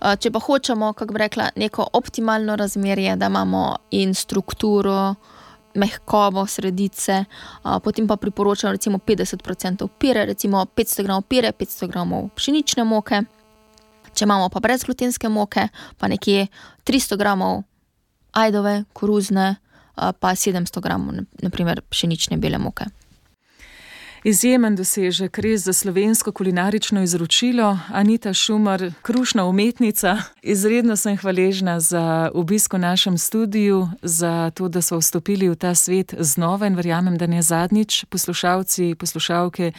Uh, 0.00 0.14
Če 0.20 0.30
pa 0.30 0.38
hočemo, 0.38 0.92
kako 0.92 1.12
bi 1.12 1.18
rekla, 1.18 1.48
neko 1.56 1.86
optimalno 1.92 2.56
razmerje, 2.56 3.16
da 3.16 3.26
imamo 3.26 3.76
in 3.90 4.14
strukturo, 4.14 5.14
mehkobo, 5.74 6.46
sredice, 6.46 7.24
uh, 7.64 7.78
potem 7.84 8.06
pa 8.06 8.16
priporočam 8.16 8.72
recimo 8.72 8.98
50% 8.98 9.88
pire, 9.98 10.24
recimo 10.26 10.64
500 10.64 11.02
g 11.02 11.20
pire, 11.28 11.52
500 11.52 11.88
g 11.88 12.28
pšenične 12.34 12.84
moke. 12.84 13.22
Če 14.14 14.24
imamo 14.24 14.48
pa 14.48 14.60
brezglutenske 14.60 15.28
moke, 15.28 15.68
pa 15.98 16.08
nekje 16.08 16.46
300 16.86 17.18
g 17.18 17.64
ajdove, 18.32 18.84
koruzne, 18.92 19.56
uh, 19.96 20.12
pa 20.12 20.34
700 20.34 20.80
g 20.80 20.98
naprimer 21.42 21.82
pšenične 21.90 22.38
bele 22.38 22.58
moke. 22.58 22.86
Izjemen 24.24 24.72
dosežek, 24.72 25.36
res 25.38 25.66
za 25.66 25.72
slovensko 25.72 26.32
kulinarično 26.32 27.02
izročilo. 27.02 27.78
Anita 27.92 28.32
Šumar, 28.32 28.92
krušna 29.02 29.44
umetnica. 29.44 30.16
Izredno 30.42 30.96
sem 30.96 31.16
hvaležna 31.16 31.80
za 31.80 32.30
obisk 32.34 32.72
v 32.72 32.78
našem 32.78 33.18
studiu, 33.18 33.88
za 34.02 34.50
to, 34.50 34.68
da 34.68 34.80
so 34.80 34.96
vstopili 34.96 35.48
v 35.48 35.58
ta 35.60 35.74
svet 35.74 36.14
znova 36.18 36.66
in 36.66 36.74
verjamem, 36.74 37.18
da 37.20 37.26
ne 37.26 37.42
zadnjič. 37.42 38.04
Poslušalci, 38.08 38.94
poslušalke, 38.98 39.72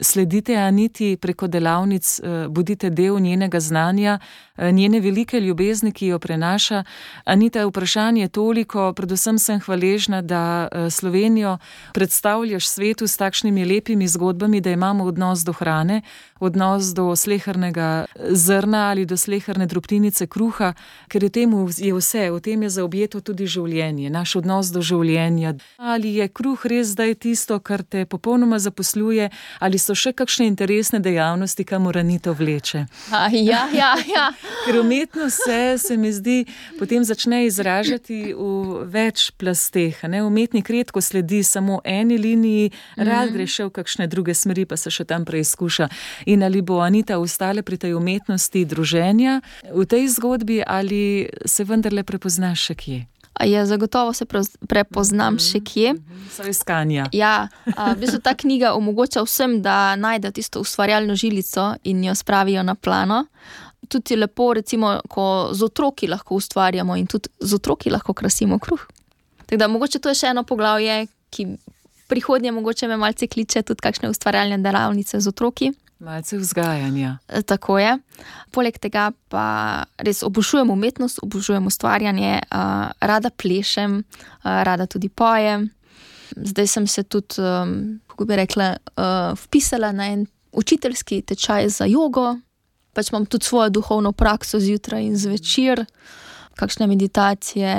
sledite 0.00 0.56
Aniti 0.56 1.16
preko 1.16 1.46
delavnic, 1.46 2.20
eh, 2.22 2.48
bodite 2.48 2.90
del 2.90 3.20
njenega 3.20 3.60
znanja, 3.60 4.18
eh, 4.56 4.72
njene 4.72 5.00
velike 5.00 5.40
ljubezni, 5.40 5.92
ki 5.92 6.06
jo 6.06 6.18
prenaša. 6.18 6.84
Anita, 7.24 7.66
vprašanje 7.66 8.22
je 8.22 8.28
toliko, 8.28 8.92
predvsem 8.92 9.38
sem 9.38 9.60
hvaležna, 9.60 10.22
da 10.22 10.68
eh, 10.72 10.90
Slovenijo 10.90 11.58
predstavljaš 11.94 12.68
svetu 12.68 13.06
s 13.06 13.16
takšnimi 13.16 13.64
lepimi 13.64 14.08
zgodbami, 14.08 14.60
da 14.60 14.70
imamo 14.70 15.04
odnos 15.04 15.40
do 15.40 15.52
hrane, 15.52 16.02
odnos 16.40 16.84
do 16.84 17.16
slehernega 17.16 18.04
zrna 18.30 18.90
ali 18.90 19.06
do 19.06 19.16
sleherne 19.16 19.66
drobtinice 19.66 20.26
kruha, 20.26 20.74
ker 21.08 21.24
v 21.24 21.28
tem 21.28 21.50
je 21.76 21.94
vse, 21.94 22.30
v 22.30 22.40
tem 22.40 22.62
je 22.62 22.70
zaobjeto 22.70 23.20
tudi 23.20 23.46
življenje, 23.46 24.10
naš 24.10 24.36
odnos 24.36 24.72
do 24.72 24.80
življenja. 24.82 25.54
Ali 25.76 26.16
je 26.16 26.28
kruh 26.28 26.66
res 26.66 26.92
zdaj 26.94 27.14
tisto, 27.14 27.60
kar 27.60 27.82
te 27.82 28.04
popolnoma 28.04 28.58
zaposluje, 28.58 29.30
ali 29.60 29.78
so 29.78 29.89
še 29.94 30.12
kakšne 30.16 30.46
interesne 30.46 31.00
dejavnosti, 31.00 31.64
kamor 31.64 31.98
Anita 31.98 32.32
vleče? 32.36 32.84
A, 33.10 33.28
ja, 33.32 33.66
ja, 33.74 33.94
ja. 34.06 34.26
Ker 34.64 34.80
umetnost 34.80 35.44
se, 35.44 35.78
se 35.78 35.96
mi 35.96 36.12
zdi, 36.12 36.44
potem 36.78 37.04
začne 37.04 37.44
izražati 37.46 38.32
v 38.34 38.84
več 38.90 39.30
plasteh. 39.40 39.98
Ne? 40.08 40.22
Umetnik 40.24 40.70
redko 40.70 41.00
sledi 41.00 41.42
samo 41.46 41.80
eni 41.84 42.18
liniji, 42.18 42.72
rad 42.96 43.34
gre 43.34 43.46
še 43.46 43.68
v 43.68 43.74
kakšne 43.80 44.08
druge 44.10 44.34
smeri, 44.34 44.66
pa 44.68 44.78
se 44.80 44.92
še 44.92 45.04
tam 45.08 45.24
preizkuša. 45.28 45.90
In 46.30 46.46
ali 46.46 46.62
bo 46.62 46.80
Anita 46.84 47.18
ostala 47.20 47.62
pri 47.66 47.80
tej 47.80 47.96
umetnosti 47.98 48.64
druženja 48.64 49.40
v 49.72 49.86
tej 49.86 50.08
zgodbi, 50.14 50.60
ali 50.66 51.28
se 51.44 51.64
vendarle 51.64 52.06
prepoznaš 52.06 52.70
še 52.70 52.74
kje? 52.78 53.09
A 53.34 53.46
Ja, 53.46 53.66
zagotovo 53.66 54.12
se 54.12 54.24
pre, 54.24 54.42
prepoznam 54.68 55.38
še 55.40 55.62
kje. 55.64 55.94
So 56.34 56.44
iskanja. 56.44 57.06
Ja, 57.16 57.48
a, 57.76 57.92
v 57.94 58.02
bistvu 58.02 58.20
ta 58.20 58.34
knjiga 58.36 58.74
omogoča 58.76 59.22
vsem, 59.24 59.60
da 59.64 59.96
najdejo 59.96 60.34
tisto 60.36 60.60
ustvarjalno 60.60 61.16
žilico 61.16 61.74
in 61.84 62.04
jo 62.04 62.14
spravijo 62.14 62.62
na 62.62 62.74
plano. 62.74 63.24
Tudi 63.88 64.14
je 64.14 64.20
lepo, 64.20 64.52
recimo, 64.54 64.98
ko 65.08 65.50
z 65.56 65.64
otroki 65.64 66.10
lahko 66.10 66.36
ustvarjamo 66.36 66.96
in 67.00 67.06
tudi 67.06 67.32
z 67.40 67.56
otroki 67.56 67.90
lahko 67.90 68.12
krasimo 68.14 68.58
kruh. 68.58 68.82
Tako 69.46 69.58
da 69.58 69.68
mogoče 69.68 69.98
to 69.98 70.12
je 70.12 70.20
še 70.20 70.34
eno 70.34 70.44
poglavje, 70.44 71.06
ki 71.30 71.46
prihodnje 72.10 72.52
mogoče 72.52 72.88
me 72.88 72.96
malce 72.96 73.26
kliče 73.26 73.62
tudi 73.62 73.82
kakšne 73.82 74.10
ustvarjalne 74.10 74.58
delavnice 74.58 75.20
z 75.20 75.28
otroki. 75.28 75.72
Malce 76.00 76.38
vzgajanja. 76.38 77.18
E, 77.28 77.42
Tako 77.42 77.78
je. 77.78 77.98
Poleg 78.50 78.78
tega 78.80 79.10
pa 79.28 79.84
res 79.98 80.22
obožujem 80.22 80.70
umetnost, 80.70 81.20
obožujem 81.22 81.66
ustvarjanje, 81.66 82.40
uh, 82.40 82.88
rada 83.00 83.30
plešem, 83.30 84.00
uh, 84.00 84.62
rada 84.64 84.86
tudi 84.86 85.08
pojem. 85.08 85.68
Zdaj 86.36 86.66
sem 86.66 86.86
se 86.86 87.02
tudi, 87.02 87.42
kako 88.06 88.24
bi 88.24 88.36
rekla, 88.36 88.76
vpisala 89.34 89.92
na 89.92 90.06
en 90.06 90.26
učiteljski 90.52 91.22
tečaj 91.22 91.68
za 91.68 91.84
jogo, 91.84 92.36
pač 92.92 93.10
imam 93.10 93.26
tudi 93.26 93.44
svojo 93.44 93.70
duhovno 93.70 94.12
prakso 94.12 94.60
zjutraj 94.60 95.02
in 95.04 95.16
zvečer, 95.16 95.84
kakšne 96.54 96.86
meditacije, 96.86 97.74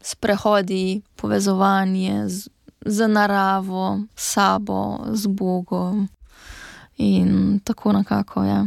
sprehodi, 0.00 1.02
povezovanje 1.16 2.28
z, 2.28 2.48
z 2.86 3.08
naravo, 3.08 4.00
s 4.16 4.32
sabo, 4.32 4.98
z 5.12 5.26
Bogom. 5.26 6.08
In 6.96 7.60
tako 7.64 7.92
nekako 7.92 8.44
je. 8.44 8.60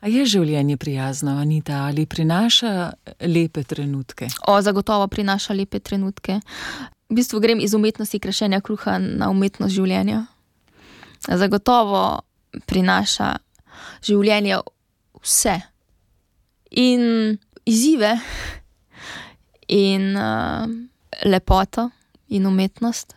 A 0.00 0.08
je 0.08 0.24
življenje 0.26 0.76
prijazno, 0.76 1.34
Anita, 1.40 1.82
ali 1.88 2.06
prinaša 2.06 2.92
lepe 3.26 3.64
trenutke? 3.66 4.28
O, 4.46 4.60
zagotovo 4.62 5.08
prinaša 5.10 5.56
lepe 5.58 5.80
trenutke. 5.82 6.38
V 7.10 7.16
bistvu 7.18 7.40
grem 7.40 7.60
iz 7.60 7.74
umetnosti 7.74 8.18
krešenja 8.18 8.60
kruha 8.60 8.98
na 8.98 9.30
umetnost 9.30 9.74
življenja. 9.74 10.24
Zagotovo 11.26 12.20
prinaša 12.70 13.32
življenje 14.06 14.60
vse 15.18 15.58
in 16.70 17.38
izzive, 17.66 18.14
in 19.68 20.16
uh, 20.16 20.68
lepoto, 21.24 21.88
in 22.28 22.46
umetnost, 22.46 23.16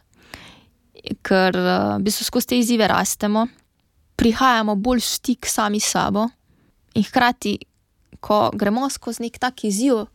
ker 1.23 1.55
uh, 1.55 1.97
v 1.97 2.03
bistvu 2.07 2.27
skozi 2.27 2.51
te 2.51 2.59
izzive 2.59 2.87
rastemo, 2.89 3.45
prihajamo 4.21 4.75
bolj 4.77 5.01
v 5.01 5.09
stik 5.17 5.49
sami 5.49 5.79
s 5.81 5.97
sabo 5.97 6.29
in 6.93 7.03
hkrati, 7.03 7.57
ko 8.21 8.51
gremo 8.53 8.85
skozi 8.89 9.25
nek 9.25 9.39
tak 9.41 9.63
izziv 9.65 10.05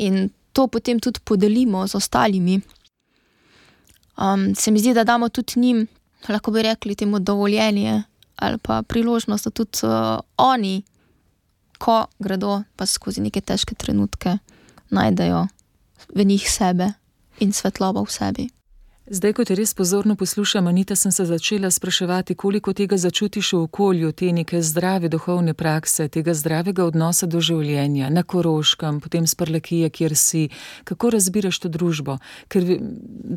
in 0.00 0.30
to 0.56 0.68
potem 0.72 1.00
tudi 1.00 1.20
podelimo 1.20 1.84
z 1.86 1.94
ostalimi. 2.00 2.60
Um, 4.16 4.54
se 4.54 4.70
mi 4.70 4.80
zdi, 4.80 4.94
da 4.94 5.04
damo 5.04 5.28
tudi 5.28 5.60
njim, 5.60 5.86
lahko 6.28 6.50
bi 6.50 6.62
rekli, 6.62 6.96
temu 6.96 7.18
dovoljenje 7.18 8.02
ali 8.36 8.58
pa 8.58 8.82
priložnost, 8.82 9.44
da 9.44 9.50
tudi 9.50 9.84
uh, 9.84 10.18
oni, 10.36 10.82
ko 11.78 12.06
gredo 12.18 12.62
pa 12.76 12.86
skozi 12.86 13.20
neke 13.20 13.40
težke 13.40 13.74
trenutke, 13.74 14.38
najdejo 14.90 15.46
v 16.14 16.24
njih 16.24 16.50
sebe 16.50 16.92
in 17.40 17.52
svetlobo 17.52 18.04
v 18.04 18.10
sebi. 18.10 18.48
Zdaj, 19.06 19.32
ko 19.34 19.42
te 19.42 19.56
res 19.58 19.74
pozorno 19.74 20.14
poslušam, 20.14 20.66
Anita, 20.70 20.94
sem 20.94 21.10
se 21.12 21.24
začela 21.26 21.70
spraševati, 21.70 22.34
koliko 22.34 22.70
tega 22.72 22.94
začutiš 22.96 23.52
v 23.52 23.58
okolju, 23.66 24.12
te 24.12 24.28
neke 24.32 24.60
zdrave 24.62 25.08
duhovne 25.10 25.54
prakse, 25.58 26.06
tega 26.08 26.30
zdravega 26.38 26.84
odnosa 26.86 27.26
do 27.26 27.40
življenja, 27.42 28.12
na 28.14 28.22
Koroškem, 28.22 29.00
potem 29.02 29.26
s 29.26 29.34
Prlekije, 29.34 29.90
kjer 29.90 30.14
si, 30.14 30.42
kako 30.84 31.10
razbiraš 31.16 31.58
to 31.58 31.68
družbo. 31.68 32.20
Ker 32.46 32.78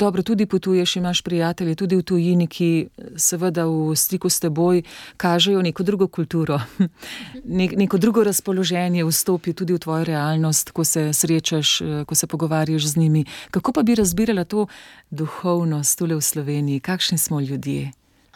dobro 0.05 0.21
tudi 0.21 0.45
potuješ, 0.45 0.95
imaš 1.01 1.23
prijatelje 1.25 1.75
tudi 1.81 1.97
v 1.97 2.05
tujini, 2.05 2.45
ki 2.45 2.69
seveda 3.17 3.65
v 3.65 3.97
stiku 3.97 4.29
s 4.29 4.45
teboj 4.45 4.83
kažejo 5.17 5.65
neko 5.65 5.83
drugo 5.83 6.07
kulturo, 6.07 6.61
Nek, 7.57 7.73
neko 7.73 7.97
drugo 7.97 8.21
razpoloženje, 8.23 9.01
vstopi 9.01 9.57
tudi 9.57 9.73
v 9.73 9.81
tvojo 9.81 10.05
realnost, 10.05 10.69
ko 10.77 10.85
se 10.85 11.09
srečaš, 11.13 11.81
ko 12.05 12.15
se 12.15 12.27
pogovarjaš 12.27 12.85
z 12.93 12.97
njimi. 13.01 13.25
Kako 13.49 13.73
pa 13.73 13.81
bi 13.81 13.95
razbirala 13.97 14.45
to 14.45 14.67
duhovno? 15.09 15.54
Duhovnost 15.55 15.97
tukaj 15.97 16.15
v 16.15 16.21
Sloveniji, 16.21 16.79
kakšni 16.79 17.17
smo 17.17 17.39
ljudje? 17.39 17.91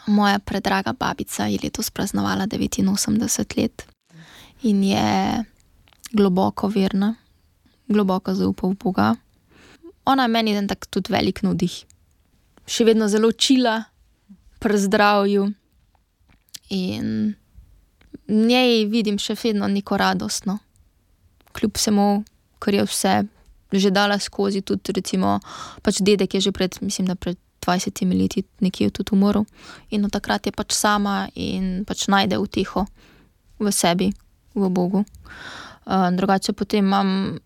Moja 0.06 0.38
predraga 0.38 0.92
babica 0.92 1.46
je 1.46 1.58
letos 1.62 1.90
praznovala 1.90 2.46
89 2.46 3.56
let 3.56 3.86
in 4.62 4.84
je 4.84 5.44
globoko 6.12 6.68
verna, 6.68 7.14
globoko 7.88 8.34
zaupa 8.34 8.66
v 8.66 8.74
Boga. 8.74 9.16
Ona 10.04 10.22
je 10.22 10.28
meni 10.28 10.56
en 10.56 10.68
tak 10.68 10.86
tudi 10.86 11.12
velik 11.12 11.42
nudih. 11.42 11.84
Še 12.66 12.84
vedno 12.84 13.08
zelo 13.08 13.32
čila, 13.32 13.84
pri 14.58 14.78
zdravju 14.78 15.52
in 16.70 17.34
njej 18.28 18.86
vidim 18.86 19.18
še 19.18 19.36
vedno 19.42 19.68
neko 19.68 19.96
radostno, 19.96 20.58
kljub 21.52 21.76
vsemu, 21.76 22.24
kar 22.58 22.74
je 22.74 22.84
vse 22.84 23.14
že 23.78 23.90
dala 23.90 24.18
skozi, 24.18 24.62
tudi 24.62 24.92
recimo, 24.92 25.40
pač 25.82 26.02
dedek 26.02 26.34
je 26.34 26.40
že 26.40 26.52
pred, 26.52 26.74
mislim, 26.82 27.06
da 27.06 27.14
pred 27.14 27.38
20 27.60 28.20
leti 28.20 28.42
nekje 28.60 28.90
tudi 28.90 29.10
umrl 29.12 29.44
in 29.90 30.04
od 30.04 30.12
takrat 30.12 30.46
je 30.46 30.52
pač 30.52 30.72
sama 30.72 31.28
in 31.34 31.84
pač 31.84 32.08
najde 32.08 32.38
utiho 32.38 32.86
v 33.58 33.72
sebi, 33.72 34.12
v 34.54 34.68
Bogu. 34.68 35.04
Uh, 35.86 36.08
drugače 36.12 36.52
potem 36.52 36.84
imam 36.84 37.38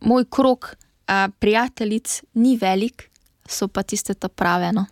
moj 0.00 0.24
krok 0.30 0.74
uh, 0.74 1.30
prijateljic, 1.38 2.22
ni 2.34 2.56
velik, 2.56 3.10
so 3.46 3.68
pa 3.68 3.82
tiste 3.82 4.14
ta 4.14 4.28
prave. 4.28 4.72
No. 4.72 4.86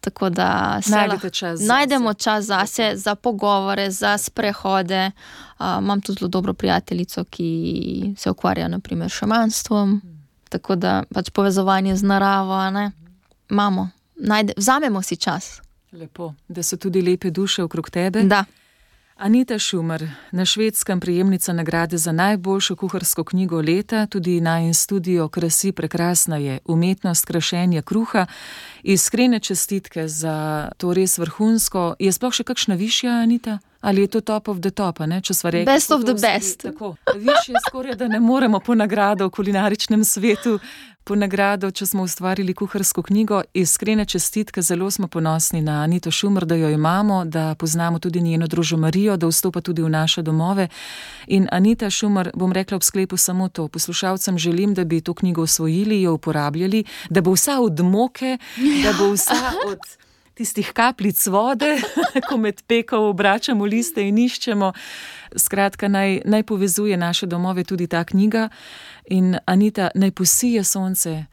Tako 0.00 0.30
da 0.30 0.80
najdemo 0.86 1.30
čas, 1.30 1.60
najdemo 1.60 2.14
čas 2.14 2.44
zase, 2.44 2.92
za 2.94 3.14
pogovore, 3.14 3.90
za 3.90 4.18
sprehode. 4.18 5.10
Uh, 5.58 5.78
imam 5.78 6.00
tudi 6.00 6.18
zelo 6.18 6.28
dobro 6.28 6.54
prijateljico, 6.54 7.24
ki 7.24 8.14
se 8.18 8.30
ukvarja 8.30 8.68
naprimer 8.68 9.10
s 9.10 9.14
šamanstvom. 9.14 9.90
Mm 9.90 10.15
tako 10.48 10.76
da 10.76 11.02
pač 11.14 11.30
povezovanje 11.30 11.96
z 11.96 12.02
naravo, 12.02 12.70
ne, 12.70 12.90
imamo, 13.50 13.90
najde, 14.16 14.52
vzamemo 14.56 15.02
si 15.02 15.16
čas. 15.16 15.60
Lepo, 15.92 16.34
da 16.48 16.62
so 16.62 16.76
tudi 16.76 17.02
lepe 17.02 17.30
duše 17.30 17.62
okrog 17.62 17.90
tebe. 17.90 18.22
Da. 18.22 18.44
Anita 19.16 19.58
Šumer, 19.58 20.08
na 20.32 20.44
švedskem 20.44 21.00
prijemnica 21.00 21.52
nagrade 21.52 21.98
za 21.98 22.12
najboljšo 22.12 22.76
kuharsko 22.76 23.24
knjigo 23.24 23.60
leta, 23.60 24.06
tudi 24.06 24.40
na 24.40 24.60
in 24.60 24.74
studio 24.74 25.28
Krasi 25.28 25.72
prekrasna 25.72 26.36
je 26.36 26.58
umetnost 26.64 27.24
krašenja 27.24 27.82
kruha. 27.82 28.26
Iskrene 28.82 29.40
čestitke 29.40 30.08
za 30.08 30.68
to 30.76 30.94
res 30.94 31.18
vrhunsko. 31.18 31.94
Je 31.98 32.12
sploh 32.12 32.34
še 32.34 32.44
kakšna 32.44 32.74
višja, 32.74 33.10
Anita? 33.22 33.58
Ali 33.86 34.00
je 34.00 34.06
to 34.06 34.20
top 34.20 34.48
of 34.48 34.60
the 34.60 34.70
top, 34.70 34.98
ne? 35.06 35.20
če 35.22 35.34
smo 35.34 35.50
rekli? 35.50 35.66
Best 35.72 35.92
of 35.94 36.02
the 36.02 36.14
best. 36.14 36.64
Više 37.16 37.52
je 37.52 37.60
skoraj, 37.68 37.94
da 37.94 38.08
ne 38.08 38.20
moremo 38.20 38.58
po 38.60 38.74
nagrado 38.74 39.26
v 39.26 39.30
kulinaričnem 39.30 40.04
svetu, 40.04 40.58
po 41.04 41.14
nagrado, 41.14 41.70
če 41.70 41.86
smo 41.86 42.02
ustvarili 42.02 42.54
kuharsko 42.54 43.04
knjigo. 43.06 43.44
Iskrene 43.54 44.04
čestitke, 44.04 44.62
zelo 44.62 44.90
smo 44.90 45.06
ponosni 45.08 45.60
na 45.62 45.84
Anito 45.84 46.10
Šumr, 46.10 46.44
da 46.44 46.58
jo 46.58 46.70
imamo, 46.70 47.24
da 47.24 47.54
poznamo 47.54 47.98
tudi 48.02 48.20
njeno 48.20 48.46
družbo 48.46 48.78
Marijo, 48.88 49.14
da 49.16 49.30
vstopa 49.30 49.60
tudi 49.60 49.82
v 49.82 49.90
naše 49.94 50.22
domove. 50.22 50.66
In 51.26 51.46
Anita 51.52 51.90
Šumr, 51.90 52.32
bom 52.34 52.52
rekla 52.52 52.76
ob 52.76 52.82
sklepu 52.82 53.16
samo 53.16 53.48
to, 53.48 53.68
poslušalcem 53.68 54.38
želim, 54.38 54.74
da 54.74 54.84
bi 54.84 55.00
to 55.00 55.14
knjigo 55.14 55.42
osvojili, 55.42 56.02
jo 56.02 56.14
uporabljali, 56.18 56.82
da 57.10 57.22
bo 57.22 57.38
vsa 57.38 57.60
od 57.60 57.80
moke, 57.80 58.38
da 58.82 58.98
bo 58.98 59.12
vsa 59.14 59.52
od 59.70 60.05
tistih 60.36 60.72
kapljic 60.72 61.26
vode, 61.32 61.76
ko 62.28 62.36
med 62.36 62.62
peko 62.68 63.08
obračamo 63.10 63.64
liste 63.64 64.04
in 64.04 64.18
iščemo. 64.20 64.72
Skratka, 65.36 65.88
naj, 65.88 66.20
naj 66.24 66.42
povezuje 66.46 66.96
naše 66.96 67.26
domove 67.26 67.64
tudi 67.64 67.86
ta 67.86 68.04
knjiga 68.04 68.48
in 69.06 69.36
Anita 69.46 69.90
naj 69.94 70.10
posije 70.10 70.64
sonce 70.64 71.24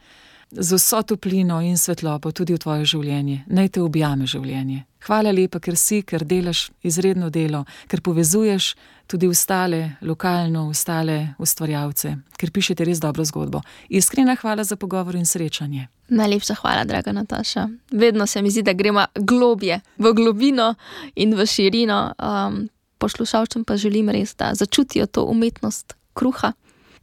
z 0.56 0.74
vso 0.78 1.02
toplino 1.04 1.62
in 1.62 1.78
svetlobo 1.78 2.32
tudi 2.32 2.54
v 2.54 2.62
tvoje 2.62 2.86
življenje, 2.86 3.44
naj 3.48 3.70
te 3.70 3.82
objame 3.82 4.28
življenje. 4.30 4.84
Hvala 5.04 5.34
lepa, 5.36 5.60
ker 5.60 5.76
si, 5.76 6.02
ker 6.02 6.24
delaš 6.24 6.70
izredno 6.84 7.30
delo, 7.30 7.66
ker 7.92 8.02
povezuješ 8.02 8.74
tudi 9.08 9.28
ostale, 9.28 9.98
lokalno, 10.02 10.70
ostale 10.72 11.36
ustvarjalce, 11.44 12.14
ker 12.40 12.52
pišete 12.56 12.86
res 12.88 13.02
dobro 13.04 13.26
zgodbo. 13.28 13.62
Iskrena 13.90 14.38
hvala 14.40 14.64
za 14.64 14.78
pogovor 14.80 15.16
in 15.20 15.26
srečanje. 15.26 15.90
Najlepša 16.14 16.56
hvala, 16.62 16.86
draga 16.88 17.12
Nataša. 17.12 17.68
Vedno 17.92 18.28
se 18.28 18.42
mi 18.42 18.52
zdi, 18.52 18.64
da 18.64 18.74
gremo 18.74 19.06
globje, 19.16 19.82
v 19.98 20.14
globino 20.14 20.76
in 21.16 21.36
v 21.36 21.46
širino. 21.46 22.14
Um, 22.20 22.70
Poslušalcem 23.04 23.66
pa 23.68 23.76
želim 23.76 24.08
res, 24.10 24.32
da 24.40 24.54
začutijo 24.56 25.10
to 25.12 25.26
umetnost 25.28 25.98
kruha 26.14 26.54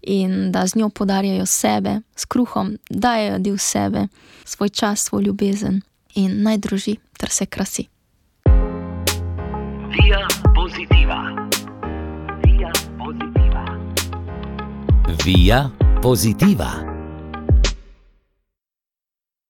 in 0.03 0.53
da 0.53 0.67
z 0.67 0.77
njo 0.77 0.89
podarjajo 0.89 1.47
sebe, 1.47 2.01
s 2.17 2.25
kruhom 2.25 2.77
dajo 2.91 3.39
del 3.39 3.59
sebe, 3.59 4.07
svoj 4.45 4.69
čas, 4.69 5.05
svoj 5.05 5.23
ljubezen 5.23 5.81
in 6.15 6.43
naj 6.43 6.59
druži 6.59 6.97
ter 7.19 7.31
se 7.31 7.47
krasi. 7.47 7.87
Via 9.91 10.27
pozitiva. 10.55 11.49
Via 12.45 12.73
pozitiva. 12.99 13.65
Via 15.25 15.71
pozitiva. 16.03 16.90